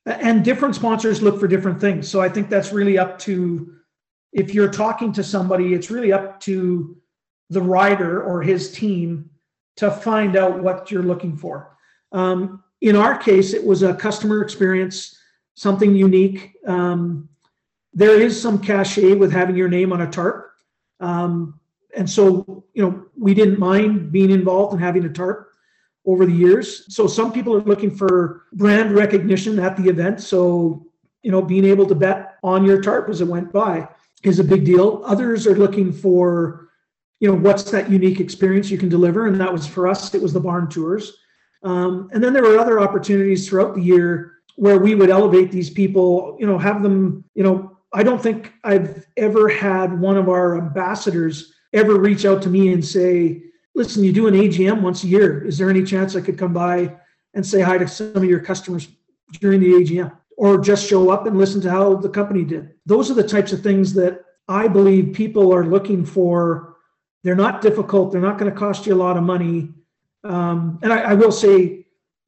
[0.05, 2.07] and different sponsors look for different things.
[2.07, 3.74] So I think that's really up to
[4.35, 6.97] if you're talking to somebody, it's really up to
[7.49, 9.29] the rider or his team
[9.77, 11.77] to find out what you're looking for.
[12.11, 15.17] Um, in our case, it was a customer experience,
[15.55, 16.53] something unique.
[16.67, 17.29] Um,
[17.93, 20.51] there is some cachet with having your name on a tarp.
[20.99, 21.57] Um,
[21.95, 25.53] and so, you know, we didn't mind being involved in having a tarp
[26.05, 26.93] over the years.
[26.93, 30.19] So some people are looking for brand recognition at the event.
[30.19, 30.85] So,
[31.23, 33.87] you know, being able to bet on your tarp as it went by
[34.27, 35.01] is a big deal.
[35.05, 36.69] Others are looking for,
[37.19, 40.13] you know, what's that unique experience you can deliver, and that was for us.
[40.13, 41.17] It was the barn tours,
[41.63, 45.69] um, and then there were other opportunities throughout the year where we would elevate these
[45.69, 46.37] people.
[46.39, 47.23] You know, have them.
[47.35, 52.41] You know, I don't think I've ever had one of our ambassadors ever reach out
[52.43, 55.43] to me and say, "Listen, you do an AGM once a year.
[55.43, 56.95] Is there any chance I could come by
[57.33, 58.87] and say hi to some of your customers
[59.39, 62.71] during the AGM?" Or just show up and listen to how the company did.
[62.85, 66.75] Those are the types of things that I believe people are looking for.
[67.23, 68.11] They're not difficult.
[68.11, 69.73] They're not going to cost you a lot of money.
[70.23, 71.85] Um, and I, I, will say,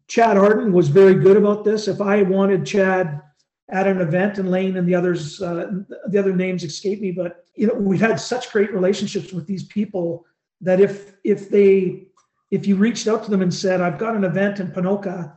[0.07, 1.87] Chad Harden was very good about this.
[1.87, 3.21] If I wanted Chad
[3.69, 5.71] at an event, and Lane and the others, uh,
[6.07, 9.65] the other names escape me, but you know, we've had such great relationships with these
[9.65, 10.25] people
[10.61, 12.07] that if if they
[12.51, 15.35] if you reached out to them and said, "I've got an event in Ponoka,"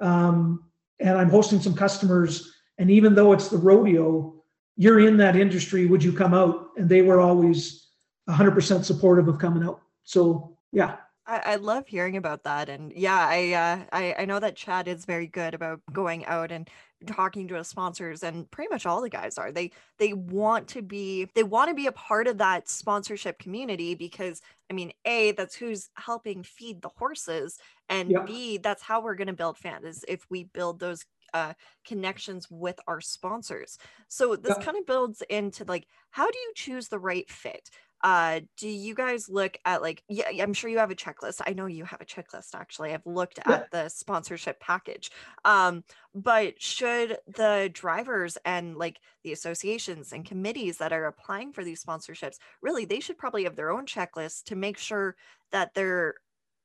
[0.00, 0.64] um,
[1.00, 2.52] and I'm hosting some customers.
[2.78, 4.34] And even though it's the rodeo,
[4.76, 5.86] you're in that industry.
[5.86, 6.68] Would you come out?
[6.76, 7.88] And they were always
[8.28, 9.80] 100% supportive of coming out.
[10.04, 10.96] So yeah.
[11.28, 14.88] I, I love hearing about that, and yeah, I, uh, I I know that Chad
[14.88, 16.68] is very good about going out and
[17.06, 19.52] talking to his sponsors, and pretty much all the guys are.
[19.52, 23.94] They they want to be they want to be a part of that sponsorship community
[23.94, 27.58] because I mean, a that's who's helping feed the horses,
[27.90, 28.22] and yeah.
[28.22, 31.04] b that's how we're going to build fans is if we build those
[31.34, 31.52] uh,
[31.86, 33.78] connections with our sponsors.
[34.08, 34.64] So this yeah.
[34.64, 37.68] kind of builds into like how do you choose the right fit?
[38.02, 41.40] Uh do you guys look at like yeah i'm sure you have a checklist.
[41.46, 42.92] I know you have a checklist actually.
[42.94, 43.54] I've looked yeah.
[43.54, 45.10] at the sponsorship package.
[45.44, 45.84] Um
[46.14, 51.84] but should the drivers and like the associations and committees that are applying for these
[51.84, 55.16] sponsorships really they should probably have their own checklist to make sure
[55.50, 56.14] that there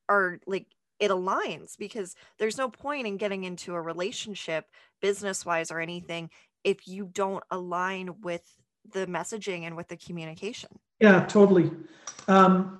[0.09, 0.67] are like
[0.99, 4.65] it aligns because there's no point in getting into a relationship
[5.01, 6.29] business wise or anything
[6.63, 8.43] if you don't align with
[8.91, 10.69] the messaging and with the communication
[11.03, 11.69] yeah, totally.
[12.29, 12.79] Um,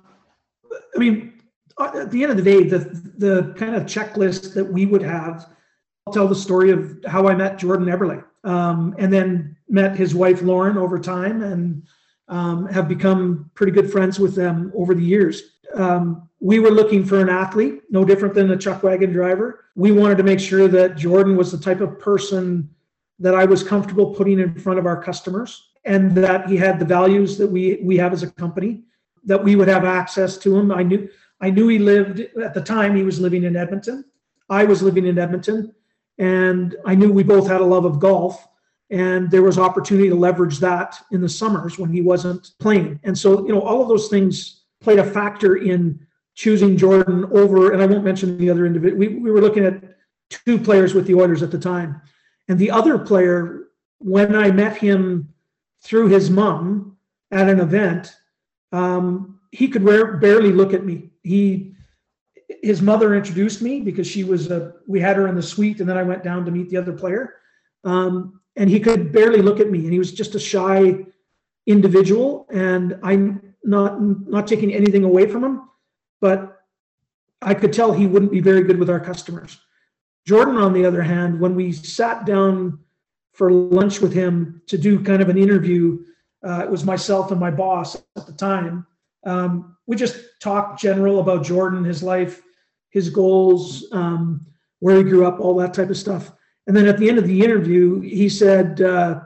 [0.94, 1.34] I mean,
[1.76, 2.78] uh, at the end of the day, the
[3.18, 5.46] the kind of checklist that we would have,
[6.06, 10.14] I'll tell the story of how I met Jordan Eberle, um, and then met his
[10.14, 11.82] wife Lauren over time, and
[12.28, 15.42] um, have become pretty good friends with them over the years.
[15.74, 19.66] Um, we were looking for an athlete, no different than a chuck wagon driver.
[19.74, 22.70] We wanted to make sure that Jordan was the type of person
[23.18, 26.84] that I was comfortable putting in front of our customers and that he had the
[26.84, 28.82] values that we we have as a company
[29.24, 30.72] that we would have access to him.
[30.72, 31.08] I knew
[31.40, 34.04] i knew he lived at the time he was living in edmonton.
[34.48, 35.74] I was living in edmonton
[36.18, 38.46] and i knew we both had a love of golf
[38.90, 43.00] and there was opportunity to leverage that in the summers when he wasn't playing.
[43.02, 46.00] And so you know all of those things played a factor in
[46.34, 49.82] choosing jordan over and i won't mention the other individual we, we were looking at
[50.30, 52.00] two players with the oilers at the time.
[52.48, 53.68] And the other player
[53.98, 55.33] when i met him
[55.84, 56.96] through his mom
[57.30, 58.16] at an event,
[58.72, 61.10] um, he could rare, barely look at me.
[61.22, 61.74] He,
[62.62, 64.72] his mother introduced me because she was a.
[64.86, 66.92] We had her in the suite, and then I went down to meet the other
[66.92, 67.36] player,
[67.84, 71.04] um, and he could barely look at me, and he was just a shy
[71.66, 72.46] individual.
[72.50, 75.68] And I'm not not taking anything away from him,
[76.20, 76.62] but
[77.40, 79.58] I could tell he wouldn't be very good with our customers.
[80.26, 82.78] Jordan, on the other hand, when we sat down
[83.34, 85.98] for lunch with him to do kind of an interview.
[86.46, 88.86] Uh, it was myself and my boss at the time.
[89.26, 92.42] Um, we just talked general about Jordan, his life,
[92.90, 94.46] his goals, um,
[94.78, 96.32] where he grew up, all that type of stuff.
[96.66, 99.20] And then at the end of the interview, he said, uh,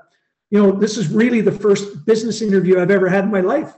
[0.51, 3.77] "You know, this is really the first business interview I've ever had in my life.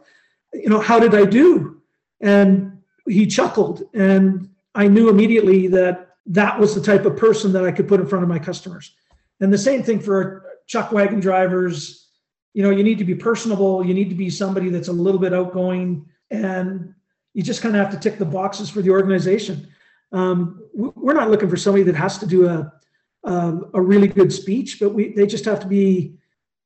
[0.54, 1.82] You know, how did I do?"
[2.20, 7.64] And he chuckled, and I knew immediately that that was the type of person that
[7.64, 8.94] I could put in front of my customers.
[9.40, 12.08] And the same thing for chuck wagon drivers.
[12.54, 13.84] You know, you need to be personable.
[13.84, 16.94] You need to be somebody that's a little bit outgoing, and
[17.34, 19.68] you just kind of have to tick the boxes for the organization.
[20.12, 22.72] Um, we're not looking for somebody that has to do a
[23.24, 26.14] um, a really good speech, but we they just have to be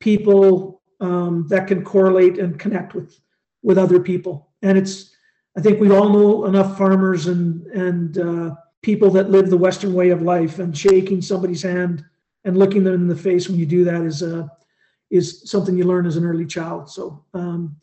[0.01, 3.19] people um, that can correlate and connect with
[3.63, 4.51] with other people.
[4.63, 5.15] And it's
[5.57, 9.93] I think we all know enough farmers and and uh, people that live the Western
[9.95, 12.05] way of life, and shaking somebody's hand
[12.45, 14.47] and looking them in the face when you do that is uh,
[15.11, 16.91] is something you learn as an early child.
[16.91, 17.77] So um,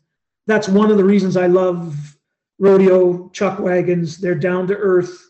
[0.48, 2.18] that's one of the reasons I love
[2.60, 4.18] rodeo chuck wagons.
[4.18, 5.30] They're down to earth,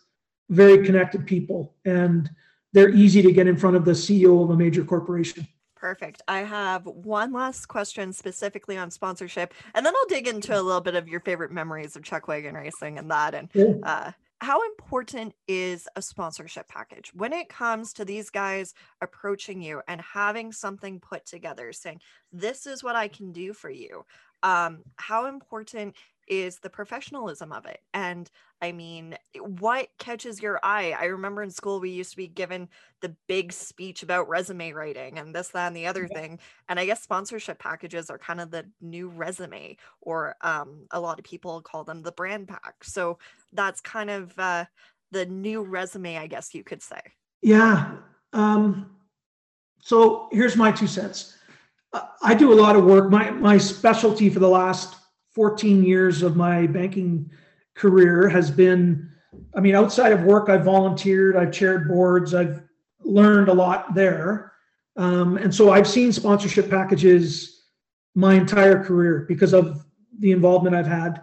[0.50, 2.30] very connected people, and
[2.74, 5.48] they're easy to get in front of the CEO of a major corporation.
[5.76, 6.22] Perfect.
[6.28, 10.82] I have one last question specifically on sponsorship, and then I'll dig into a little
[10.82, 13.34] bit of your favorite memories of chuck wagon racing and that.
[13.34, 13.74] And Yeah.
[13.84, 14.12] uh,
[14.42, 20.02] how important is a sponsorship package when it comes to these guys approaching you and
[20.02, 24.04] having something put together, saying, "This is what I can do for you."
[24.42, 25.96] Um, how important
[26.32, 27.82] is the professionalism of it?
[27.94, 30.96] And I mean, what catches your eye?
[30.98, 32.70] I remember in school we used to be given
[33.02, 36.40] the big speech about resume writing and this, that, and the other thing.
[36.70, 41.20] And I guess sponsorship packages are kind of the new resume, or um, a lot
[41.20, 42.76] of people call them the brand pack.
[42.82, 43.20] So
[43.52, 44.66] that's kind of uh,
[45.12, 47.02] the new resume, I guess you could say.
[47.42, 47.98] Yeah.
[48.32, 48.96] Um,
[49.82, 51.38] so here's my two cents.
[51.92, 53.10] I- I do a lot of work.
[53.10, 54.96] My my specialty for the last
[55.34, 57.30] 14 years of my banking
[57.76, 59.10] career has been,
[59.56, 62.62] I mean, outside of work, I've volunteered, I've chaired boards, I've
[63.04, 64.54] learned a lot there.
[64.98, 67.64] Um, and so I've seen sponsorship packages
[68.14, 69.86] my entire career because of
[70.20, 71.22] the involvement I've had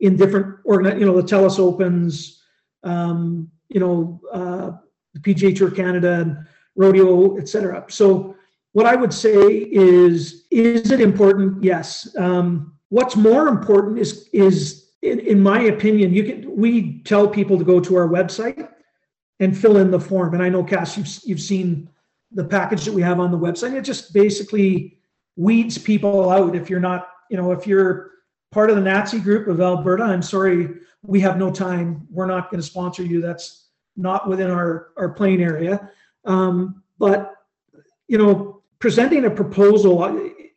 [0.00, 2.42] in different organ, you know, the TELUS Opens,
[2.84, 4.72] um, you know, uh,
[5.14, 6.36] the PGA Tour Canada and
[6.76, 7.84] rodeo, et cetera.
[7.88, 8.36] So
[8.72, 11.64] what I would say is, is it important?
[11.64, 12.14] Yes.
[12.18, 17.58] Um, what's more important is, is in, in my opinion, you can, we tell people
[17.58, 18.68] to go to our website
[19.40, 20.34] and fill in the form.
[20.34, 21.88] And I know Cass, you've, you've seen
[22.32, 23.74] the package that we have on the website.
[23.74, 24.98] It just basically
[25.36, 26.56] weeds people out.
[26.56, 28.12] If you're not, you know, if you're
[28.52, 30.68] part of the Nazi group of Alberta, I'm sorry,
[31.02, 32.06] we have no time.
[32.10, 33.20] We're not going to sponsor you.
[33.20, 35.90] That's not within our, our playing area.
[36.24, 37.34] Um, but,
[38.08, 40.02] you know, presenting a proposal,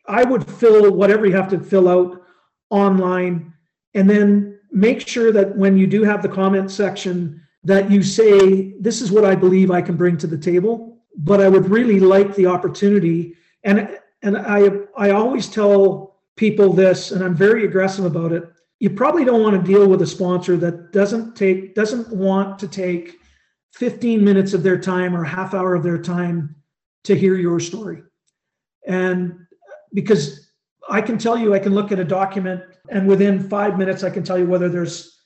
[0.09, 2.21] I, would fill whatever you have to fill out
[2.69, 3.53] online
[3.93, 8.73] and then make sure that when you do have the comment section that you say,
[8.79, 10.97] this is what I believe I can bring to the table.
[11.17, 13.35] But I would really like the opportunity.
[13.63, 18.43] And, and I, I always tell people this, and I'm very aggressive about it.
[18.79, 22.67] You probably don't want to deal with a sponsor that doesn't take, doesn't want to
[22.67, 23.17] take
[23.73, 26.55] 15 minutes of their time or half hour of their time
[27.03, 28.03] to hear your story.
[28.87, 29.45] And
[29.93, 30.51] because
[30.89, 34.09] I can tell you, I can look at a document and within five minutes, I
[34.09, 35.21] can tell you whether there's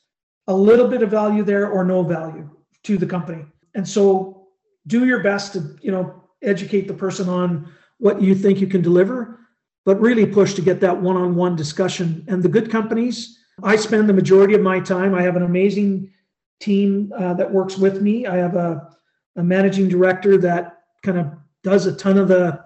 [0.48, 2.50] a little bit of value there or no value
[2.84, 3.46] to the company.
[3.76, 4.48] And so
[4.88, 8.82] do your best to, you know, educate the person on what you think you can
[8.82, 9.40] deliver,
[9.86, 12.26] but really push to get that one-on-one discussion.
[12.28, 15.16] And the good companies, I spend the majority of my time.
[15.16, 16.12] I have an amazing
[16.60, 18.28] team uh, that works with me.
[18.28, 18.90] I have a,
[19.38, 21.32] a managing director that kind of
[21.64, 22.62] does a ton of the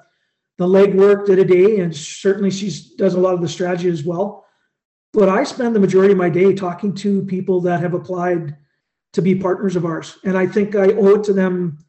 [0.57, 4.03] the legwork day to day, and certainly she does a lot of the strategy as
[4.03, 4.45] well.
[5.13, 8.57] But I spend the majority of my day talking to people that have applied
[9.13, 11.79] to be partners of ours, and I think I owe it to them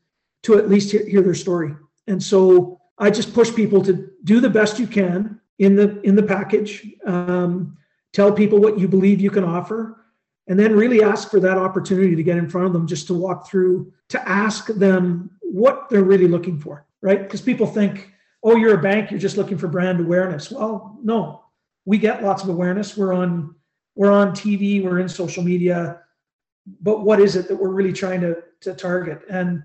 [0.44, 1.74] to at least hear, their story.
[2.06, 6.14] And so I just push people to do the best you can in the in
[6.14, 6.86] the package.
[7.04, 7.76] Um,
[8.12, 10.04] tell people what you believe you can offer,
[10.46, 13.14] and then really ask for that opportunity to get in front of them, just to
[13.14, 17.22] walk through, to ask them what they're really looking for, right?
[17.22, 18.12] Because people think
[18.42, 20.50] oh, you're a bank, you're just looking for brand awareness.
[20.50, 21.44] Well, no,
[21.84, 22.96] we get lots of awareness.
[22.96, 23.54] We're on
[23.94, 26.02] we're on TV, we're in social media,
[26.80, 29.22] but what is it that we're really trying to to target?
[29.28, 29.62] And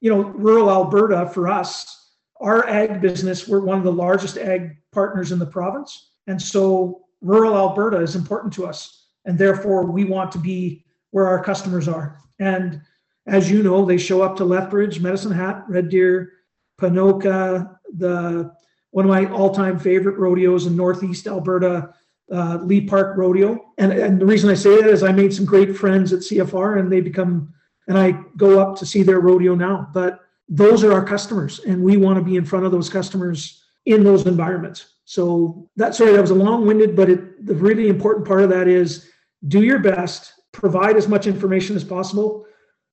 [0.00, 2.10] you know, rural Alberta for us,
[2.40, 7.02] our ag business, we're one of the largest ag partners in the province, and so
[7.20, 11.88] rural Alberta is important to us, and therefore we want to be where our customers
[11.88, 12.18] are.
[12.38, 12.80] And
[13.26, 16.32] as you know, they show up to Lethbridge, Medicine Hat, Red Deer,
[16.80, 18.52] Ponoka, the
[18.90, 21.94] one of my all-time favorite rodeos in Northeast Alberta,
[22.30, 23.72] uh, Lea Park Rodeo.
[23.78, 26.78] And, and the reason I say that is I made some great friends at CFR
[26.78, 27.52] and they become,
[27.88, 29.88] and I go up to see their rodeo now.
[29.94, 33.64] But those are our customers and we want to be in front of those customers
[33.86, 34.94] in those environments.
[35.04, 38.68] So that, sorry, that was a long-winded, but it, the really important part of that
[38.68, 39.10] is
[39.48, 42.46] do your best, provide as much information as possible,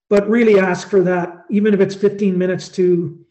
[0.10, 3.24] but really ask for that, even if it's 15 minutes to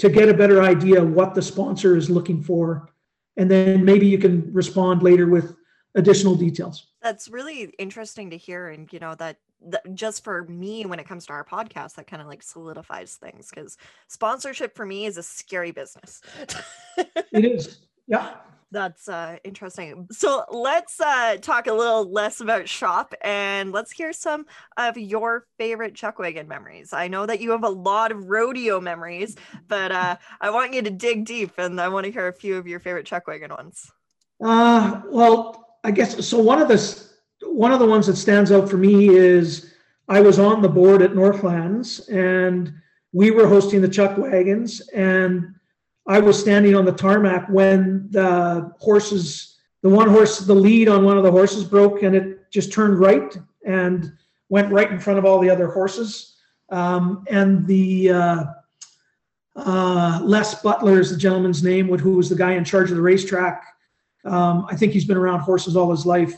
[0.00, 2.88] to get a better idea what the sponsor is looking for.
[3.36, 5.54] And then maybe you can respond later with
[5.94, 6.86] additional details.
[7.02, 8.70] That's really interesting to hear.
[8.70, 9.36] And, you know, that,
[9.66, 13.16] that just for me, when it comes to our podcast, that kind of like solidifies
[13.16, 13.76] things because
[14.08, 16.22] sponsorship for me is a scary business.
[16.96, 17.80] it is.
[18.06, 18.36] Yeah.
[18.72, 20.06] That's uh, interesting.
[20.12, 24.46] So let's uh, talk a little less about shop and let's hear some
[24.76, 26.92] of your favorite chuckwagon memories.
[26.92, 30.82] I know that you have a lot of rodeo memories, but uh, I want you
[30.82, 33.90] to dig deep and I want to hear a few of your favorite chuckwagon ones.
[34.42, 36.38] Uh, well, I guess so.
[36.38, 37.10] One of the
[37.42, 39.74] one of the ones that stands out for me is
[40.08, 42.72] I was on the board at Northlands and
[43.12, 45.54] we were hosting the chuck wagons and
[46.06, 51.04] I was standing on the tarmac when the horses, the one horse, the lead on
[51.04, 53.36] one of the horses broke and it just turned right
[53.66, 54.12] and
[54.48, 56.36] went right in front of all the other horses.
[56.70, 58.44] Um, and the uh,
[59.56, 63.02] uh, Les Butler is the gentleman's name, who was the guy in charge of the
[63.02, 63.64] racetrack.
[64.24, 66.34] Um, I think he's been around horses all his life.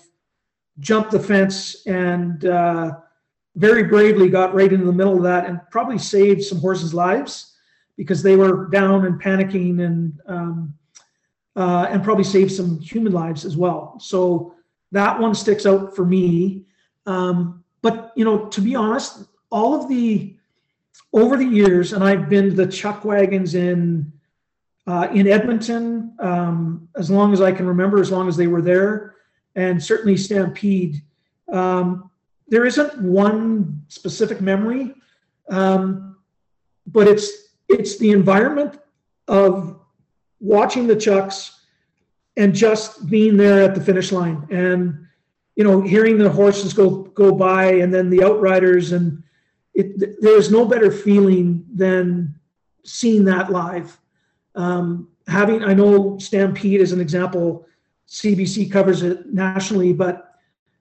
[0.81, 2.93] Jumped the fence and uh,
[3.57, 7.52] very bravely got right into the middle of that and probably saved some horses' lives
[7.97, 10.75] because they were down and panicking and um,
[11.57, 13.99] uh, and probably saved some human lives as well.
[14.01, 14.55] So
[14.93, 16.65] that one sticks out for me.
[17.07, 20.37] Um, but you know, to be honest, all of the
[21.13, 24.13] over the years, and I've been to the chuck wagons in
[24.87, 28.63] uh, in Edmonton um, as long as I can remember, as long as they were
[28.63, 29.17] there,
[29.55, 31.03] and certainly Stampede.
[31.53, 32.11] Um,
[32.49, 34.95] there isn't one specific memory,
[35.49, 36.17] um,
[36.87, 37.31] but it's
[37.73, 38.79] it's the environment
[39.29, 39.81] of
[40.41, 41.61] watching the chucks
[42.37, 45.07] and just being there at the finish line and
[45.57, 49.23] you know hearing the horses go go by and then the outriders and
[49.75, 52.35] it, there's no better feeling than
[52.85, 53.99] seeing that live.
[54.55, 57.65] Um, having i know stampede as an example
[58.09, 60.35] cbc covers it nationally but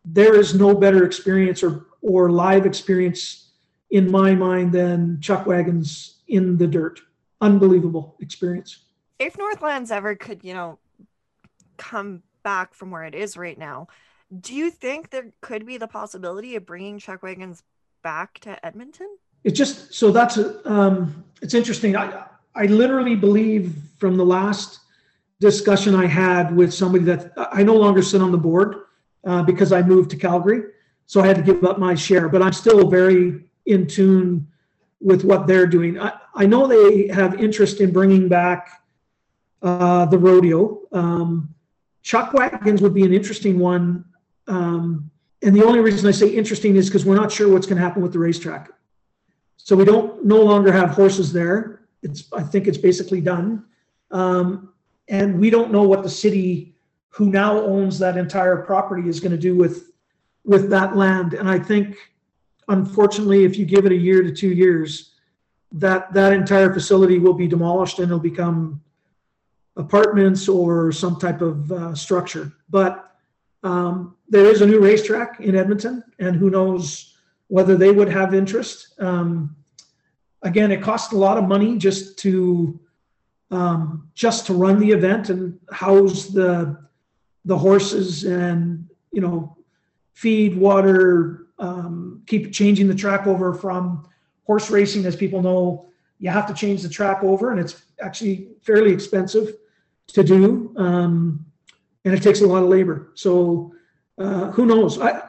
[0.04, 3.52] there is no better experience or or live experience
[3.92, 7.02] in my mind than chuck wagons in the dirt.
[7.42, 8.86] Unbelievable experience.
[9.20, 10.80] If Northlands ever could, you know,
[11.78, 13.88] come back from where it is right now,
[14.40, 17.62] do you think there could be the possibility of bringing chuck wagons
[18.02, 19.18] back to Edmonton?
[19.44, 21.96] It just so that's a, um, it's interesting.
[21.96, 22.26] I
[22.56, 24.80] I literally believe from the last
[25.40, 28.76] discussion I had with somebody that I no longer sit on the board
[29.26, 30.64] uh, because I moved to Calgary,
[31.08, 32.30] so I had to give up my share.
[32.30, 34.48] But I'm still very in tune
[35.02, 36.00] with what they're doing.
[36.00, 38.84] I, I know they have interest in bringing back
[39.62, 40.82] uh, the rodeo.
[40.92, 41.54] Um,
[42.04, 44.06] chuck wagons would be an interesting one.
[44.48, 45.10] Um,
[45.44, 47.84] and the only reason I say interesting is because we're not sure what's going to
[47.84, 48.70] happen with the racetrack.
[49.58, 51.82] So we don't no longer have horses there.
[52.02, 53.66] It's I think it's basically done.
[54.10, 54.74] Um,
[55.08, 56.76] and we don't know what the city
[57.10, 59.92] who now owns that entire property is going to do with
[60.44, 61.34] with that land.
[61.34, 61.98] And I think
[62.72, 65.12] unfortunately, if you give it a year to two years,
[65.74, 68.82] that that entire facility will be demolished and it'll become
[69.78, 72.52] apartments or some type of uh, structure.
[72.70, 73.16] But
[73.64, 77.18] um, there is a new racetrack in Edmonton, and who knows
[77.48, 79.00] whether they would have interest.
[79.00, 79.56] Um,
[80.42, 82.80] again, it costs a lot of money just to
[83.52, 86.78] um, just to run the event and house the
[87.44, 89.58] the horses and you know
[90.14, 94.06] feed, water, um, keep changing the track over from
[94.46, 95.06] horse racing.
[95.06, 95.86] As people know,
[96.20, 99.56] you have to change the track over, and it's actually fairly expensive
[100.08, 101.46] to do, um,
[102.04, 103.12] and it takes a lot of labor.
[103.14, 103.74] So
[104.18, 105.00] uh, who knows?
[105.00, 105.22] I,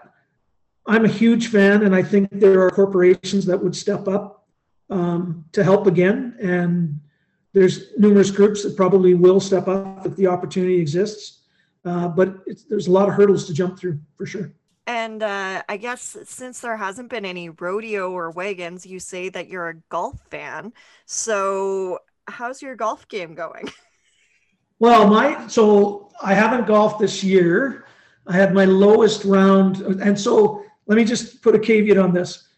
[0.87, 4.49] I'm a huge fan, and I think there are corporations that would step up
[4.91, 6.37] um, to help again.
[6.41, 6.99] And
[7.53, 11.43] there's numerous groups that probably will step up if the opportunity exists.
[11.85, 14.53] Uh, but there's a lot of hurdles to jump through for sure.
[14.87, 19.49] And uh, I guess since there hasn't been any rodeo or wagons, you say that
[19.49, 20.73] you're a golf fan.
[21.07, 23.71] So, how's your golf game going?
[24.79, 27.85] Well, my so I haven't golfed this year.
[28.27, 32.49] I had my lowest round, and so let me just put a caveat on this.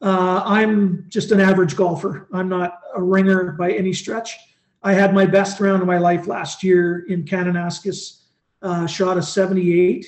[0.00, 2.28] Uh, I'm just an average golfer.
[2.32, 4.36] I'm not a ringer by any stretch.
[4.84, 8.20] I had my best round of my life last year in Kananaskis,
[8.62, 10.06] uh, shot a 78.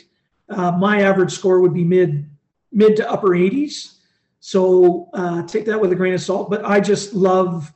[0.48, 2.28] Uh, my average score would be mid
[2.72, 3.94] mid to upper 80s.
[4.40, 6.50] So uh, take that with a grain of salt.
[6.50, 7.72] But I just love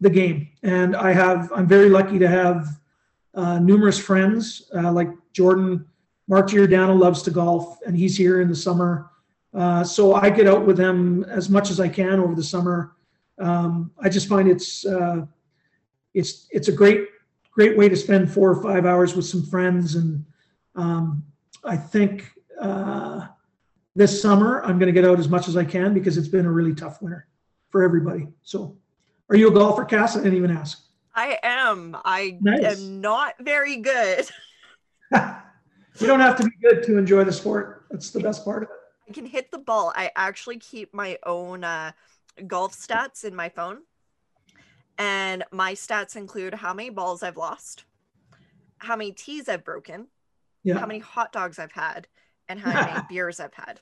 [0.00, 2.66] the game, and I have I'm very lucky to have
[3.34, 5.86] uh, numerous friends uh, like Jordan.
[6.26, 9.10] Mark Giordano loves to golf, and he's here in the summer.
[9.54, 12.96] Uh, so I get out with him as much as I can over the summer.
[13.38, 15.26] Um, I just find it's uh,
[16.12, 17.08] it's it's a great
[17.50, 20.24] great way to spend four or five hours with some friends, and
[20.74, 21.24] um,
[21.64, 23.26] I think uh,
[23.94, 26.46] this summer I'm going to get out as much as I can because it's been
[26.46, 27.26] a really tough winter
[27.70, 28.28] for everybody.
[28.42, 28.76] So,
[29.30, 30.16] are you a golfer, Cass?
[30.16, 30.84] I didn't even ask.
[31.14, 31.96] I am.
[32.04, 32.78] I nice.
[32.78, 34.28] am not very good.
[35.12, 37.86] you don't have to be good to enjoy the sport.
[37.90, 38.76] That's the best part of it.
[39.08, 39.92] I can hit the ball.
[39.94, 41.92] I actually keep my own uh,
[42.46, 43.78] golf stats in my phone.
[44.98, 47.84] And my stats include how many balls I've lost,
[48.78, 50.06] how many tees I've broken,
[50.64, 50.78] yeah.
[50.78, 52.08] how many hot dogs I've had,
[52.48, 53.80] and how many beers I've had.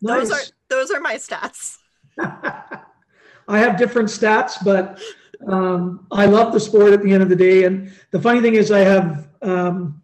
[0.00, 0.28] Nice.
[0.28, 1.76] Those are those are my stats.
[2.18, 5.00] I have different stats, but
[5.46, 7.64] um, I love the sport at the end of the day.
[7.64, 10.00] And the funny thing is, I have um,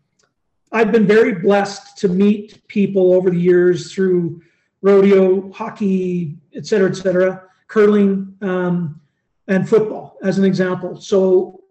[0.73, 4.43] I've been very blessed to meet people over the years through
[4.83, 9.01] rodeo, hockey, et cetera, et cetera, curling, um,
[9.49, 11.01] and football, as an example.
[11.01, 11.63] So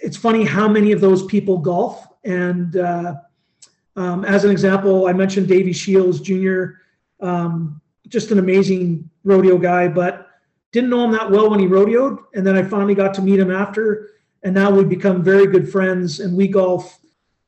[0.00, 2.06] it's funny how many of those people golf.
[2.24, 3.14] And uh,
[3.96, 6.64] um, as an example, I mentioned Davey Shields Jr.,
[7.20, 10.28] um, just an amazing rodeo guy, but
[10.72, 12.18] didn't know him that well when he rodeoed.
[12.34, 14.10] And then I finally got to meet him after,
[14.42, 16.98] and now we've become very good friends, and we golf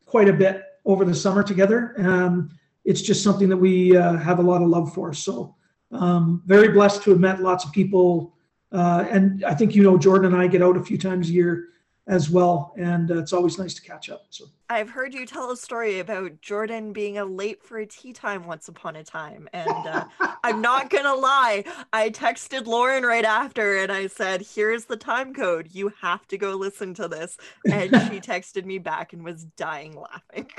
[0.07, 1.94] quite a bit over the summer together.
[1.99, 2.51] Um,
[2.84, 5.12] it's just something that we uh, have a lot of love for.
[5.12, 5.57] So
[5.90, 8.34] um, very blessed to have met lots of people.
[8.70, 11.32] Uh, and I think, you know, Jordan and I get out a few times a
[11.32, 11.68] year
[12.09, 12.72] as well.
[12.76, 14.26] And uh, it's always nice to catch up.
[14.30, 18.12] So I've heard you tell a story about Jordan being a late for a tee
[18.12, 19.48] time once upon a time.
[19.52, 20.04] And uh,
[20.44, 21.64] I'm not going to lie.
[21.92, 25.68] I texted Lauren right after and I said, here's the time code.
[25.72, 27.38] You have to go listen to this.
[27.70, 30.50] And she texted me back and was dying laughing.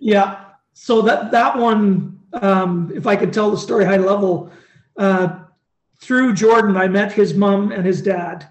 [0.00, 4.50] Yeah, so that that one, um, if I could tell the story high level,
[4.96, 5.40] uh,
[6.00, 8.48] through Jordan, I met his mom and his dad,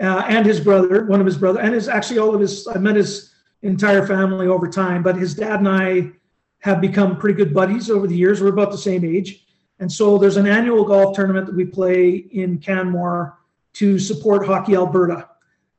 [0.00, 2.66] uh, and his brother, one of his brother, and his actually all of his.
[2.68, 3.32] I met his
[3.62, 6.12] entire family over time, but his dad and I
[6.60, 8.40] have become pretty good buddies over the years.
[8.40, 9.46] We're about the same age,
[9.78, 13.38] and so there's an annual golf tournament that we play in Canmore
[13.74, 15.28] to support Hockey Alberta,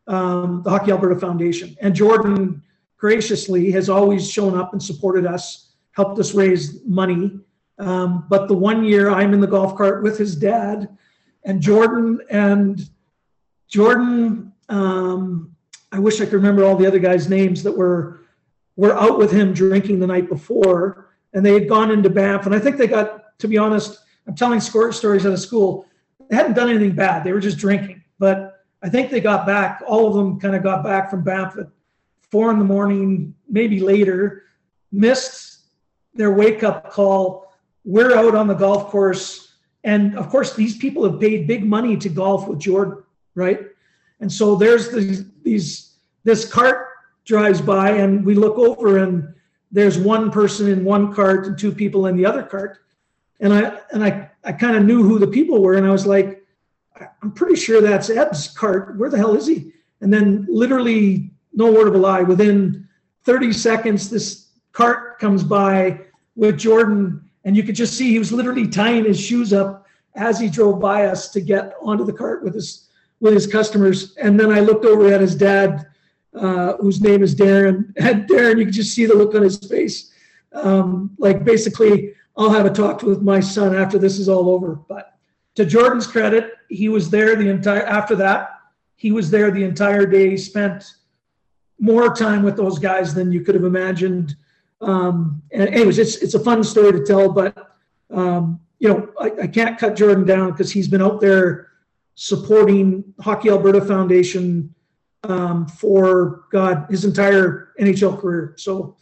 [0.08, 2.62] um, the Hockey Alberta Foundation, and Jordan
[2.98, 7.40] graciously has always shown up and supported us helped us raise money.
[7.80, 10.96] Um, but the one year I'm in the golf cart with his dad
[11.44, 12.82] and Jordan and
[13.74, 15.56] Jordan, um,
[15.92, 18.20] I wish I could remember all the other guys' names that were
[18.76, 22.46] were out with him drinking the night before, and they had gone into Banff.
[22.46, 23.98] And I think they got, to be honest,
[24.28, 25.88] I'm telling stories out of school.
[26.30, 28.04] They hadn't done anything bad; they were just drinking.
[28.20, 29.82] But I think they got back.
[29.88, 31.68] All of them kind of got back from Banff at
[32.30, 34.44] four in the morning, maybe later.
[34.92, 35.62] Missed
[36.14, 37.52] their wake up call.
[37.86, 39.56] We're out on the golf course.
[39.84, 43.03] And of course, these people have paid big money to golf with Jordan,
[43.36, 43.60] right?
[44.20, 46.88] And so there's these, these this cart
[47.26, 49.34] drives by, and we look over, and
[49.72, 52.80] there's one person in one cart and two people in the other cart.
[53.40, 56.06] And I and I I kind of knew who the people were, and I was
[56.06, 56.44] like,
[57.22, 58.98] I'm pretty sure that's Eb's cart.
[58.98, 59.74] Where the hell is he?
[60.02, 62.88] And then literally, no word of a lie, within
[63.24, 66.02] 30 seconds, this cart comes by
[66.36, 70.40] with Jordan, and you could just see he was literally tying his shoes up as
[70.40, 72.83] he drove by us to get onto the cart with his
[73.24, 74.16] with his customers.
[74.18, 75.88] And then I looked over at his dad,
[76.36, 77.94] uh, whose name is Darren.
[77.98, 80.12] And Darren, you could just see the look on his face,
[80.52, 84.76] um, like basically, I'll have a talk with my son after this is all over.
[84.76, 85.18] But
[85.56, 88.50] to Jordan's credit, he was there the entire after that.
[88.98, 90.32] He was there the entire day.
[90.32, 90.84] He Spent
[91.80, 94.36] more time with those guys than you could have imagined.
[94.82, 97.78] Um, and anyways, it's it's a fun story to tell, but
[98.10, 101.70] um, you know, I, I, can't cut Jordan down because he's been out there
[102.16, 104.74] supporting Hockey Alberta Foundation
[105.24, 108.54] um, for God his entire NHL career.
[108.58, 108.98] So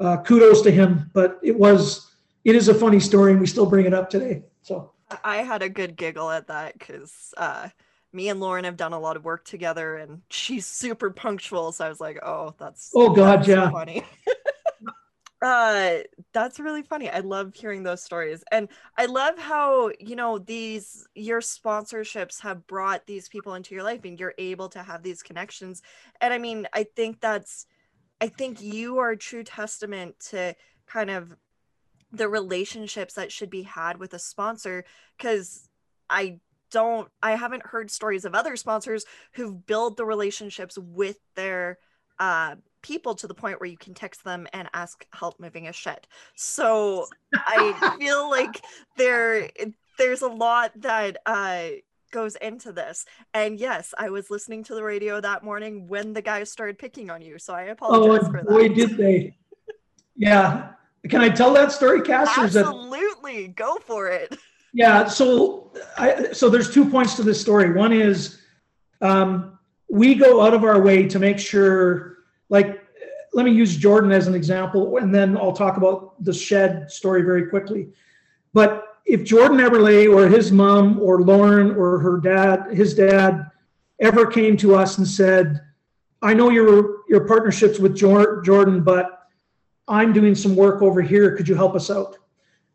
[0.00, 1.10] uh, kudos to him.
[1.12, 2.10] But it was
[2.44, 4.42] it is a funny story, and we still bring it up today.
[4.62, 4.92] So
[5.24, 7.34] I had a good giggle at that because.
[7.36, 7.68] Uh,
[8.14, 11.72] me and Lauren have done a lot of work together and she's super punctual.
[11.72, 13.70] So I was like, oh, that's oh god, that's yeah.
[13.70, 14.04] funny.
[15.42, 15.98] uh
[16.32, 17.10] that's really funny.
[17.10, 18.44] I love hearing those stories.
[18.52, 23.82] And I love how, you know, these your sponsorships have brought these people into your
[23.84, 25.82] life and you're able to have these connections.
[26.20, 27.66] And I mean, I think that's
[28.20, 30.54] I think you are a true testament to
[30.86, 31.36] kind of
[32.12, 34.84] the relationships that should be had with a sponsor
[35.18, 35.68] cuz
[36.08, 36.40] I
[36.70, 41.78] don't I haven't heard stories of other sponsors who've built the relationships with their
[42.18, 45.72] uh people to the point where you can text them and ask help moving a
[45.72, 46.06] shed.
[46.34, 48.60] So I feel like
[48.96, 49.50] there
[49.98, 51.68] there's a lot that uh
[52.12, 53.04] goes into this.
[53.34, 57.10] And yes, I was listening to the radio that morning when the guys started picking
[57.10, 57.38] on you.
[57.38, 58.48] So I apologize oh, for that.
[58.48, 59.36] Boy, did they.
[60.14, 60.72] Yeah.
[61.08, 62.28] Can I tell that story, Cass?
[62.38, 63.48] Absolutely.
[63.48, 63.56] That...
[63.56, 64.36] Go for it.
[64.72, 65.06] Yeah.
[65.06, 67.72] So I so there's two points to this story.
[67.72, 68.40] One is
[69.00, 69.58] um,
[69.90, 72.11] we go out of our way to make sure
[72.52, 72.82] like
[73.32, 77.22] let me use Jordan as an example, and then I'll talk about the shed story
[77.22, 77.88] very quickly.
[78.52, 83.50] But if Jordan Eberle or his mom or Lauren or her dad, his dad,
[84.00, 85.62] ever came to us and said,
[86.20, 89.06] "I know your your partnerships with Jordan, but
[89.88, 91.34] I'm doing some work over here.
[91.34, 92.18] Could you help us out?"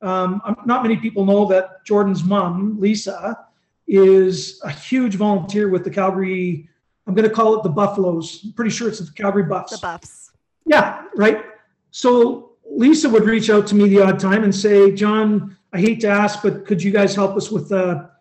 [0.02, 3.46] Um, not many people know that Jordan's mom, Lisa,
[3.88, 6.68] is a huge volunteer with the Calgary
[7.08, 8.42] I'm going to call it the Buffaloes.
[8.44, 9.72] I'm pretty sure it's the Calgary Buffs.
[9.72, 10.32] The Buffs.
[10.66, 11.46] Yeah, right.
[11.92, 16.02] So Lisa would reach out to me the odd time and say, John, I hate
[16.02, 18.12] to ask, but could you guys help us with a,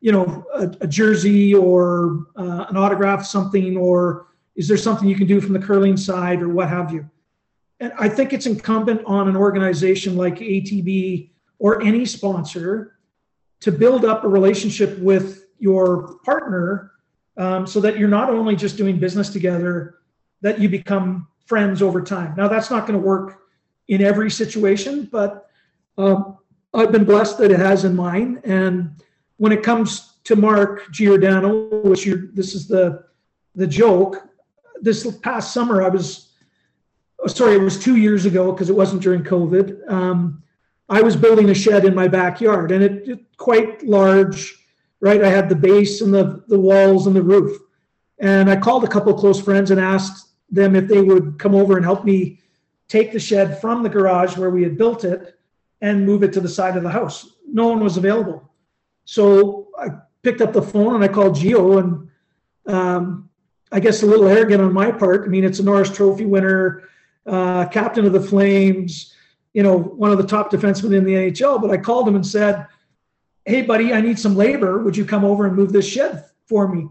[0.00, 4.26] you know, a, a jersey or uh, an autograph, something, or
[4.56, 7.08] is there something you can do from the curling side or what have you?
[7.80, 12.98] And I think it's incumbent on an organization like ATB or any sponsor
[13.60, 16.92] to build up a relationship with your partner
[17.36, 19.98] um, so that you're not only just doing business together,
[20.40, 22.34] that you become friends over time.
[22.36, 23.42] Now, that's not going to work
[23.88, 25.48] in every situation, but
[25.98, 26.38] um,
[26.72, 28.40] I've been blessed that it has in mine.
[28.44, 28.90] And
[29.36, 33.04] when it comes to Mark Giordano, which you're, this is the
[33.54, 34.28] the joke.
[34.80, 36.32] This past summer, I was
[37.20, 39.90] oh, sorry, it was two years ago because it wasn't during COVID.
[39.90, 40.42] Um,
[40.88, 44.56] I was building a shed in my backyard, and it, it quite large
[45.04, 45.22] right?
[45.22, 47.60] I had the base and the, the walls and the roof.
[48.20, 51.76] And I called a couple close friends and asked them if they would come over
[51.76, 52.40] and help me
[52.88, 55.38] take the shed from the garage where we had built it
[55.82, 57.34] and move it to the side of the house.
[57.46, 58.50] No one was available.
[59.04, 59.88] So I
[60.22, 62.08] picked up the phone and I called Geo and
[62.66, 63.28] um,
[63.70, 65.26] I guess a little arrogant on my part.
[65.26, 66.84] I mean, it's a Norris Trophy winner,
[67.26, 69.14] uh, captain of the Flames,
[69.52, 71.60] you know, one of the top defensemen in the NHL.
[71.60, 72.66] But I called him and said,
[73.46, 74.82] hey, buddy, I need some labor.
[74.82, 76.88] Would you come over and move this shed for me?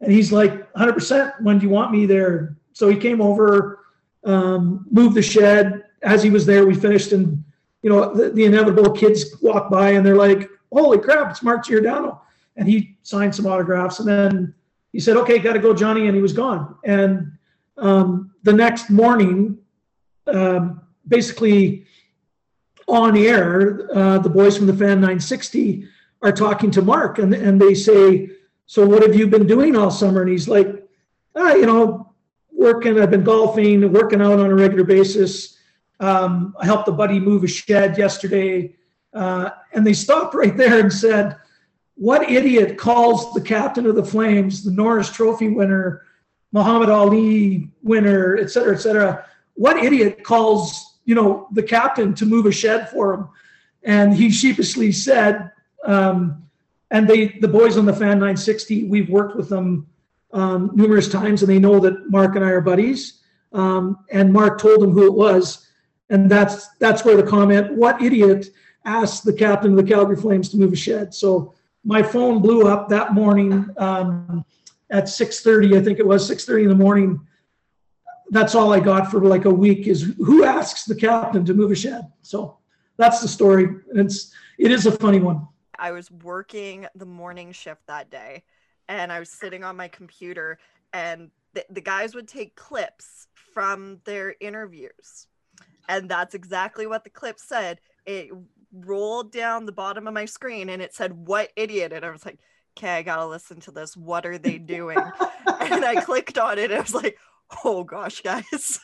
[0.00, 1.40] And he's like, 100%.
[1.42, 2.56] When do you want me there?
[2.72, 3.84] So he came over,
[4.24, 5.84] um, moved the shed.
[6.02, 7.44] As he was there, we finished, and
[7.82, 11.64] you know, the, the inevitable kids walk by and they're like, holy crap, it's Mark
[11.64, 12.22] Giordano.
[12.56, 14.00] And he signed some autographs.
[14.00, 14.54] And then
[14.92, 16.06] he said, okay, got to go, Johnny.
[16.06, 16.76] And he was gone.
[16.84, 17.32] And
[17.78, 19.58] um, the next morning,
[20.26, 21.86] um, basically
[22.88, 25.88] on air, uh, the boys from the Fan 960
[26.22, 28.30] are talking to Mark and, and they say,
[28.66, 30.22] So what have you been doing all summer?
[30.22, 30.88] And he's like,
[31.34, 32.12] ah, You know,
[32.52, 35.58] working, I've been golfing, working out on a regular basis.
[36.00, 38.74] Um, I helped a buddy move a shed yesterday.
[39.12, 41.36] Uh, and they stopped right there and said,
[41.96, 46.02] What idiot calls the captain of the Flames, the Norris Trophy winner,
[46.52, 49.26] Muhammad Ali winner, et cetera, et cetera?
[49.54, 53.28] What idiot calls, you know, the captain to move a shed for him?
[53.82, 55.50] And he sheepishly said,
[55.84, 56.42] um,
[56.90, 59.86] and they, the boys on the Fan 960, we've worked with them
[60.32, 63.20] um, numerous times, and they know that Mark and I are buddies.
[63.52, 65.68] Um, and Mark told them who it was,
[66.10, 68.48] and that's that's where the comment, "What idiot
[68.84, 71.54] asked the captain of the Calgary Flames to move a shed?" So
[71.84, 74.44] my phone blew up that morning um,
[74.90, 77.20] at 6:30, I think it was 6:30 in the morning.
[78.30, 81.70] That's all I got for like a week is who asks the captain to move
[81.70, 82.10] a shed.
[82.22, 82.56] So
[82.96, 83.68] that's the story.
[83.94, 85.46] It's it is a funny one.
[85.82, 88.44] I was working the morning shift that day
[88.88, 90.60] and I was sitting on my computer
[90.92, 95.26] and the, the guys would take clips from their interviews.
[95.88, 97.80] And that's exactly what the clip said.
[98.06, 98.30] It
[98.72, 101.92] rolled down the bottom of my screen and it said, What idiot?
[101.92, 102.38] And I was like,
[102.78, 103.96] Okay, I gotta listen to this.
[103.96, 104.98] What are they doing?
[105.60, 107.18] and I clicked on it and I was like,
[107.64, 108.78] Oh gosh, guys.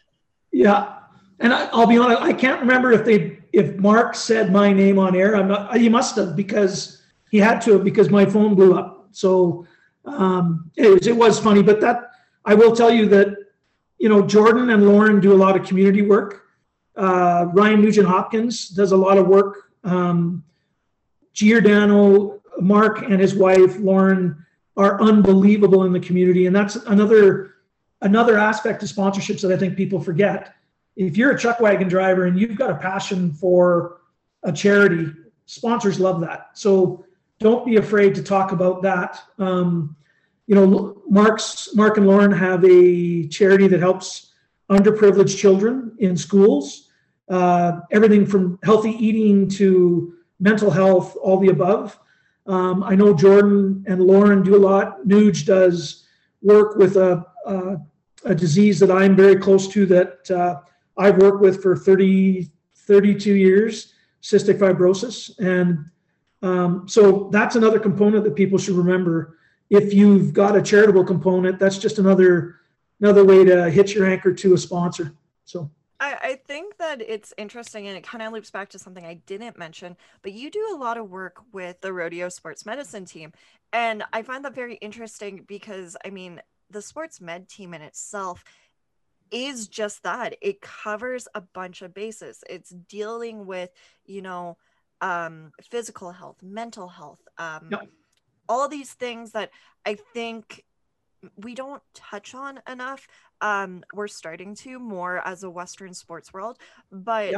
[0.50, 0.94] yeah.
[1.40, 4.98] And I, will be honest, I can't remember if they if Mark said my name
[4.98, 5.36] on air.
[5.36, 5.76] I'm not.
[5.76, 9.08] He must have because he had to because my phone blew up.
[9.12, 9.66] So,
[10.04, 11.62] um, anyways, it was funny.
[11.62, 12.10] But that
[12.44, 13.36] I will tell you that
[13.98, 16.44] you know Jordan and Lauren do a lot of community work.
[16.96, 19.70] Uh, Ryan Nugent Hopkins does a lot of work.
[19.84, 20.42] Um,
[21.32, 24.44] Giordano, Mark, and his wife Lauren
[24.76, 27.54] are unbelievable in the community, and that's another
[28.02, 30.54] another aspect of sponsorships that I think people forget.
[30.98, 34.00] If you're a chuck wagon driver and you've got a passion for
[34.42, 35.12] a charity,
[35.46, 36.50] sponsors love that.
[36.54, 37.04] So
[37.38, 39.22] don't be afraid to talk about that.
[39.38, 39.94] Um,
[40.48, 44.32] you know, Mark's Mark and Lauren have a charity that helps
[44.72, 46.90] underprivileged children in schools.
[47.28, 51.96] Uh, everything from healthy eating to mental health, all the above.
[52.48, 55.06] Um, I know Jordan and Lauren do a lot.
[55.06, 56.08] Nuge does
[56.42, 57.76] work with a, a,
[58.24, 60.60] a disease that I'm very close to that uh,
[60.98, 65.38] I've worked with for 30, 32 years, cystic fibrosis.
[65.38, 65.90] And
[66.42, 69.38] um, so that's another component that people should remember.
[69.70, 72.56] If you've got a charitable component, that's just another
[73.00, 75.12] another way to hit your anchor to a sponsor.
[75.44, 75.70] So
[76.00, 79.14] I, I think that it's interesting and it kind of loops back to something I
[79.14, 83.32] didn't mention, but you do a lot of work with the rodeo sports medicine team.
[83.72, 88.44] And I find that very interesting because I mean, the sports med team in itself
[89.30, 92.42] is just that it covers a bunch of bases.
[92.48, 93.70] It's dealing with,
[94.06, 94.56] you know,
[95.00, 97.70] um, physical health, mental health, um,
[98.48, 99.50] all these things that
[99.86, 100.64] I think
[101.36, 103.06] we don't touch on enough.
[103.40, 106.58] Um we're starting to more as a western sports world
[106.90, 107.32] but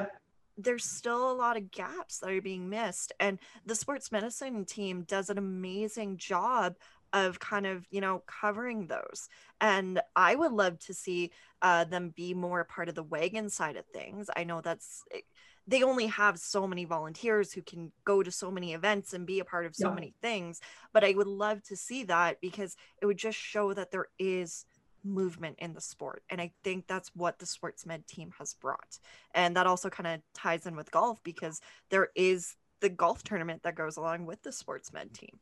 [0.57, 5.03] there's still a lot of gaps that are being missed and the sports medicine team
[5.03, 6.77] does an amazing job
[7.13, 9.29] of kind of you know covering those.
[9.61, 11.31] And i would love to see
[11.63, 14.31] uh, them be more part of the wagon side of things.
[14.37, 15.21] I know that's eh,
[15.67, 19.39] they only have so many volunteers who can go to so many events and be
[19.41, 19.95] a part of so yeah.
[19.95, 20.61] many things
[20.93, 24.65] but i would love to see that because it would just show that there is
[25.05, 28.99] movement in the sport and i think that's what the sports med team has brought.
[29.35, 33.63] And that also kind of ties in with golf because there is the golf tournament
[33.63, 35.39] that goes along with the sports med team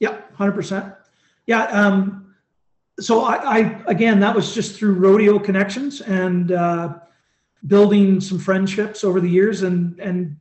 [0.00, 0.96] yeah 100%
[1.46, 2.34] yeah um
[3.00, 6.98] so I, I again that was just through rodeo connections and uh
[7.66, 10.36] building some friendships over the years and and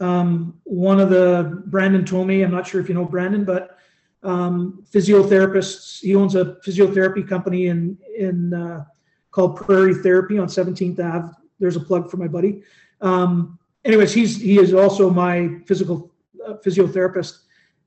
[0.00, 3.78] um, one of the Brandon told me I'm not sure if you know Brandon but
[4.22, 8.84] um, physiotherapists he owns a physiotherapy company in in uh,
[9.30, 11.32] called Prairie Therapy on 17th Ave.
[11.58, 12.62] There's a plug for my buddy.
[13.00, 16.12] Um, anyways he's he is also my physical
[16.46, 17.43] uh, physiotherapist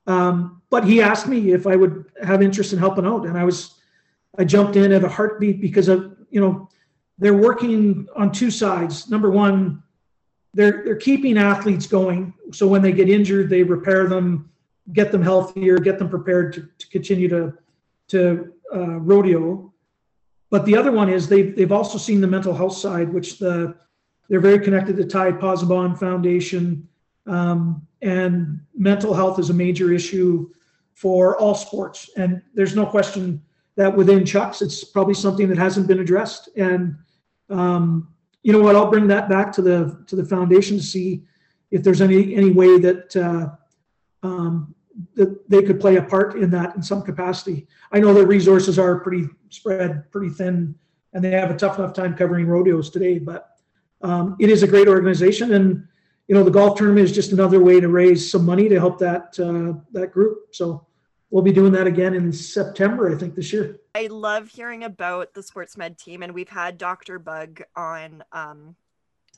[0.08, 3.44] um, but he asked me if I would have interest in helping out and I
[3.44, 3.76] was
[4.38, 6.70] I jumped in at a heartbeat because of you know
[7.18, 9.10] they're working on two sides.
[9.10, 9.84] Number one,
[10.54, 12.34] they're they're keeping athletes going.
[12.52, 14.50] So when they get injured, they repair them,
[14.94, 17.54] get them healthier, get them prepared to, to continue to
[18.10, 19.74] to uh, rodeo.
[20.50, 23.76] But the other one is they've they've also seen the mental health side, which the
[24.30, 26.88] they're very connected to Ty Pozzobon Foundation,
[27.28, 30.50] um, and mental health is a major issue
[30.94, 32.10] for all sports.
[32.18, 33.42] And there's no question
[33.76, 36.50] that within Chucks, it's probably something that hasn't been addressed.
[36.58, 36.96] And
[37.50, 38.08] um,
[38.42, 38.76] you know what?
[38.76, 41.24] I'll bring that back to the to the foundation to see
[41.70, 44.74] if there's any any way that uh, um,
[45.16, 47.68] that they could play a part in that in some capacity.
[47.92, 50.76] I know their resources are pretty spread, pretty thin,
[51.14, 53.20] and they have a tough enough time covering rodeos today.
[53.20, 53.58] But
[54.02, 55.88] um, it is a great organization, and
[56.28, 59.00] you know the golf tournament is just another way to raise some money to help
[59.00, 60.54] that uh, that group.
[60.54, 60.86] So
[61.30, 63.80] we'll be doing that again in September, I think, this year.
[63.96, 67.20] I love hearing about the sports med team, and we've had Dr.
[67.20, 68.76] Bug on um,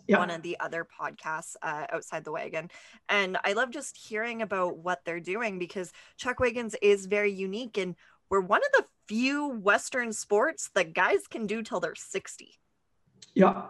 [0.07, 0.18] yeah.
[0.18, 2.70] one of the other podcasts uh, outside the wagon.
[3.07, 7.78] And I love just hearing about what they're doing because Chuck Wagons is very unique,
[7.78, 7.95] and
[8.30, 12.60] we're one of the few Western sports that guys can do till they're 60.
[13.34, 13.64] Yeah.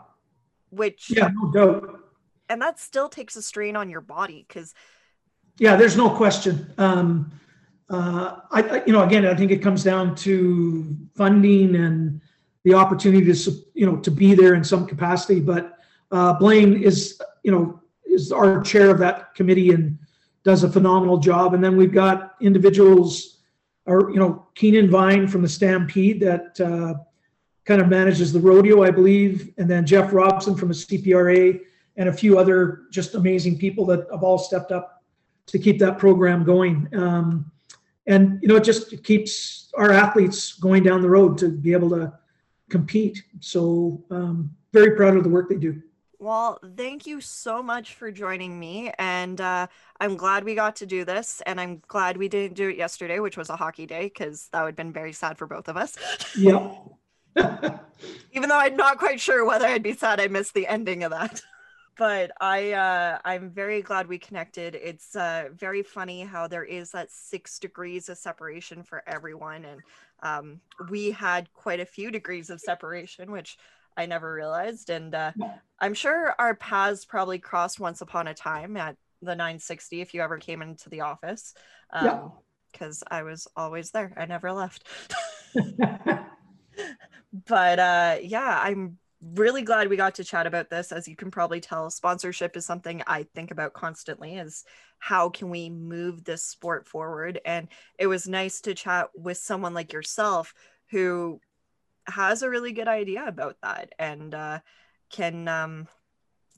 [0.69, 2.08] Which, yeah, no doubt.
[2.49, 4.73] And that still takes a strain on your body because.
[5.59, 6.73] Yeah, there's no question.
[6.77, 7.31] Um,
[7.89, 12.21] uh, I, I, you know, again, I think it comes down to funding and
[12.63, 15.39] the opportunity to, you know, to be there in some capacity.
[15.39, 15.77] But
[16.11, 19.97] uh, Blaine is, you know, is our chair of that committee and
[20.43, 21.53] does a phenomenal job.
[21.53, 23.39] And then we've got individuals,
[23.85, 26.93] or you know, Keenan Vine from the Stampede that uh,
[27.65, 31.59] kind of manages the rodeo, I believe, and then Jeff Robson from the CPRA
[31.99, 35.03] and a few other just amazing people that have all stepped up
[35.45, 36.87] to keep that program going.
[36.93, 37.51] Um,
[38.07, 41.89] and you know it just keeps our athletes going down the road to be able
[41.91, 42.11] to
[42.69, 43.21] compete.
[43.41, 45.81] So um, very proud of the work they do.
[46.19, 48.91] Well thank you so much for joining me.
[48.97, 49.67] And uh,
[49.99, 51.41] i'm glad we got to do this.
[51.45, 54.61] And i'm glad we didn't do it yesterday which was a hockey day because that
[54.61, 55.97] would have been very sad for both of us.
[56.37, 56.73] Yeah.
[58.31, 61.11] Even though i'm not quite sure whether i'd be sad i missed the ending of
[61.11, 61.41] that
[61.99, 64.73] but I uh, I'm very glad we connected.
[64.73, 69.81] It's uh, very funny how there is that six degrees of separation for everyone, and
[70.23, 73.57] um, we had quite a few degrees of separation, which
[73.97, 74.89] I never realized.
[74.89, 75.33] And uh,
[75.79, 80.21] I'm sure our paths probably crossed once upon a time at the 960 if you
[80.21, 81.53] ever came into the office.
[81.91, 82.27] Um, yeah.
[82.71, 84.13] Because I was always there.
[84.15, 84.87] I never left.
[87.47, 90.91] but uh, yeah, I'm really glad we got to chat about this.
[90.91, 94.63] As you can probably tell, sponsorship is something I think about constantly is
[94.99, 97.39] how can we move this sport forward?
[97.45, 97.67] And
[97.97, 100.53] it was nice to chat with someone like yourself
[100.91, 101.39] who
[102.07, 104.59] has a really good idea about that and uh,
[105.09, 105.87] can um,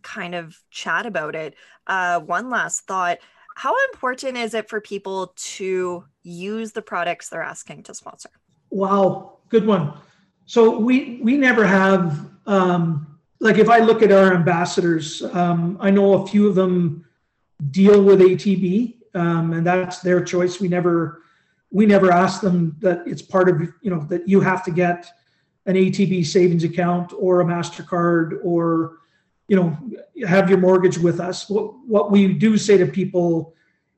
[0.01, 1.55] kind of chat about it.
[1.87, 3.19] Uh, one last thought.
[3.55, 8.29] How important is it for people to use the products they're asking to sponsor?
[8.69, 9.93] Wow, good one.
[10.45, 15.89] So we we never have um, like if I look at our ambassadors, um, I
[15.89, 17.05] know a few of them
[17.71, 20.59] deal with ATB, um, and that's their choice.
[20.59, 21.23] We never
[21.71, 25.11] we never ask them that it's part of you know that you have to get
[25.65, 28.99] an ATB savings account or a Mastercard or
[29.47, 29.77] you know
[30.27, 31.49] have your mortgage with us.
[31.49, 33.55] What what we do say to people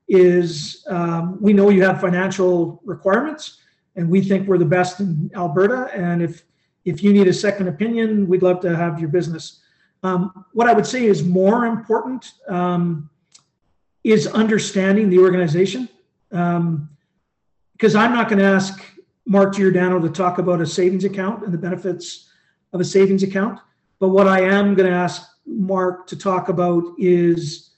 [0.08, 3.60] is um, we know you have financial requirements,
[3.96, 6.44] and we think we're the best in Alberta, and if
[6.84, 9.60] if you need a second opinion, we'd love to have your business.
[10.02, 13.08] Um, what I would say is more important um,
[14.02, 15.88] is understanding the organization.
[16.28, 16.88] Because um,
[17.96, 18.84] I'm not going to ask
[19.26, 22.30] Mark Giordano to talk about a savings account and the benefits
[22.74, 23.60] of a savings account.
[23.98, 27.70] But what I am going to ask Mark to talk about is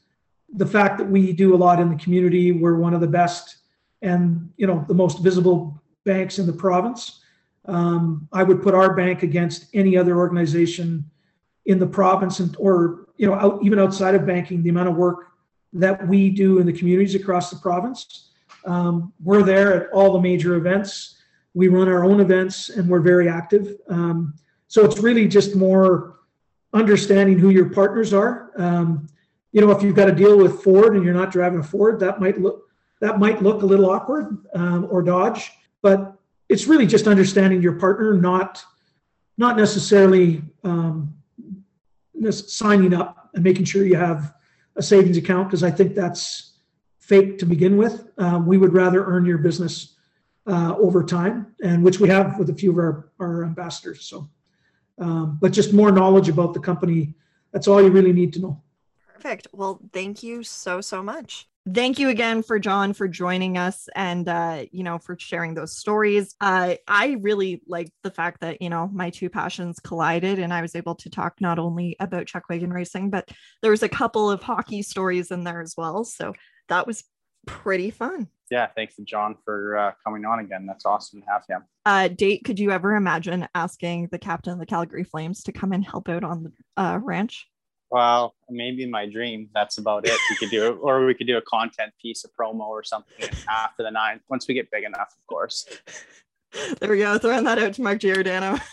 [0.55, 2.51] the fact that we do a lot in the community.
[2.51, 3.59] We're one of the best
[4.03, 7.21] and you know the most visible banks in the province.
[7.67, 11.11] Um, I would put our bank against any other organization
[11.67, 14.97] in the province, and or you know, out, even outside of banking, the amount of
[14.97, 15.33] work
[15.75, 18.31] that we do in the communities across the province.
[18.65, 21.17] Um, we're there at all the major events.
[21.55, 23.77] We run our own events, and we're very active.
[23.89, 24.35] Um,
[24.69, 26.21] so it's really just more
[26.73, 28.53] understanding who your partners are.
[28.57, 29.09] Um,
[29.53, 31.99] you know, if you've got to deal with Ford and you're not driving a Ford,
[32.01, 32.65] that might look
[33.01, 36.17] that might look a little awkward um, or Dodge, but
[36.49, 38.65] it's really just understanding your partner, not
[39.39, 41.15] not necessarily um,
[42.31, 44.35] signing up and making sure you have
[44.77, 46.55] a savings account because I think that's
[46.99, 48.09] fake to begin with.
[48.17, 49.97] Um, we would rather earn your business
[50.47, 54.05] uh, over time, and which we have with a few of our, our ambassadors.
[54.05, 54.29] So,
[54.99, 57.15] um, but just more knowledge about the company.
[57.53, 58.63] That's all you really need to know.
[59.13, 59.49] Perfect.
[59.53, 64.29] Well, thank you so so much thank you again for john for joining us and
[64.29, 66.35] uh you know for sharing those stories.
[66.41, 70.63] Uh i really like the fact that you know my two passions collided and i
[70.63, 73.29] was able to talk not only about chuck wagon racing but
[73.63, 76.05] there was a couple of hockey stories in there as well.
[76.05, 76.35] So
[76.69, 77.05] that was
[77.47, 78.29] pretty fun.
[78.51, 80.67] Yeah thanks to john for uh, coming on again.
[80.67, 81.65] That's awesome to have him.
[81.85, 85.73] Uh date could you ever imagine asking the captain of the calgary flames to come
[85.73, 87.49] and help out on the uh, ranch
[87.91, 90.19] well, maybe in my dream, that's about it.
[90.31, 93.29] We could do it, or we could do a content piece, a promo or something
[93.49, 95.67] after the nine, once we get big enough, of course.
[96.81, 97.19] There we go.
[97.19, 98.59] Throwing that out to Mark Giordano.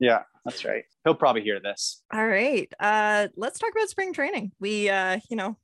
[0.00, 0.84] Yeah, that's right.
[1.04, 2.02] He'll probably hear this.
[2.12, 2.72] All right.
[2.78, 4.52] Uh, let's talk about spring training.
[4.60, 5.56] We, uh, you know,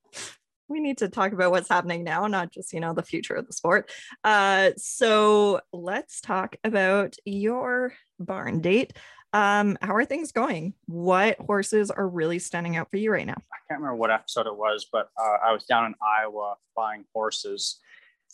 [0.68, 3.46] we need to talk about what's happening now, not just, you know, the future of
[3.46, 3.90] the sport.
[4.24, 8.92] Uh, so let's talk about your barn date.
[9.32, 10.74] Um, how are things going?
[10.86, 13.40] What horses are really standing out for you right now?
[13.52, 17.04] I can't remember what episode it was, but uh, I was down in Iowa buying
[17.14, 17.80] horses,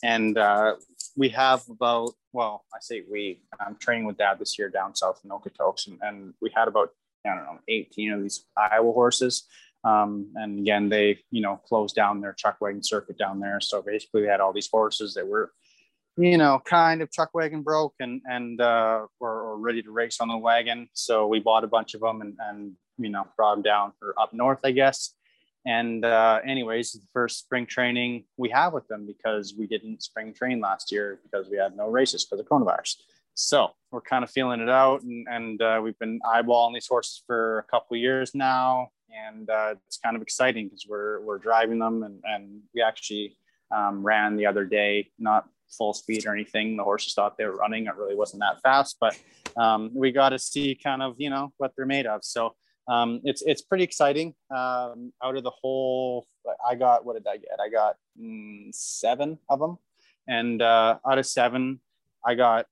[0.03, 0.75] and uh,
[1.15, 3.41] we have about well, I say we.
[3.59, 6.89] I'm training with Dad this year down south in Okotoks, and, and we had about
[7.25, 9.45] I don't know 18 of these Iowa horses.
[9.85, 13.81] Um, and again, they you know closed down their chuck wagon circuit down there, so
[13.81, 15.51] basically we had all these horses that were
[16.19, 20.19] you know, kind of chuck wagon broke and and uh, or, or ready to race
[20.19, 20.89] on the wagon.
[20.93, 24.13] So we bought a bunch of them and and you know brought them down or
[24.19, 25.13] up north, I guess.
[25.65, 30.33] And uh, anyways, the first spring training we have with them because we didn't spring
[30.33, 32.95] train last year because we had no races for the coronavirus.
[33.33, 37.23] So we're kind of feeling it out, and, and uh, we've been eyeballing these horses
[37.25, 41.79] for a couple years now, and uh, it's kind of exciting because we're we're driving
[41.79, 43.37] them, and and we actually
[43.73, 46.77] um, ran the other day, not full speed or anything.
[46.77, 47.85] The horses thought they were running.
[47.85, 49.17] It really wasn't that fast, but
[49.57, 52.23] um, we got to see kind of you know what they're made of.
[52.23, 52.55] So
[52.87, 54.33] um, it's it's pretty exciting.
[54.49, 56.27] Um, out of the whole,
[56.67, 57.59] I got what did I get?
[57.59, 59.77] I got mm, seven of them,
[60.27, 61.79] and uh, out of seven,
[62.25, 62.65] I got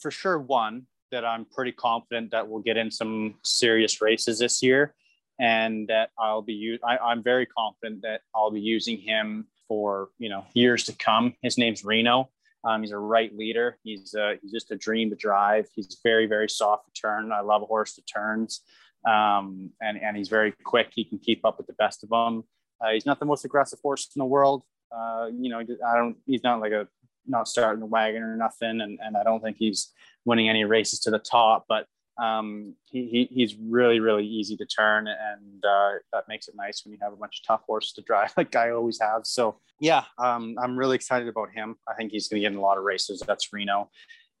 [0.00, 4.62] for sure one that I'm pretty confident that will get in some serious races this
[4.62, 4.94] year.
[5.40, 10.28] and that I'll be I, I'm very confident that I'll be using him for you
[10.28, 11.34] know years to come.
[11.42, 12.30] His name's Reno.
[12.64, 13.78] Um, he's a right leader.
[13.84, 15.66] He's uh, he's just a dream to drive.
[15.74, 17.30] He's very very soft to turn.
[17.32, 18.62] I love a horse that turns,
[19.06, 20.88] um, and and he's very quick.
[20.92, 22.44] He can keep up with the best of them.
[22.80, 24.62] Uh, he's not the most aggressive horse in the world.
[24.90, 26.16] Uh, you know, I don't.
[26.26, 26.88] He's not like a
[27.26, 29.92] not starting the wagon or nothing, and and I don't think he's
[30.24, 31.66] winning any races to the top.
[31.68, 31.86] But
[32.18, 36.84] um, he, he, he's really really easy to turn and uh, that makes it nice
[36.84, 39.22] when you have a bunch of tough horses to drive like i always have.
[39.24, 41.76] So yeah um, i'm really excited about him.
[41.88, 43.22] I think he's going to get in a lot of races.
[43.26, 43.90] That's reno.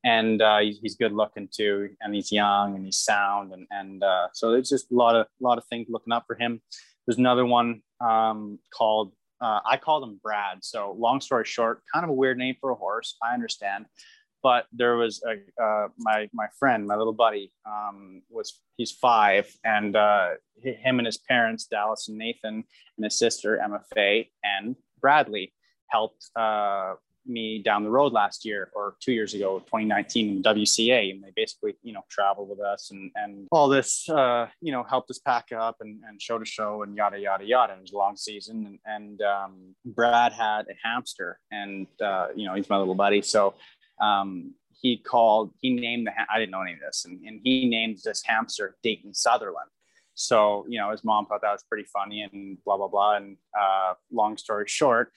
[0.04, 4.28] And uh, he's, good looking too and he's young and he's sound and, and uh,
[4.32, 6.60] so it's just a lot of a lot of things looking up for him.
[7.06, 10.58] There's another one um, called uh, i call him brad.
[10.62, 13.86] So long story short kind of a weird name for a horse i understand
[14.42, 19.50] but there was a uh, my my friend, my little buddy, um, was he's five,
[19.64, 20.30] and uh,
[20.62, 22.64] him and his parents, Dallas and Nathan,
[22.96, 25.52] and his sister Emma Faye and Bradley
[25.90, 26.94] helped uh,
[27.28, 31.32] me down the road last year or two years ago, 2019, in WCA, and they
[31.36, 35.18] basically you know traveled with us and and all this uh, you know helped us
[35.18, 37.74] pack up and, and show to show and yada yada yada.
[37.74, 42.46] It was a long season, and, and um, Brad had a hamster, and uh, you
[42.46, 43.54] know he's my little buddy, so
[44.00, 47.68] um, he called, he named the, I didn't know any of this, and, and he
[47.68, 49.70] named this hamster Dayton Sutherland.
[50.14, 53.16] So, you know, his mom thought that was pretty funny and blah, blah, blah.
[53.16, 55.12] And uh, long story short,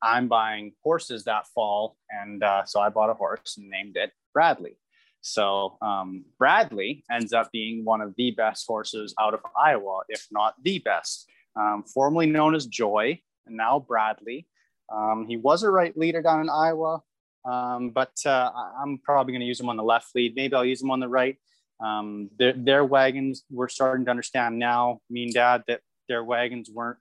[0.00, 1.96] I'm buying horses that fall.
[2.10, 4.78] And uh, so I bought a horse and named it Bradley.
[5.20, 10.28] So um, Bradley ends up being one of the best horses out of Iowa, if
[10.30, 11.28] not the best.
[11.56, 14.46] Um, formerly known as Joy, and now Bradley.
[14.94, 17.02] Um, he was a right leader down in Iowa.
[17.46, 18.50] Um, but uh,
[18.82, 20.34] I'm probably going to use them on the left lead.
[20.34, 21.36] Maybe I'll use them on the right.
[21.80, 26.70] Um, their, their, wagons, we're starting to understand now, me and dad, that their wagons
[26.70, 26.98] weren't,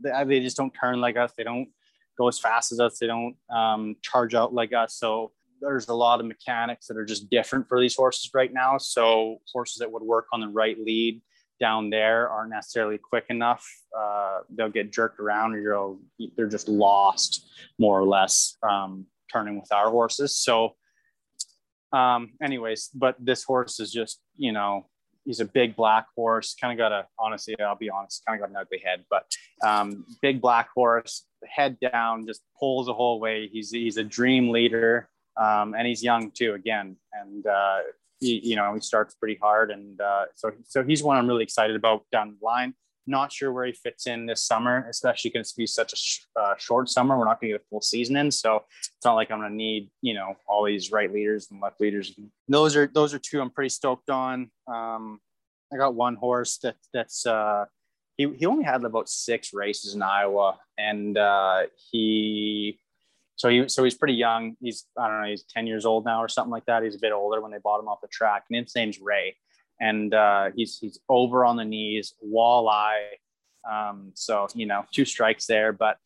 [0.00, 1.32] they, just don't turn like us.
[1.36, 1.68] They don't
[2.18, 2.98] go as fast as us.
[2.98, 4.94] They don't um, charge out like us.
[4.96, 8.78] So there's a lot of mechanics that are just different for these horses right now.
[8.78, 11.20] So horses that would work on the right lead
[11.60, 13.64] down there aren't necessarily quick enough.
[13.96, 15.96] Uh, they'll get jerked around or
[16.36, 17.48] they're just lost
[17.78, 18.56] more or less.
[18.62, 20.36] Um, turning with our horses.
[20.36, 20.74] So,
[21.92, 24.86] um, anyways, but this horse is just, you know,
[25.24, 26.54] he's a big black horse.
[26.60, 29.26] Kind of got a, honestly, I'll be honest, kind of got an ugly head, but
[29.64, 33.48] um, big black horse, head down, just pulls the whole way.
[33.48, 36.54] He's he's a dream leader, um, and he's young too.
[36.54, 37.78] Again, and uh,
[38.20, 41.42] he, you know, he starts pretty hard, and uh, so so he's one I'm really
[41.42, 42.74] excited about down the line.
[43.06, 46.20] Not sure where he fits in this summer, especially because to be such a sh-
[46.40, 47.18] uh, short summer.
[47.18, 49.50] We're not going to get a full season in, so it's not like I'm going
[49.50, 52.18] to need you know all these right leaders and left leaders.
[52.48, 54.50] Those are those are two I'm pretty stoked on.
[54.66, 55.20] Um,
[55.72, 57.66] I got one horse that that's uh,
[58.16, 62.78] he he only had about six races in Iowa, and uh, he
[63.36, 64.56] so he so he's pretty young.
[64.60, 66.82] He's I don't know, he's 10 years old now or something like that.
[66.82, 68.44] He's a bit older when they bought him off the track.
[68.50, 69.36] And his name's Ray
[69.80, 73.08] and uh, he's he's over on the knees, walleye.
[73.70, 75.98] Um, so you know, two strikes there, but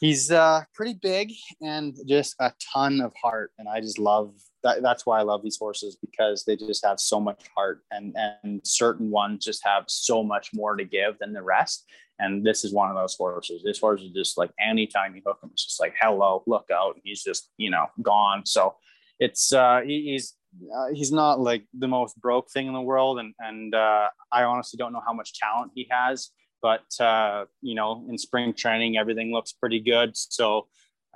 [0.00, 3.52] he's uh, pretty big and just a ton of heart.
[3.58, 4.82] And I just love that.
[4.82, 8.60] That's why I love these horses because they just have so much heart, and and
[8.64, 11.86] certain ones just have so much more to give than the rest.
[12.20, 13.62] And this is one of those horses.
[13.62, 16.96] This horse is just like anytime you hook him, it's just like hello, look out.
[17.02, 18.44] He's just you know gone.
[18.44, 18.76] So
[19.18, 20.34] it's uh, he, he's
[20.74, 24.44] uh, he's not like the most broke thing in the world, and and uh, I
[24.44, 26.30] honestly don't know how much talent he has.
[26.60, 30.16] But uh, you know, in spring training, everything looks pretty good.
[30.16, 30.66] So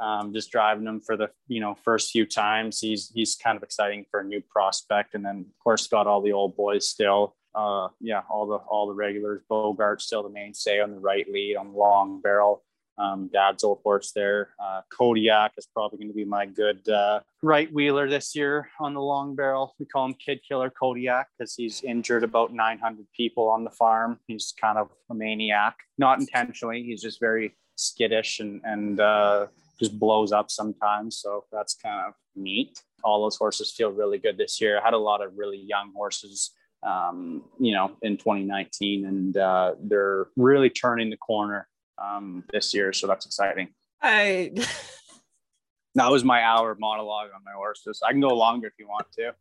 [0.00, 3.62] um, just driving him for the you know first few times, he's he's kind of
[3.62, 7.36] exciting for a new prospect, and then of course got all the old boys still.
[7.54, 9.42] Uh, yeah, all the all the regulars.
[9.48, 12.62] Bogart still the mainstay on the right lead on the long barrel
[12.98, 14.50] um, dad's old horse there.
[14.62, 18.94] Uh, Kodiak is probably going to be my good uh, right wheeler this year on
[18.94, 19.74] the long barrel.
[19.78, 24.18] We call him Kid Killer Kodiak because he's injured about 900 people on the farm.
[24.26, 26.82] He's kind of a maniac, not intentionally.
[26.82, 29.46] He's just very skittish and, and uh,
[29.78, 31.18] just blows up sometimes.
[31.18, 32.82] So that's kind of neat.
[33.04, 34.78] All those horses feel really good this year.
[34.78, 36.52] I had a lot of really young horses
[36.84, 41.68] um, you know, in 2019, and uh, they're really turning the corner
[42.02, 42.92] um, this year.
[42.92, 43.68] So that's exciting.
[44.00, 44.52] I.
[45.94, 48.00] that was my hour monologue on my horses.
[48.06, 49.34] I can go longer if you want to.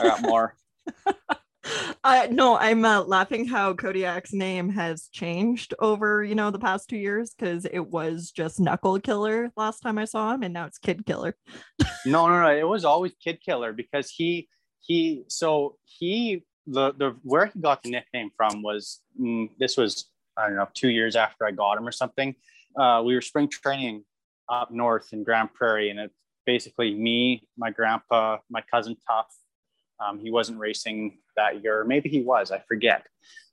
[0.00, 0.54] I got more.
[2.04, 6.90] Uh, no, I'm uh, laughing how Kodiak's name has changed over, you know, the past
[6.90, 10.66] two years because it was just Knuckle Killer last time I saw him, and now
[10.66, 11.34] it's Kid Killer.
[12.04, 14.48] no, no, no, it was always Kid Killer because he
[14.80, 20.10] he so he the the where he got the nickname from was mm, this was
[20.36, 22.34] I don't know two years after I got him or something.
[22.78, 24.04] Uh, we were spring training
[24.48, 29.26] up north in Grande Prairie, and it's basically me, my grandpa, my cousin Tuff.
[30.00, 33.06] Um, he wasn't racing that year, maybe he was, I forget.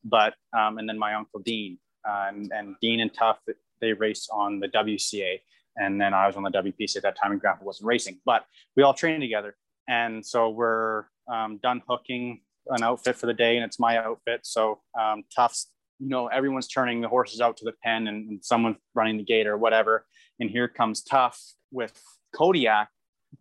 [0.03, 1.77] But um, and then my uncle Dean
[2.07, 3.37] uh, and, Dean and Tuff
[3.79, 5.39] they raced on the WCA,
[5.77, 8.19] and then I was on the WPC at that time, and Grandpa wasn't racing.
[8.25, 8.45] But
[8.75, 9.55] we all trained together,
[9.87, 14.41] and so we're um, done hooking an outfit for the day, and it's my outfit.
[14.43, 15.71] So um, Tuff's,
[16.01, 19.23] you know, everyone's turning the horses out to the pen, and, and someone's running the
[19.23, 20.05] gate or whatever.
[20.39, 21.39] And here comes Tuff
[21.71, 22.01] with
[22.35, 22.89] Kodiak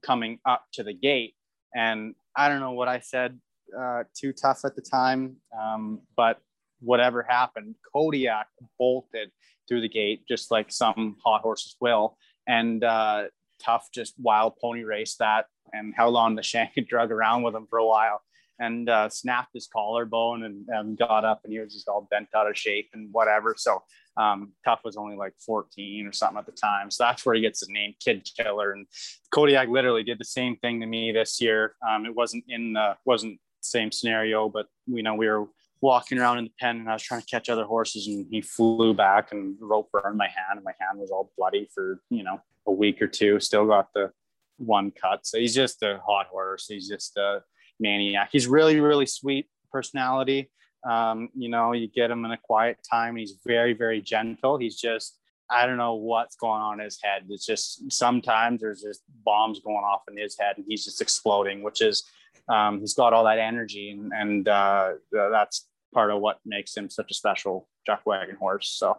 [0.03, 1.35] coming up to the gate,
[1.75, 3.41] and I don't know what I said
[3.77, 6.39] uh, to Tuff at the time, um, but
[6.81, 9.31] whatever happened, Kodiak bolted
[9.67, 13.25] through the gate just like some hot horses will, and uh,
[13.63, 15.47] Tuff just wild pony race that.
[15.73, 18.23] And held on the shank and drug around with him for a while
[18.61, 22.29] and uh, snapped his collarbone and, and, got up and he was just all bent
[22.37, 23.55] out of shape and whatever.
[23.57, 23.83] So
[24.17, 26.91] um, Tuff was only like 14 or something at the time.
[26.91, 28.73] So that's where he gets his name, Kid Killer.
[28.73, 28.87] And
[29.33, 31.75] Kodiak literally did the same thing to me this year.
[31.89, 35.47] Um, it wasn't in the wasn't same scenario, but you know we were
[35.81, 38.43] walking around in the pen and I was trying to catch other horses and he
[38.43, 42.23] flew back and rope burned my hand and my hand was all bloody for, you
[42.23, 43.41] know, a week or two.
[43.41, 44.13] Still got the
[44.59, 45.27] one cut.
[45.27, 46.67] So he's just a hot horse.
[46.69, 47.43] He's just a
[47.81, 48.31] maniac.
[48.33, 50.51] He's really, really sweet personality.
[50.89, 53.17] Um, you know, you get him in a quiet time.
[53.17, 54.59] He's very, very gentle.
[54.59, 55.19] He's just,
[55.51, 57.25] I don't know what's going on in his head.
[57.29, 61.63] It's just sometimes there's just bombs going off in his head and he's just exploding,
[61.63, 62.05] which is,
[62.49, 66.89] um, he's got all that energy and, and uh, that's part of what makes him
[66.89, 68.71] such a special chuck wagon horse.
[68.71, 68.97] So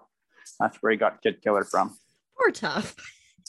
[0.59, 1.97] that's where he got Kid Killer from.
[2.37, 2.95] Poor Tuff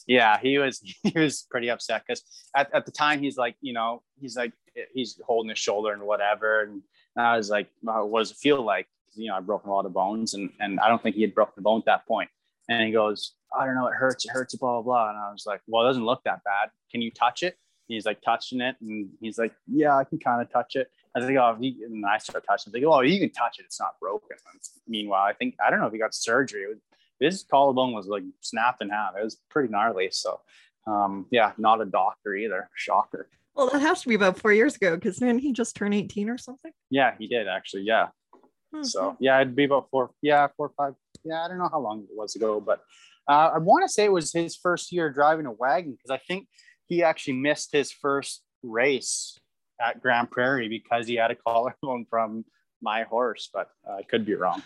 [0.07, 2.23] yeah he was he was pretty upset because
[2.57, 4.53] at, at the time he's like you know he's like
[4.95, 6.83] he's holding his shoulder and whatever and
[7.17, 9.87] i was like well, what does it feel like you know i've broken a lot
[9.87, 12.31] of bones and and i don't think he had broken the bone at that point.
[12.69, 15.31] and he goes i don't know it hurts it hurts blah blah blah and i
[15.31, 17.57] was like well it doesn't look that bad can you touch it
[17.89, 20.89] and he's like touching it and he's like yeah i can kind of touch it
[21.15, 22.73] I was like, oh, and I start touching.
[22.73, 23.67] Like, oh, you can touch it.
[23.67, 24.37] It's not broken.
[24.51, 26.67] And meanwhile, I think I don't know if he got surgery.
[26.67, 26.79] Was,
[27.21, 29.15] his collarbone was like snapped in half.
[29.19, 30.09] It was pretty gnarly.
[30.11, 30.41] So,
[30.87, 32.71] um, yeah, not a doctor either.
[32.75, 33.29] Shocker.
[33.55, 36.31] Well, that has to be about four years ago because then he just turned 18
[36.31, 36.73] or something.
[36.91, 37.83] Yeah, he did actually.
[37.83, 38.09] Yeah.
[38.75, 38.85] Mm-hmm.
[38.85, 40.11] So, yeah, it'd be about four.
[40.23, 40.95] Yeah, four or five.
[41.25, 42.81] Yeah, I don't know how long it was ago, but
[43.29, 46.19] uh, I want to say it was his first year driving a wagon because I
[46.27, 46.49] think
[46.89, 49.39] he actually missed his first race
[49.81, 52.45] at Grande Prairie because he had a collarbone from
[52.81, 54.63] my horse, but uh, I could be wrong.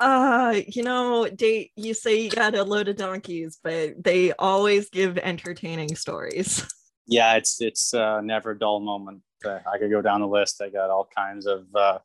[0.00, 4.88] Uh, you know, they you say you got a load of donkeys, but they always
[4.88, 6.66] give entertaining stories.
[7.10, 9.22] Yeah, it's it's uh, never a dull moment.
[9.44, 10.62] Uh, I could go down the list.
[10.62, 11.66] I got all kinds of.
[11.74, 11.98] Uh,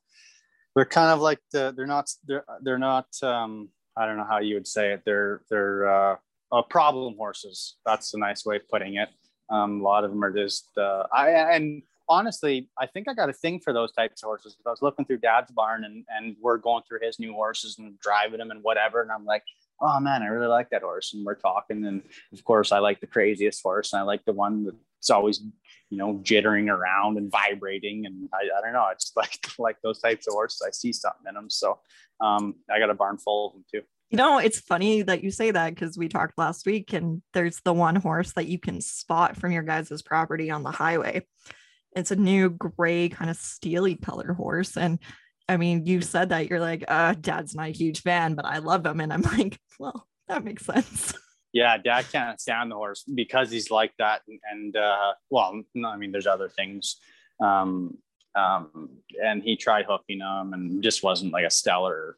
[0.76, 1.73] they're kind of like the.
[1.77, 2.10] They're not.
[2.26, 3.07] They're they're not.
[3.22, 5.03] Um, I don't know how you would say it.
[5.06, 6.15] They're they're uh,
[6.52, 7.76] uh, problem horses.
[7.86, 9.10] That's a nice way of putting it.
[9.49, 10.76] Um, a lot of them are just.
[10.76, 14.57] Uh, I and honestly, I think I got a thing for those types of horses.
[14.65, 17.99] I was looking through Dad's barn and and we're going through his new horses and
[17.99, 19.44] driving them and whatever, and I'm like,
[19.82, 21.14] oh man, I really like that horse.
[21.14, 22.02] And we're talking, and
[22.34, 24.72] of course, I like the craziest horse, and I like the one
[25.06, 25.40] that's always,
[25.90, 29.99] you know, jittering around and vibrating, and I, I don't know, it's like like those
[29.99, 30.64] types of horses.
[30.65, 31.80] I see something in them, so
[32.19, 33.82] um, I got a barn full of them too.
[34.10, 37.61] You know, it's funny that you say that because we talked last week, and there's
[37.64, 41.26] the one horse that you can spot from your guys' property on the highway.
[41.95, 44.77] It's a new gray kind of steely color horse.
[44.77, 44.99] And
[45.48, 48.57] i mean you said that you're like uh dad's not a huge fan but i
[48.57, 48.99] love him.
[48.99, 51.14] And i'm like well that makes sense
[51.56, 54.22] yeah dad can't stand the horse because he's like that.
[54.27, 56.98] And, and uh well no, i mean there's other things.
[57.40, 57.98] Um
[58.36, 58.90] um
[59.23, 62.18] and he tried hooking them and just wasn't like a stellar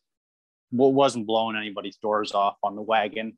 [0.72, 3.38] wasn't blowing anybody's doors off on the wagon.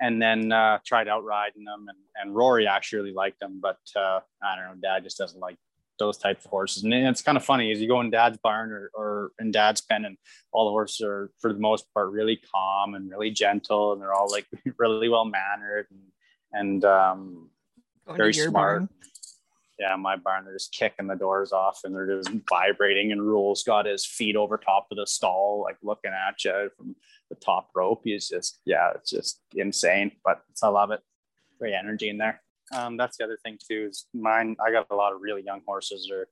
[0.00, 4.20] And then uh, tried out riding them and, and Rory actually liked them, but uh,
[4.40, 5.56] I don't know, dad just doesn't like
[5.98, 6.84] those types of horses.
[6.84, 9.80] And it's kind of funny as you go in dad's barn or, or in dad's
[9.80, 10.16] pen and
[10.52, 14.14] all the horses are for the most part really calm and really gentle and they're
[14.14, 14.46] all like
[14.78, 16.00] really well mannered and,
[16.52, 17.50] and um,
[18.16, 18.80] very smart.
[18.80, 18.88] Barn.
[19.78, 23.12] Yeah, my barn, they're just kicking the doors off and they're just vibrating.
[23.12, 26.96] And Rule's got his feet over top of the stall, like looking at you from
[27.30, 28.00] the top rope.
[28.04, 31.00] He's just, yeah, it's just insane, but I love it.
[31.60, 32.40] Great energy in there.
[32.74, 33.88] Um, that's the other thing too.
[33.90, 34.56] Is mine.
[34.64, 36.10] I got a lot of really young horses.
[36.12, 36.28] Or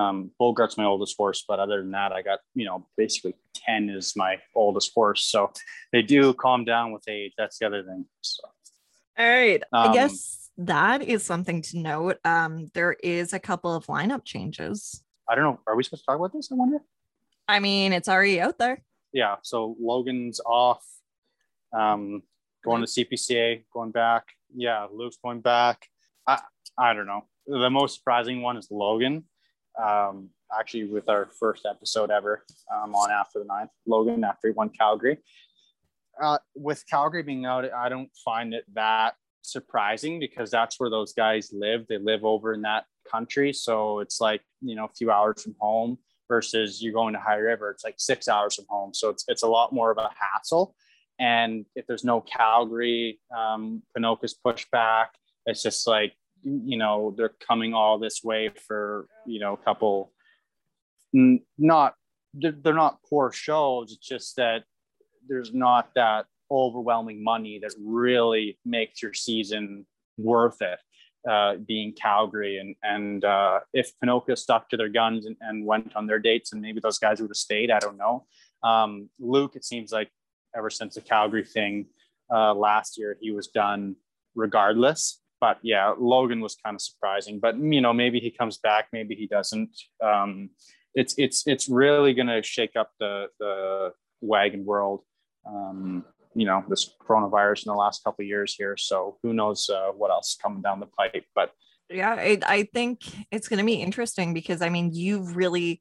[0.00, 3.88] um, Bogart's my oldest horse, but other than that, I got you know basically ten
[3.88, 5.24] is my oldest horse.
[5.24, 5.52] So
[5.92, 7.32] they do calm down with age.
[7.36, 8.06] That's the other thing.
[8.20, 8.42] So.
[9.18, 9.62] All right.
[9.72, 12.18] Um, I guess that is something to note.
[12.24, 15.02] Um, there is a couple of lineup changes.
[15.28, 15.60] I don't know.
[15.66, 16.50] Are we supposed to talk about this?
[16.50, 16.78] I wonder.
[17.46, 18.82] I mean, it's already out there.
[19.12, 19.36] Yeah.
[19.42, 20.84] So Logan's off.
[21.72, 22.22] Um,
[22.64, 24.24] going to CPCA, going back.
[24.54, 25.86] Yeah, Luke's going back.
[26.26, 26.40] I
[26.78, 27.26] I don't know.
[27.46, 29.24] The most surprising one is Logan.
[29.80, 34.54] Um, actually, with our first episode ever um, on after the ninth, Logan after he
[34.54, 35.18] won Calgary.
[36.20, 41.12] Uh, with Calgary being out, I don't find it that surprising because that's where those
[41.12, 41.86] guys live.
[41.88, 45.54] They live over in that country, so it's like you know a few hours from
[45.58, 47.70] home versus you're going to High River.
[47.70, 50.74] It's like six hours from home, so it's it's a lot more of a hassle.
[51.20, 55.12] And if there's no Calgary, um, Ponoka's pushed back.
[55.44, 60.12] It's just like you know they're coming all this way for you know a couple.
[61.12, 61.94] Not
[62.32, 63.92] they're not poor shows.
[63.92, 64.64] It's just that
[65.28, 69.86] there's not that overwhelming money that really makes your season
[70.16, 70.78] worth it.
[71.28, 75.94] Uh, being Calgary and and uh, if Ponoka stuck to their guns and, and, went
[75.94, 77.70] on their dates and maybe those guys would have stayed.
[77.70, 78.24] I don't know.
[78.62, 80.10] Um, Luke, it seems like
[80.56, 81.86] ever since the Calgary thing
[82.32, 83.96] uh, last year, he was done
[84.34, 85.20] regardless.
[85.40, 87.40] But yeah, Logan was kind of surprising.
[87.40, 89.70] But you know, maybe he comes back, maybe he doesn't.
[90.02, 90.50] Um,
[90.94, 95.02] it's it's it's really going to shake up the the wagon world.
[95.46, 96.04] Um,
[96.34, 98.76] you know this coronavirus in the last couple years here.
[98.76, 101.24] So who knows uh, what else coming down the pipe?
[101.34, 101.52] But
[101.88, 103.00] yeah, I, I think
[103.32, 105.80] it's going to be interesting because I mean you've really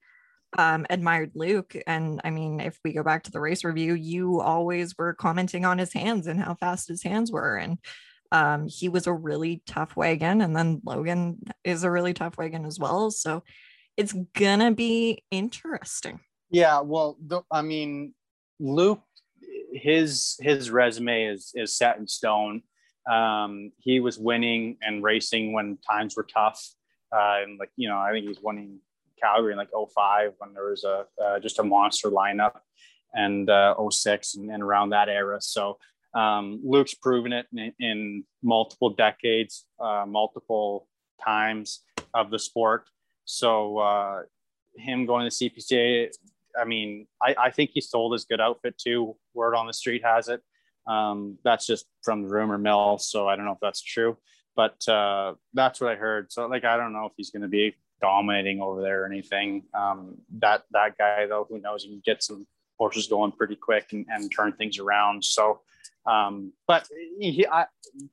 [0.57, 4.41] um, admired Luke, and I mean if we go back to the race review, you
[4.41, 7.77] always were commenting on his hands and how fast his hands were, and
[8.31, 12.65] um, he was a really tough wagon, and then Logan is a really tough wagon
[12.65, 13.11] as well.
[13.11, 13.43] So
[13.97, 16.19] it's gonna be interesting.
[16.49, 18.15] Yeah, well, the, I mean,
[18.59, 19.01] Luke
[19.73, 22.63] his his resume is is set in stone.
[23.09, 26.63] Um, he was winning and racing when times were tough,
[27.13, 28.79] uh, and like you know, I think he's winning
[29.21, 32.59] Calgary in like 05 when there was a uh, just a monster lineup,
[33.13, 35.39] and uh, 06 and, and around that era.
[35.41, 35.77] So
[36.13, 40.87] um, Luke's proven it in, in multiple decades, uh, multiple
[41.23, 41.81] times
[42.13, 42.89] of the sport.
[43.25, 44.21] So uh,
[44.75, 46.09] him going to CPCA
[46.59, 49.15] I mean, I, I think he sold his good outfit too.
[49.33, 50.41] Word on the street has it.
[50.87, 54.17] Um, that's just from the rumor mill, so I don't know if that's true,
[54.55, 56.31] but uh, that's what I heard.
[56.31, 59.63] So, like, I don't know if he's going to be dominating over there or anything.
[59.73, 61.83] Um, that that guy though, who knows?
[61.83, 62.45] He can get some
[62.77, 65.23] horses going pretty quick and, and turn things around.
[65.23, 65.61] So,
[66.05, 66.87] um, but
[67.19, 67.65] he, I,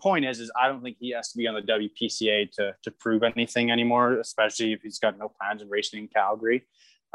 [0.02, 2.90] point is, is I don't think he has to be on the WPCA to to
[2.90, 6.66] prove anything anymore, especially if he's got no plans of racing in Calgary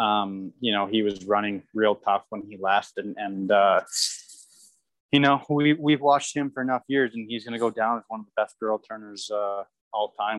[0.02, 3.82] um, you know, he was running real tough when he left, and and uh,
[5.12, 7.98] you know, we we've watched him for enough years, and he's going to go down
[7.98, 10.38] as one of the best girl turners uh, all time.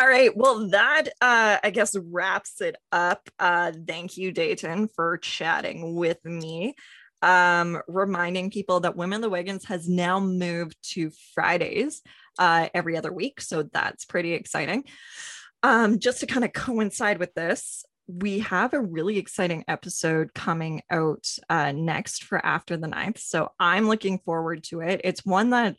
[0.00, 0.34] All right.
[0.34, 3.28] Well, that uh, I guess wraps it up.
[3.38, 6.74] Uh, thank you, Dayton, for chatting with me.
[7.20, 12.00] Um, reminding people that Women the Wagons has now moved to Fridays
[12.38, 13.42] uh, every other week.
[13.42, 14.84] So that's pretty exciting.
[15.62, 20.80] Um, just to kind of coincide with this, we have a really exciting episode coming
[20.90, 23.18] out uh, next for after the ninth.
[23.18, 25.02] So I'm looking forward to it.
[25.04, 25.76] It's one that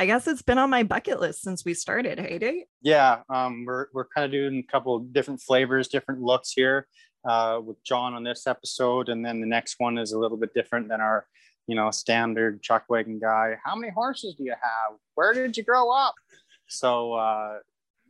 [0.00, 2.20] I guess it's been on my bucket list since we started.
[2.20, 2.66] Hey?
[2.82, 6.86] Yeah, um, we're, we're kind of doing a couple different flavors, different looks here
[7.28, 9.08] uh, with John on this episode.
[9.08, 11.26] And then the next one is a little bit different than our,
[11.66, 13.56] you know, standard chuck wagon guy.
[13.64, 14.96] How many horses do you have?
[15.16, 16.14] Where did you grow up?
[16.68, 17.58] So uh,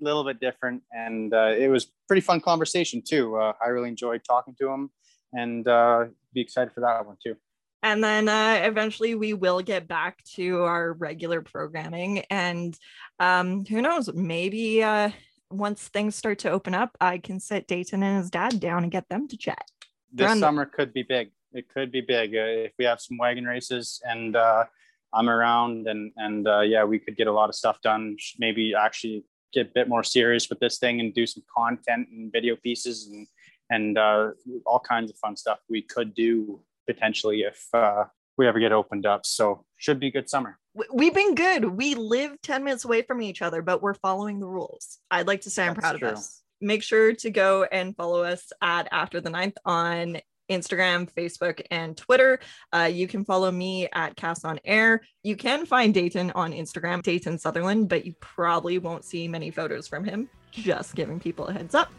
[0.00, 3.36] a little bit different, and uh, it was pretty fun conversation too.
[3.36, 4.90] Uh, I really enjoyed talking to him,
[5.32, 7.36] and uh, be excited for that one too.
[7.82, 12.76] And then uh, eventually we will get back to our regular programming, and
[13.20, 15.10] um, who knows, maybe uh,
[15.50, 18.92] once things start to open up, I can sit Dayton and his dad down and
[18.92, 19.64] get them to chat.
[20.12, 21.30] This summer could be big.
[21.52, 24.64] It could be big uh, if we have some wagon races and uh,
[25.12, 28.16] I'm around and and uh, yeah, we could get a lot of stuff done.
[28.38, 32.30] Maybe actually get a bit more serious with this thing and do some content and
[32.30, 33.26] video pieces and
[33.70, 34.30] and uh,
[34.66, 38.04] all kinds of fun stuff we could do potentially if uh,
[38.36, 39.26] we ever get opened up.
[39.26, 40.58] So should be a good summer.
[40.92, 41.64] We've been good.
[41.64, 44.98] We live 10 minutes away from each other, but we're following the rules.
[45.10, 46.08] I'd like to say I'm proud true.
[46.08, 46.42] of us.
[46.60, 50.18] Make sure to go and follow us at After the Ninth on
[50.50, 52.40] Instagram, Facebook, and Twitter.
[52.72, 55.02] Uh, you can follow me at Cast on Air.
[55.22, 59.86] You can find Dayton on Instagram, Dayton Sutherland, but you probably won't see many photos
[59.86, 60.28] from him.
[60.50, 61.92] Just giving people a heads up.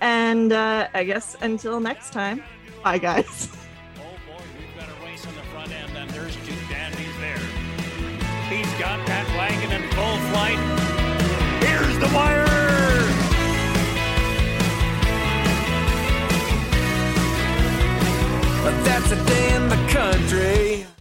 [0.00, 2.42] And uh, I guess until next time,
[2.82, 3.48] bye guys.
[8.54, 10.60] He's got that wagon in full flight.
[11.64, 12.44] Here's the wire.
[18.62, 20.93] But that's a day in the country.